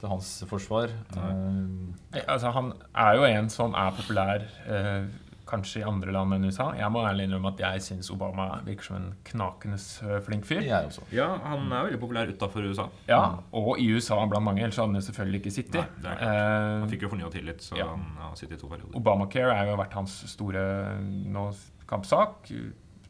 til 0.01 0.09
hans 0.11 0.30
forsvar. 0.49 0.91
Eh, 1.17 2.24
Altså, 2.28 2.51
han 2.53 2.71
er 2.95 3.15
jo 3.17 3.24
en 3.28 3.49
som 3.49 3.74
er 3.76 3.91
populær 3.97 4.43
eh, 4.69 5.05
kanskje 5.53 5.81
i 5.83 5.85
andre 5.87 6.11
land 6.15 6.33
enn 6.35 6.45
USA. 6.49 6.71
Jeg 6.77 6.89
må 6.93 7.03
ærlig 7.05 7.27
innrømme 7.29 7.51
at 7.53 7.61
jeg 7.63 7.81
syns 7.85 8.09
Obama 8.13 8.47
virker 8.65 8.87
som 8.89 8.95
en 8.97 9.07
knakende 9.29 9.77
flink 10.25 10.45
fyr. 10.49 10.63
jeg 10.65 10.89
også. 10.89 11.05
Ja, 11.13 11.29
han 11.45 11.67
er 11.71 11.85
veldig 11.87 11.99
populær 12.01 12.31
utafor 12.33 12.65
USA. 12.69 12.87
Ja, 13.07 13.21
Og 13.53 13.77
i 13.79 13.87
USA 13.93 14.17
blant 14.25 14.43
mange, 14.49 14.63
ellers 14.65 14.77
hadde 14.81 14.89
han 14.91 14.99
jo 15.01 15.05
selvfølgelig 15.11 15.41
ikke 15.43 15.55
sittet. 15.59 15.75
Nei, 15.79 16.01
det 16.01 16.11
er 16.11 16.17
klart. 16.17 16.33
Han 16.33 16.83
Eh, 16.87 16.89
fikk 16.95 17.01
jo 17.05 17.09
fornya 17.13 17.29
tillit, 17.31 17.61
så 17.61 17.77
Ja. 17.77 17.85
han 17.93 18.05
har 18.19 18.35
sittet 18.35 18.57
i 18.57 18.61
to 18.61 18.67
perioder. 18.67 18.95
Obamacare 18.97 19.53
er 19.61 19.69
jo 19.69 19.77
vært 19.77 19.93
hans 19.93 20.17
store 20.33 20.97
nå, 21.01 21.45
kampsak. 21.87 22.49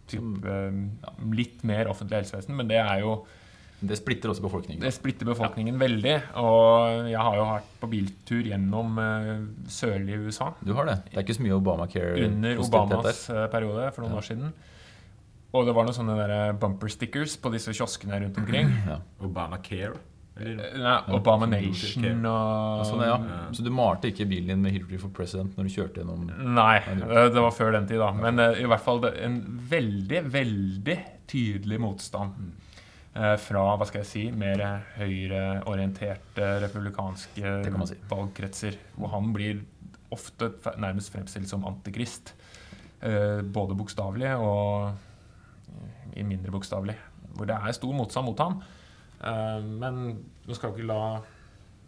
Typ, 0.06 0.20
Som- 0.20 0.44
eh, 0.46 1.26
litt 1.34 1.64
mer 1.64 1.86
offentlig 1.88 2.20
helsevesen, 2.26 2.56
men 2.56 2.68
det 2.68 2.78
er 2.78 3.00
jo 3.00 3.26
Det 3.84 3.98
splitter 4.00 4.32
også 4.32 4.44
befolkningen. 4.46 4.82
Det 4.84 4.94
splitter 4.96 5.28
befolkningen 5.28 5.78
veldig. 5.82 6.14
Og 6.40 7.10
jeg 7.12 7.20
har 7.20 7.36
jo 7.40 7.48
vært 7.50 7.72
på 7.82 7.90
biltur 7.92 8.48
gjennom 8.48 8.98
eh, 9.04 9.34
sørlige 9.68 10.22
USA 10.28 10.52
Du 10.64 10.72
har 10.78 10.88
det. 10.88 10.98
Det 11.10 11.18
er 11.20 11.26
ikke 11.26 11.36
så 11.40 11.44
mye 11.48 11.58
Obamacare 11.58 12.14
under 12.30 12.64
Obamas 12.64 13.26
eh, 13.34 13.44
periode 13.52 13.90
for 13.96 14.06
noen 14.06 14.16
Ja. 14.16 14.22
år 14.24 14.28
siden. 14.30 14.54
Og 15.54 15.68
det 15.68 15.76
var 15.78 15.86
noen 15.86 15.94
sånne 16.00 16.16
der 16.18 16.56
bumper 16.58 16.90
stickers 16.90 17.36
på 17.38 17.52
disse 17.54 17.76
kioskene 17.76 18.24
rundt 18.24 18.40
omkring. 18.42 18.72
Ja. 18.94 18.98
Obamacare? 19.22 20.00
Eh, 20.34 20.64
Nei, 20.82 20.96
Obamanation 21.14 22.24
og 22.26 22.80
Sånn, 22.90 23.04
ja. 23.06 23.20
Ja. 23.22 23.42
Så 23.54 23.62
du 23.62 23.70
malte 23.70 24.10
ikke 24.10 24.26
bilen 24.32 24.50
din 24.56 24.64
med 24.66 24.74
Hillary 24.74 24.98
for 24.98 25.12
president 25.14 25.54
når 25.60 25.68
du 25.70 25.74
kjørte 25.76 26.02
gjennom 26.02 26.24
Nei, 26.56 26.80
eh, 26.90 27.28
det 27.30 27.44
var 27.44 27.54
før 27.54 27.76
den 27.76 27.86
tid, 27.92 28.00
da. 28.02 28.10
Men 28.18 28.40
eh, 28.42 28.64
i 28.64 28.66
hvert 28.66 28.82
fall 28.82 29.04
en 29.12 29.38
veldig, 29.70 30.24
veldig 30.34 30.98
tydelig 31.30 31.78
motstand 31.86 32.34
eh, 32.48 32.63
fra 33.14 33.62
hva 33.78 33.86
skal 33.86 34.02
jeg 34.02 34.10
si, 34.10 34.22
mer 34.34 34.62
høyreorienterte 34.98 36.48
republikanske 36.64 37.52
Det 37.62 37.74
si. 37.92 37.98
valgkretser. 38.10 38.78
Hvor 38.98 39.12
han 39.14 39.28
blir 39.36 39.60
ofte 40.14 40.50
nærmest 40.82 41.14
fremstilt 41.14 41.50
som 41.50 41.66
antikrist. 41.70 42.34
Eh, 43.04 43.42
Både 43.44 43.76
bokstavelig 43.78 44.32
og 44.40 44.94
eh, 44.94 46.20
i 46.22 46.26
mindre 46.28 46.54
bokstavelig. 46.54 46.96
Hvor 47.34 47.50
det 47.50 47.58
er 47.58 47.76
stor 47.76 47.94
motstand 47.98 48.30
mot 48.30 48.44
han. 48.44 48.60
Eh, 49.22 49.62
Men 49.62 50.04
nå 50.48 50.58
skal 50.58 50.74
vi 50.74 50.82
ikke 50.84 50.92
la 50.92 51.22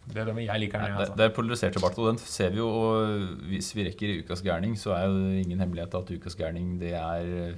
Det 0.06 0.22
er 0.22 0.28
det 0.30 0.46
jeg 0.46 0.62
liker 0.62 0.82
den, 0.82 0.92
det, 0.92 1.02
altså. 1.02 1.16
det 1.18 1.26
er 1.26 1.32
polarisert 1.34 1.74
debatt, 1.74 1.98
og 1.98 2.12
den 2.12 2.18
ser 2.22 2.52
vi 2.54 2.60
jo. 2.62 2.68
Og 2.70 3.46
hvis 3.50 3.72
vi 3.76 3.88
rekker 3.88 4.20
Ukas 4.22 4.44
gærning, 4.46 4.76
så 4.78 4.94
er 4.94 5.08
jo 5.10 5.32
ingen 5.42 5.60
hemmelighet 5.60 5.96
at 5.98 6.12
Ukas 6.14 6.36
gærning 6.38 6.76
det 6.80 6.94
er 6.94 7.56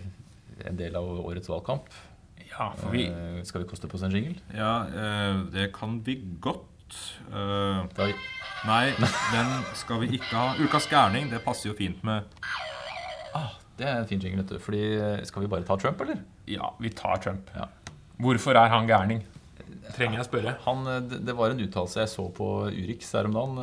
en 0.66 0.78
del 0.80 0.96
av 0.96 1.04
årets 1.26 1.50
valgkamp. 1.52 1.90
Ja, 2.52 2.72
for 2.78 2.90
vi 2.94 3.06
Eh, 3.08 3.44
skal 3.44 3.62
vi 3.64 3.70
koste 3.70 3.88
på 3.88 3.96
oss 3.98 4.04
en 4.04 4.12
jingle? 4.16 4.36
Ja, 4.56 4.86
eh, 4.88 5.44
det 5.54 5.72
kan 5.74 6.02
vi 6.06 6.16
godt. 6.42 6.64
Eh, 7.32 7.86
Da, 7.98 8.08
nei, 8.66 8.92
den 9.34 9.64
skal 9.76 10.00
vi 10.02 10.18
ikke 10.18 10.36
ha. 10.36 10.56
Ukas 10.60 10.88
gærning, 10.88 11.30
det 11.30 11.44
passer 11.44 11.70
jo 11.70 11.76
fint 11.76 12.04
med 12.04 12.24
ah, 13.36 13.52
det 13.78 13.86
er 13.86 14.00
en 14.02 14.08
fin 14.10 14.22
jingle, 14.22 14.42
vet 14.42 14.56
du. 14.56 14.60
Fordi 14.64 14.84
eh, 14.98 15.24
Skal 15.28 15.46
vi 15.46 15.48
bare 15.52 15.66
ta 15.68 15.78
Trump, 15.78 16.02
eller? 16.02 16.22
Ja, 16.50 16.72
vi 16.82 16.90
tar 16.90 17.18
Trump. 17.22 17.50
Ja. 17.56 17.68
Hvorfor 18.18 18.58
er 18.58 18.72
han 18.74 18.88
gærning? 18.90 19.26
Trenger 19.96 20.20
jeg 20.20 20.28
spørre? 20.28 20.56
Han, 20.66 20.88
eh, 20.88 21.02
det, 21.28 21.36
var 21.38 21.54
en 21.54 21.62
uttalelse 21.62 22.02
jeg 22.02 22.10
så 22.10 22.28
på 22.34 22.48
Urix 22.72 23.12
her 23.14 23.30
om 23.30 23.38
dagen. 23.38 23.60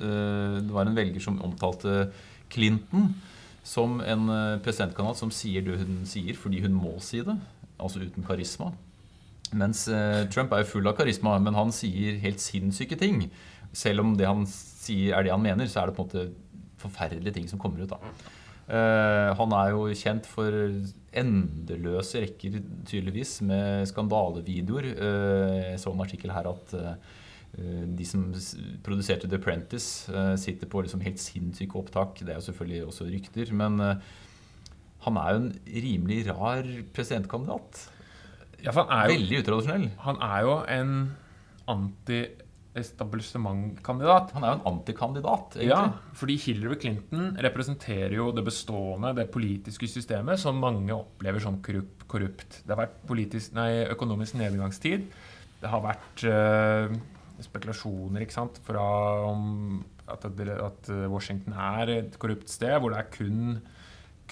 Eh, 0.00 0.60
Det 0.62 0.72
var 0.72 0.88
en 0.88 0.96
velger 0.96 1.20
som 1.20 1.42
omtalte 1.42 2.10
Clinton 2.50 3.14
som 3.64 4.00
en 4.00 4.26
presidentkanal 4.26 4.62
presidentkandidat 4.64 5.18
som 5.20 5.30
sier 5.30 5.62
det 5.62 5.76
hun 5.78 6.00
sier 6.04 6.34
fordi 6.34 6.64
hun 6.64 6.72
må 6.74 6.96
si 7.00 7.20
det. 7.22 7.36
Altså 7.82 8.02
uten 8.02 8.26
karisma. 8.26 8.72
Mens 9.52 9.84
eh, 9.92 10.24
Trump 10.32 10.52
er 10.54 10.62
jo 10.62 10.70
full 10.76 10.88
av 10.88 10.96
karisma, 10.96 11.36
men 11.42 11.56
han 11.58 11.72
sier 11.74 12.20
helt 12.22 12.40
sinnssyke 12.40 12.96
ting. 13.00 13.26
Selv 13.76 14.04
om 14.04 14.14
det 14.16 14.28
han 14.28 14.46
sier 14.48 15.16
er 15.16 15.26
det 15.26 15.34
han 15.34 15.44
mener, 15.44 15.68
så 15.68 15.82
er 15.82 15.90
det 15.90 15.96
på 15.98 16.06
en 16.06 16.08
måte 16.08 16.62
forferdelige 16.82 17.36
ting 17.36 17.50
som 17.50 17.60
kommer 17.62 17.84
ut. 17.84 17.92
da. 17.92 17.98
Eh, 18.72 19.30
han 19.38 19.56
er 19.58 19.72
jo 19.74 19.88
kjent 19.98 20.28
for 20.30 20.54
endeløse 21.12 22.22
rekker, 22.24 22.62
tydeligvis, 22.88 23.40
med 23.44 23.88
skandalevideoer. 23.90 24.88
Eh, 24.92 25.58
jeg 25.72 25.82
så 25.82 25.92
en 25.92 26.06
artikkel 26.06 26.32
her 26.34 26.48
at 26.52 26.78
de 27.52 28.04
som 28.08 28.30
produserte 28.80 29.28
The 29.28 29.36
Apprentice, 29.36 30.08
eh, 30.08 30.36
sitter 30.40 30.66
på 30.66 30.80
liksom 30.86 31.02
helt 31.04 31.20
sinnssyke 31.20 31.76
opptak. 31.76 32.22
Det 32.24 32.32
er 32.32 32.40
jo 32.40 32.46
selvfølgelig 32.48 32.86
også 32.86 33.08
rykter. 33.10 33.52
Men 33.52 34.00
han 35.04 35.16
er 35.18 35.28
jo 35.34 35.38
en 35.42 35.50
rimelig 35.66 36.20
rar 36.30 36.64
presidentkandidat. 36.94 37.88
Ja, 38.62 38.70
for 38.70 38.86
han 38.86 38.92
er 38.94 39.08
jo, 39.08 39.14
Veldig 39.18 39.38
utradisjonell. 39.42 39.86
han 40.04 40.16
er 40.22 40.40
jo 40.46 40.52
en 40.70 40.92
anti-establishment-kandidat. 41.72 44.32
Han 44.36 44.44
er 44.44 44.48
jo 44.52 44.56
en 44.60 44.66
antikandidat, 44.72 45.56
egentlig. 45.58 45.70
Ja, 45.70 45.82
fordi 46.18 46.36
Hillary 46.44 46.76
Clinton 46.82 47.24
representerer 47.46 48.14
jo 48.16 48.26
det 48.36 48.44
bestående, 48.46 49.14
det 49.18 49.26
politiske 49.34 49.86
systemet, 49.90 50.36
som 50.40 50.60
mange 50.62 50.94
opplever 50.94 51.40
som 51.42 51.54
korrupt. 51.64 51.98
korrupt. 52.12 52.50
Det 52.66 52.72
har 52.74 52.82
vært 52.84 52.98
politisk, 53.08 53.54
nei, 53.56 53.70
økonomisk 53.90 54.32
nedgangstid. 54.40 55.00
Det 55.62 55.68
har 55.70 55.80
vært 55.84 56.18
eh, 56.28 56.86
spekulasjoner 57.42 58.20
ikke 58.24 58.36
sant, 58.36 58.54
fra 58.66 58.84
om 59.30 59.42
at, 60.10 60.22
at 60.26 60.88
Washington 61.08 61.52
er 61.54 61.86
et 62.00 62.18
korrupt 62.20 62.48
sted, 62.50 62.74
hvor 62.82 62.90
det 62.92 62.98
er 63.00 63.12
kun 63.14 63.38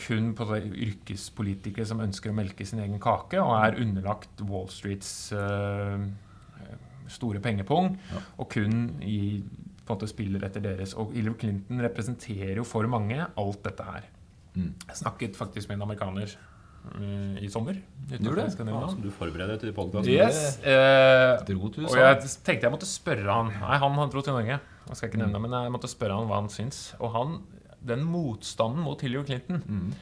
kun 0.00 0.32
på 0.38 0.46
yrkespolitikere 0.58 1.86
som 1.86 2.00
ønsker 2.04 2.32
å 2.32 2.36
melke 2.36 2.66
sin 2.66 2.80
egen 2.82 2.98
kake, 3.02 3.38
og 3.42 3.54
er 3.60 3.78
underlagt 3.82 4.42
Wall 4.48 4.68
Streets 4.72 5.32
eh, 5.36 6.04
store 7.10 7.40
pengepung, 7.42 7.96
Ja. 8.12 8.20
og 8.38 8.48
kun 8.52 9.00
i, 9.02 9.42
på 9.84 9.92
en 9.92 9.98
måte 9.98 10.08
spiller 10.10 10.44
etter 10.46 10.62
deres. 10.62 10.94
Og 10.94 11.12
Hillary 11.16 11.34
Clinton 11.40 11.80
representerer 11.82 12.56
jo 12.60 12.64
for 12.64 12.86
mange 12.86 13.18
alt 13.36 13.62
dette 13.66 13.82
her. 13.88 14.04
Mm. 14.54 14.72
Jeg 14.88 14.96
snakket 15.04 15.36
faktisk 15.38 15.68
med 15.70 15.78
en 15.78 15.82
amerikaner 15.88 16.30
eh, 16.30 17.42
i 17.44 17.48
sommer. 17.50 17.76
Gjorde 18.10 18.44
det? 18.44 18.58
nevne 18.58 18.72
Ja, 18.74 18.80
navn. 18.80 18.90
som 18.96 19.02
du 19.02 19.10
forbereder 19.14 19.58
til 19.62 19.72
podkasten. 19.72 20.10
Yes. 20.12 20.58
eh, 20.64 21.38
og 21.46 21.96
jeg 21.98 22.20
tenkte 22.46 22.66
jeg 22.66 22.72
måtte 22.74 22.88
spørre 22.90 23.30
han 23.30 23.50
Nei, 23.60 23.76
han, 23.78 23.92
han 23.98 24.10
dro 24.10 24.22
til 24.26 24.34
Norge. 24.34 24.60
Jeg 24.90 24.96
skal 24.98 25.08
ikke 25.10 25.20
nevne 25.22 25.36
det, 25.38 25.42
men 25.44 25.54
jeg 25.64 25.70
måtte 25.74 25.90
spørre 25.90 26.16
han 26.18 26.26
hva 26.30 26.40
han 26.40 26.48
syns. 26.50 26.80
Og 26.98 27.12
han, 27.14 27.36
den 27.86 28.02
motstanden 28.04 28.82
mot 28.84 29.00
Hillary 29.02 29.24
Clinton 29.26 29.62
Mm. 29.66 29.92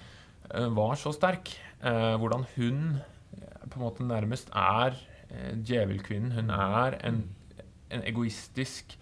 eh, 0.55 0.69
var 0.75 0.95
så 0.97 1.13
sterk. 1.15 1.53
Eh, 1.83 2.17
hvordan 2.19 2.47
hun 2.57 3.01
eh, 3.37 3.69
på 3.69 3.79
en 3.79 3.85
måte 3.87 4.05
nærmest 4.07 4.51
er 4.55 4.97
djevelkvinnen. 5.63 6.33
Hun 6.33 6.51
er 6.51 6.95
en, 7.05 7.19
en 7.91 8.03
egoistisk, 8.09 8.95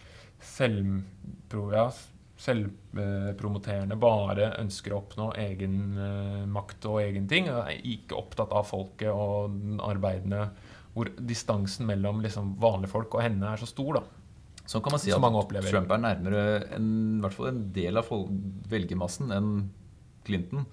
selvpro, 0.42 1.70
selvpromoterende, 2.36 3.96
bare 4.00 4.48
ønsker 4.60 4.92
å 4.92 4.98
oppnå 5.04 5.28
egen 5.38 5.76
makt 6.52 6.86
og 6.90 6.98
egen 7.04 7.28
ting. 7.30 7.48
og 7.52 7.68
er 7.70 7.78
Ikke 7.86 8.18
opptatt 8.18 8.52
av 8.52 8.66
folket 8.68 9.12
og 9.12 9.54
den 9.54 9.80
arbeidende 9.80 10.48
Hvor 10.96 11.10
distansen 11.20 11.86
mellom 11.86 12.22
liksom, 12.24 12.54
vanlige 12.58 12.90
folk 12.90 13.14
og 13.14 13.22
henne 13.22 13.52
er 13.52 13.56
så 13.60 13.66
stor. 13.68 14.00
da. 14.00 14.02
Så 14.66 14.80
kan 14.82 14.92
man 14.96 15.00
si 15.00 15.12
at. 15.14 15.20
Trump 15.70 15.90
er 15.94 16.02
nærmere 16.02 16.42
en, 16.76 17.18
i 17.18 17.20
hvert 17.22 17.36
fall 17.36 17.48
en 17.52 17.72
del 17.72 17.96
av 17.96 18.04
folk, 18.08 18.32
velgermassen 18.68 19.30
enn 19.34 19.52
Clinton. 20.26 20.66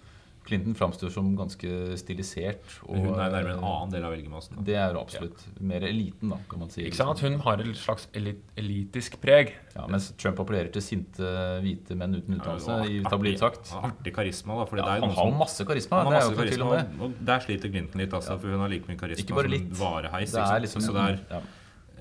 Clinton 0.44 0.74
framstår 0.76 1.08
som 1.14 1.30
ganske 1.40 1.70
stilisert. 1.96 2.66
Og, 2.84 2.98
Hun 2.98 3.14
er 3.16 3.30
nærmere 3.32 3.54
en 3.56 3.64
annen 3.64 3.92
del 3.94 4.04
av 4.04 4.12
velgermassen. 4.12 4.58
da. 4.58 4.64
Det 4.68 4.76
er 4.76 4.98
absolutt 5.00 5.38
absolutt 5.40 5.62
mer 5.70 5.86
eliten, 5.88 6.34
da, 6.34 6.40
kan 6.52 6.60
man 6.60 6.72
si. 6.74 6.84
Ikke 6.84 7.00
sant? 7.00 7.22
Hun 7.24 7.38
har 7.46 7.62
et 7.64 7.78
slags 7.80 8.10
elit 8.20 8.42
elitisk 8.60 9.16
preg. 9.24 9.54
Ja, 9.76 9.86
mens 9.88 10.10
Trump 10.20 10.42
appellerer 10.44 10.68
til 10.76 10.84
sinte 10.84 11.30
hvite 11.64 11.96
menn 11.96 12.18
uten 12.18 12.36
utdannelse, 12.36 12.76
Ja, 12.76 12.84
i 12.84 13.00
artig- 13.08 13.40
sagt. 13.40 13.72
Artig 13.80 14.14
karisma, 14.14 14.58
da. 14.60 14.66
Fordi 14.68 14.84
Ja, 14.84 14.86
det 14.86 14.92
er 14.92 14.98
jo 14.98 15.02
han 15.06 15.16
har 15.16 15.32
som- 15.32 15.40
masse 15.40 15.66
karisma. 15.66 16.04
Har 16.04 16.04
er 16.04 16.20
jo 16.20 16.30
masse 16.32 16.36
karisma, 16.42 17.04
og 17.08 17.14
der 17.26 17.40
sliter 17.40 17.72
Clinton 17.72 18.02
litt, 18.02 18.12
altså, 18.14 18.38
for 18.42 18.48
hun 18.50 18.60
har 18.60 18.68
like 18.70 18.88
mye 18.88 18.98
karisma 18.98 19.28
som 19.30 19.70
vareheis. 19.80 20.32
Det 20.32 20.42
ikke 20.42 20.44
er 20.44 20.52
sant? 20.52 20.62
liksom 20.66 20.82
så 20.82 20.94
det 20.94 21.06
er, 21.08 21.26
ja. 21.32 21.42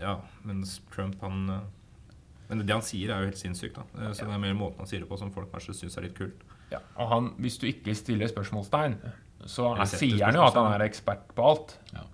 ja, 0.00 0.16
mens 0.44 0.80
Trump, 0.90 1.20
han 1.20 1.48
eh, 1.48 1.60
Men 2.52 2.66
det 2.68 2.76
han 2.76 2.84
sier, 2.84 3.10
er 3.10 3.24
jo 3.24 3.30
helt 3.30 3.40
sinnssykt. 3.40 3.74
da 3.74 3.84
Eh, 3.98 4.12
Så 4.12 4.26
det 4.26 4.34
er 4.34 4.38
mer 4.38 4.54
måten 4.54 4.84
han 4.84 4.90
sier 4.90 5.00
det 5.00 5.08
på, 5.08 5.18
som 5.18 5.32
folk 5.32 5.50
kanskje 5.52 5.74
syns 5.74 5.96
er 5.98 6.08
litt 6.08 6.16
kult. 6.18 6.44
Ja, 6.72 6.80
og 6.96 7.08
han, 7.08 7.30
hvis 7.42 7.58
du 7.60 7.66
ikke 7.68 7.94
stiller 7.96 8.30
spørsmålstegn 8.30 8.96
så 9.46 9.72
er, 9.74 9.88
sier 9.90 10.24
han 10.24 10.38
jo 10.38 10.46
at 10.46 10.56
han 10.56 10.72
er 10.76 10.84
ekspert 10.86 11.32
på 11.36 11.46
alt. 11.52 11.76
Ja. 11.92 12.06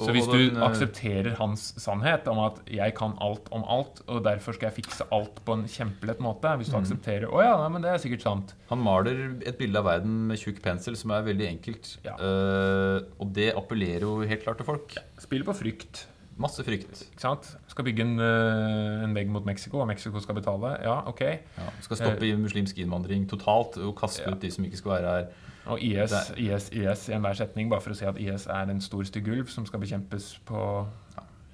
Så 0.00 0.14
hvis 0.16 0.24
du 0.24 0.38
den, 0.38 0.56
eh, 0.56 0.64
aksepterer 0.64 1.34
hans 1.36 1.74
sannhet 1.76 2.26
om 2.28 2.38
at 2.40 2.60
'jeg 2.66 2.94
kan 2.96 3.12
alt 3.20 3.48
om 3.52 3.62
alt', 3.64 4.00
og 4.08 4.24
derfor 4.24 4.54
skal 4.54 4.70
jeg 4.70 4.82
fikse 4.82 5.04
alt 5.12 5.44
på 5.44 5.52
en 5.52 5.64
kjempelett 5.64 6.20
måte 6.20 6.56
Hvis 6.56 6.70
du 6.70 6.76
aksepterer 6.76 7.28
'å 7.28 7.42
ja, 7.42 7.56
nei, 7.60 7.68
men 7.68 7.82
det 7.82 7.90
er 7.92 7.98
sikkert 7.98 8.22
sant', 8.22 8.54
Han 8.70 8.78
maler 8.78 9.36
et 9.46 9.58
bilde 9.58 9.76
av 9.76 9.84
verden 9.84 10.26
med 10.26 10.38
tjukk 10.38 10.62
pensel 10.62 10.96
som 10.96 11.10
er 11.10 11.22
veldig 11.22 11.48
enkelt. 11.48 11.98
Ja. 12.02 12.16
Uh, 12.16 13.04
og 13.20 13.32
det 13.34 13.54
appellerer 13.54 14.00
jo 14.00 14.20
helt 14.20 14.42
klart 14.42 14.56
til 14.56 14.66
folk. 14.66 14.96
Spiller 15.18 15.44
på 15.44 15.54
frykt. 15.54 16.06
Masse 16.36 16.64
frykt. 16.66 17.04
Ikke 17.12 17.20
sant? 17.22 17.56
Skal 17.70 17.84
bygge 17.86 18.02
en, 18.02 18.16
eh, 18.18 19.04
en 19.04 19.12
vegg 19.14 19.28
mot 19.30 19.44
Mexico, 19.46 19.78
og 19.80 19.86
Mexico 19.86 20.18
skal 20.20 20.34
betale. 20.34 20.72
Ja, 20.82 20.96
ok. 21.06 21.20
Ja. 21.20 21.68
Skal 21.80 21.96
stoppe 22.00 22.26
uh, 22.32 22.38
muslimsk 22.42 22.78
innvandring 22.82 23.28
totalt 23.30 23.76
og 23.78 23.94
kaste 24.00 24.22
Ja. 24.26 24.32
ut 24.34 24.40
de 24.42 24.50
som 24.50 24.64
ikke 24.64 24.76
skal 24.80 24.90
være 24.96 25.12
her. 25.14 25.28
Og 25.66 25.80
IS, 25.80 26.12
IS, 26.36 26.66
IS 26.72 27.08
i 27.08 27.12
enhver 27.16 27.34
setning, 27.38 27.70
bare 27.70 27.80
for 27.80 27.90
å 27.94 27.96
si 27.96 28.04
at 28.04 28.18
IS 28.20 28.46
er 28.46 28.68
en 28.70 28.80
stor 28.80 29.02
stygg 29.04 29.28
ulv 29.28 29.48
som 29.48 29.64
skal 29.66 29.80
bekjempes 29.80 30.38
på, 30.44 30.86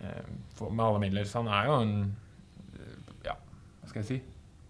eh, 0.02 0.22
for- 0.54 0.70
med 0.70 0.84
alle 0.84 0.98
midler. 0.98 1.24
Så 1.28 1.42
han 1.44 1.48
er 1.48 1.66
jo 1.66 1.76
en 1.82 2.16
eh, 2.74 3.14
Ja, 3.26 3.32
hva 3.82 3.88
skal 3.88 4.02
jeg 4.02 4.06
si? 4.08 4.22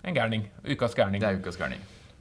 En 0.05 0.15
gærning. 0.15 0.49
Ukas 0.65 0.95
gærning. 0.95 1.21
Det 1.21 1.29
er 1.29 1.39
ukas 1.41 1.57
gærning. 1.57 1.81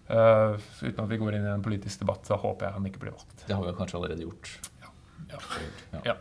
Uh, 0.09 0.57
uten 0.81 0.99
at 1.03 1.09
vi 1.09 1.17
går 1.17 1.35
inn 1.35 1.45
i 1.45 1.53
en 1.53 1.61
politisk 1.63 1.99
debatt, 1.99 2.23
så 2.25 2.35
håper 2.37 2.65
jeg 2.65 2.73
han 2.73 2.85
ikke 2.85 2.99
blir 2.99 3.11
valgt. 3.11 3.43
Det 3.47 3.55
har 3.55 3.63
vi 3.65 3.71
kanskje 3.77 3.95
allerede 3.99 4.21
gjort. 4.25 4.59
Ja. 4.81 4.87
Ja. 5.29 5.99
Ja. 6.05 6.13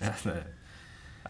Ja, 0.00 0.12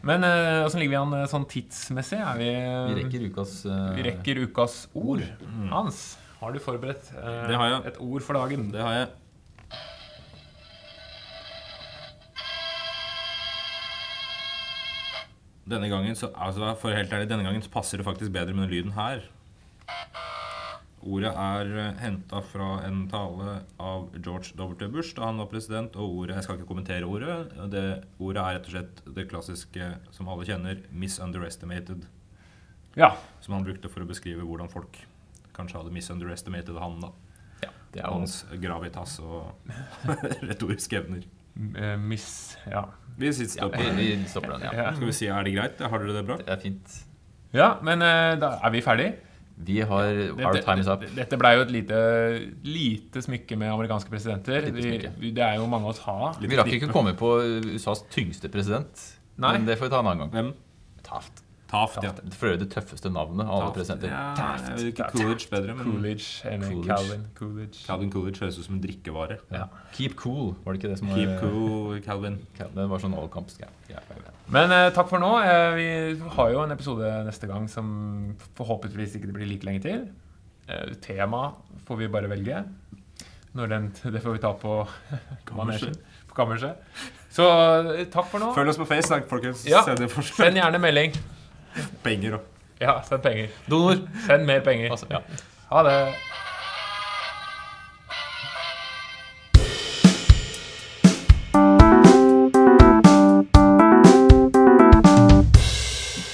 Men 0.03 0.25
eh, 0.27 0.65
åssen 0.67 0.81
ligger 0.83 0.97
vi 0.97 0.99
an 0.99 1.13
eh, 1.15 1.29
sånn 1.31 1.45
tidsmessig? 1.51 2.19
Vi, 2.41 2.49
Vi 2.91 2.95
rekker 3.05 3.27
ukas 3.31 3.53
eh, 3.71 3.83
vi 3.99 4.07
rekker 4.09 4.41
ukas 4.49 4.77
ord. 4.99 5.23
Hans, 5.71 6.01
har 6.41 6.55
du 6.55 6.59
forberedt 6.63 7.13
eh, 7.15 7.43
Det 7.51 7.59
har 7.61 7.87
et 7.87 8.01
ord 8.03 8.25
for 8.27 8.39
dagen? 8.41 8.71
Det 8.75 8.83
har 8.83 8.97
jeg. 8.99 9.11
Denne 15.73 15.87
gangen 15.89 16.17
så, 16.19 16.33
altså 16.35 16.73
for 16.81 16.91
helt 16.95 17.13
ærlig, 17.15 17.29
denne 17.31 17.47
gangen 17.47 17.63
så 17.63 17.71
passer 17.71 18.01
det 18.01 18.07
faktisk 18.09 18.35
bedre 18.35 18.55
med 18.57 18.67
den 18.67 18.75
lyden 18.75 18.97
her. 18.97 19.23
Ordet 21.03 21.33
er 21.35 21.71
henta 21.99 22.39
fra 22.47 22.69
en 22.87 23.09
tale 23.11 23.57
av 23.83 24.05
George 24.23 24.55
W. 24.55 24.87
Bush 24.93 25.17
da 25.17 25.27
han 25.27 25.41
var 25.43 25.49
president. 25.51 25.97
Og 25.99 26.21
ordet, 26.23 26.37
jeg 26.39 26.47
skal 26.47 26.61
ikke 26.61 26.69
kommentere 26.71 27.09
ordet. 27.09 27.37
Det, 27.73 27.83
ordet 28.23 28.43
er 28.43 28.59
rett 28.59 28.69
og 28.69 28.77
slett 28.77 29.03
det 29.17 29.25
klassiske 29.33 29.89
som 30.15 30.31
alle 30.31 30.47
kjenner, 30.47 30.83
'misunderestimated'. 30.93 32.07
Ja. 32.95 33.17
Som 33.41 33.55
han 33.55 33.65
brukte 33.65 33.89
for 33.91 34.05
å 34.05 34.09
beskrive 34.09 34.45
hvordan 34.47 34.69
folk 34.71 34.99
kanskje 35.57 35.81
hadde 35.81 35.93
misunderestimated 35.95 36.79
han. 36.79 37.01
da 37.01 37.13
Det 37.93 38.01
er 38.01 38.09
hans 38.09 38.45
gravitas 38.61 39.19
og 39.21 39.53
retoriske 40.51 40.97
evner. 41.03 41.25
eh, 41.77 41.97
miss... 41.99 42.57
Ja. 42.71 42.87
Vi 43.19 43.33
sitter 43.33 43.59
ja, 43.61 43.69
stopper. 43.69 43.91
vi, 43.97 44.17
vi 44.17 44.29
stopper 44.29 44.55
den, 44.55 44.63
ja. 44.63 44.73
Ja. 44.73 44.93
Skal 44.95 45.07
vi 45.07 45.13
si 45.13 45.27
er 45.29 45.43
det 45.45 45.53
greit? 45.53 45.81
Har 45.81 45.99
dere 45.99 46.15
det 46.17 46.25
bra? 46.27 46.37
Det 46.41 46.49
er 46.49 46.63
fint. 46.63 46.95
ja, 47.53 47.75
men 47.83 48.01
eh, 48.03 48.39
da 48.41 48.55
er 48.63 48.71
vi 48.73 48.81
ferdig. 48.81 49.11
Vi 49.67 49.79
har 49.87 50.11
Our 50.33 50.59
time 50.65 50.83
is 50.83 50.91
up. 50.91 51.05
Dette 51.17 51.39
blei 51.41 51.55
jo 51.59 51.65
et 51.67 51.73
lite, 51.75 52.01
lite 52.67 53.23
smykke 53.25 53.59
med 53.61 53.73
amerikanske 53.73 54.13
presidenter. 54.13 54.69
Vi, 54.75 55.31
det 55.31 55.45
er 55.47 55.61
jo 55.61 55.69
mange 55.71 55.93
å 55.93 55.97
ta. 55.97 56.33
Vi 56.43 56.59
rakk 56.59 56.73
ikke 56.79 56.91
å 56.91 56.97
komme 56.97 57.15
på 57.19 57.35
USAs 57.73 58.05
tyngste 58.13 58.51
president. 58.53 59.07
Nei. 59.43 59.57
Men 59.57 59.69
det 59.69 59.79
får 59.81 59.89
vi 59.89 59.95
ta 59.95 60.03
en 60.03 60.11
annen 60.13 60.27
gang. 60.27 60.35
Hvem? 60.35 60.53
Taft. 61.07 61.45
Taft, 61.73 62.03
ja. 62.05 62.11
For 62.37 62.51
øvrig 62.51 62.61
det 62.61 62.69
tøffeste 62.75 63.09
navnet 63.09 63.47
av 63.47 63.53
alle 63.55 63.69
Taft. 63.71 63.77
presidenter. 63.79 64.11
Ja, 64.13 64.35
Taft. 64.37 64.67
jeg 64.69 64.77
vet 64.77 64.89
ikke. 64.93 65.07
Coolidge 65.15 65.47
bedre, 65.55 65.75
men 65.79 65.87
Coolidge. 65.89 66.27
Coolidge. 66.45 66.89
Calvin. 66.91 67.23
Coolidge. 67.39 67.81
Calvin 67.87 68.11
Coolidge 68.13 68.41
høres 68.45 68.59
ut 68.61 68.67
som 68.67 68.75
en 68.77 68.83
drikkevare. 68.85 69.39
Ja. 69.57 69.65
Keep 69.97 70.17
cool, 70.21 70.53
var 70.67 70.77
det 70.77 70.83
ikke 70.83 70.91
det 70.93 70.99
som 71.01 71.09
var 71.09 71.17
Keep 71.23 71.41
cool, 71.41 72.01
Calvin. 72.05 72.37
Det 72.61 72.85
var 72.93 73.03
sånn 73.07 73.17
allkampsgreie. 73.17 73.73
Ja. 73.89 74.05
Men 74.53 74.71
eh, 74.77 74.91
takk 74.93 75.09
for 75.09 75.23
nå. 75.25 75.33
Eh, 75.41 75.75
vi 75.81 75.89
har 76.37 76.53
jo 76.53 76.61
en 76.67 76.77
episode 76.77 77.09
neste 77.31 77.49
gang 77.49 77.67
som 77.73 78.37
forhåpentligvis 78.61 79.17
ikke 79.17 79.33
det 79.33 79.39
blir 79.41 79.49
like 79.49 79.65
lenge 79.65 79.83
til. 79.89 80.05
Eh, 80.69 80.93
tema 81.03 81.55
får 81.89 82.03
vi 82.05 82.13
bare 82.13 82.29
velge. 82.31 82.63
Når 83.57 83.69
den, 83.69 83.91
det 84.13 84.21
får 84.25 84.37
vi 84.37 84.45
ta 84.45 84.53
på 84.61 84.77
manesjen. 85.57 85.97
På 86.29 86.37
kammerset. 86.45 86.77
Så 87.33 87.45
eh, 87.49 88.05
takk 88.13 88.29
for 88.29 88.41
nå. 88.45 88.53
Følg 88.57 88.69
oss 88.73 88.81
på 88.81 88.87
Face, 88.89 89.09
da, 89.09 89.25
folkens. 89.29 89.65
Ja. 89.69 89.83
Send. 89.89 90.05
Send 90.37 90.61
gjerne 90.61 90.81
melding. 90.81 91.17
Penger 92.03 92.39
òg. 92.39 92.49
Ja, 92.81 92.99
send 93.07 93.23
penger. 93.23 93.49
Donor. 93.71 93.97
Send 94.27 94.45
mer 94.45 94.61
penger. 94.61 94.91
Altså, 94.91 95.07
ja. 95.11 95.19
Ha 95.71 95.83
det. 95.83 96.15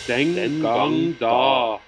Den 0.09 0.63
gang 0.63 1.21
da. 1.21 1.88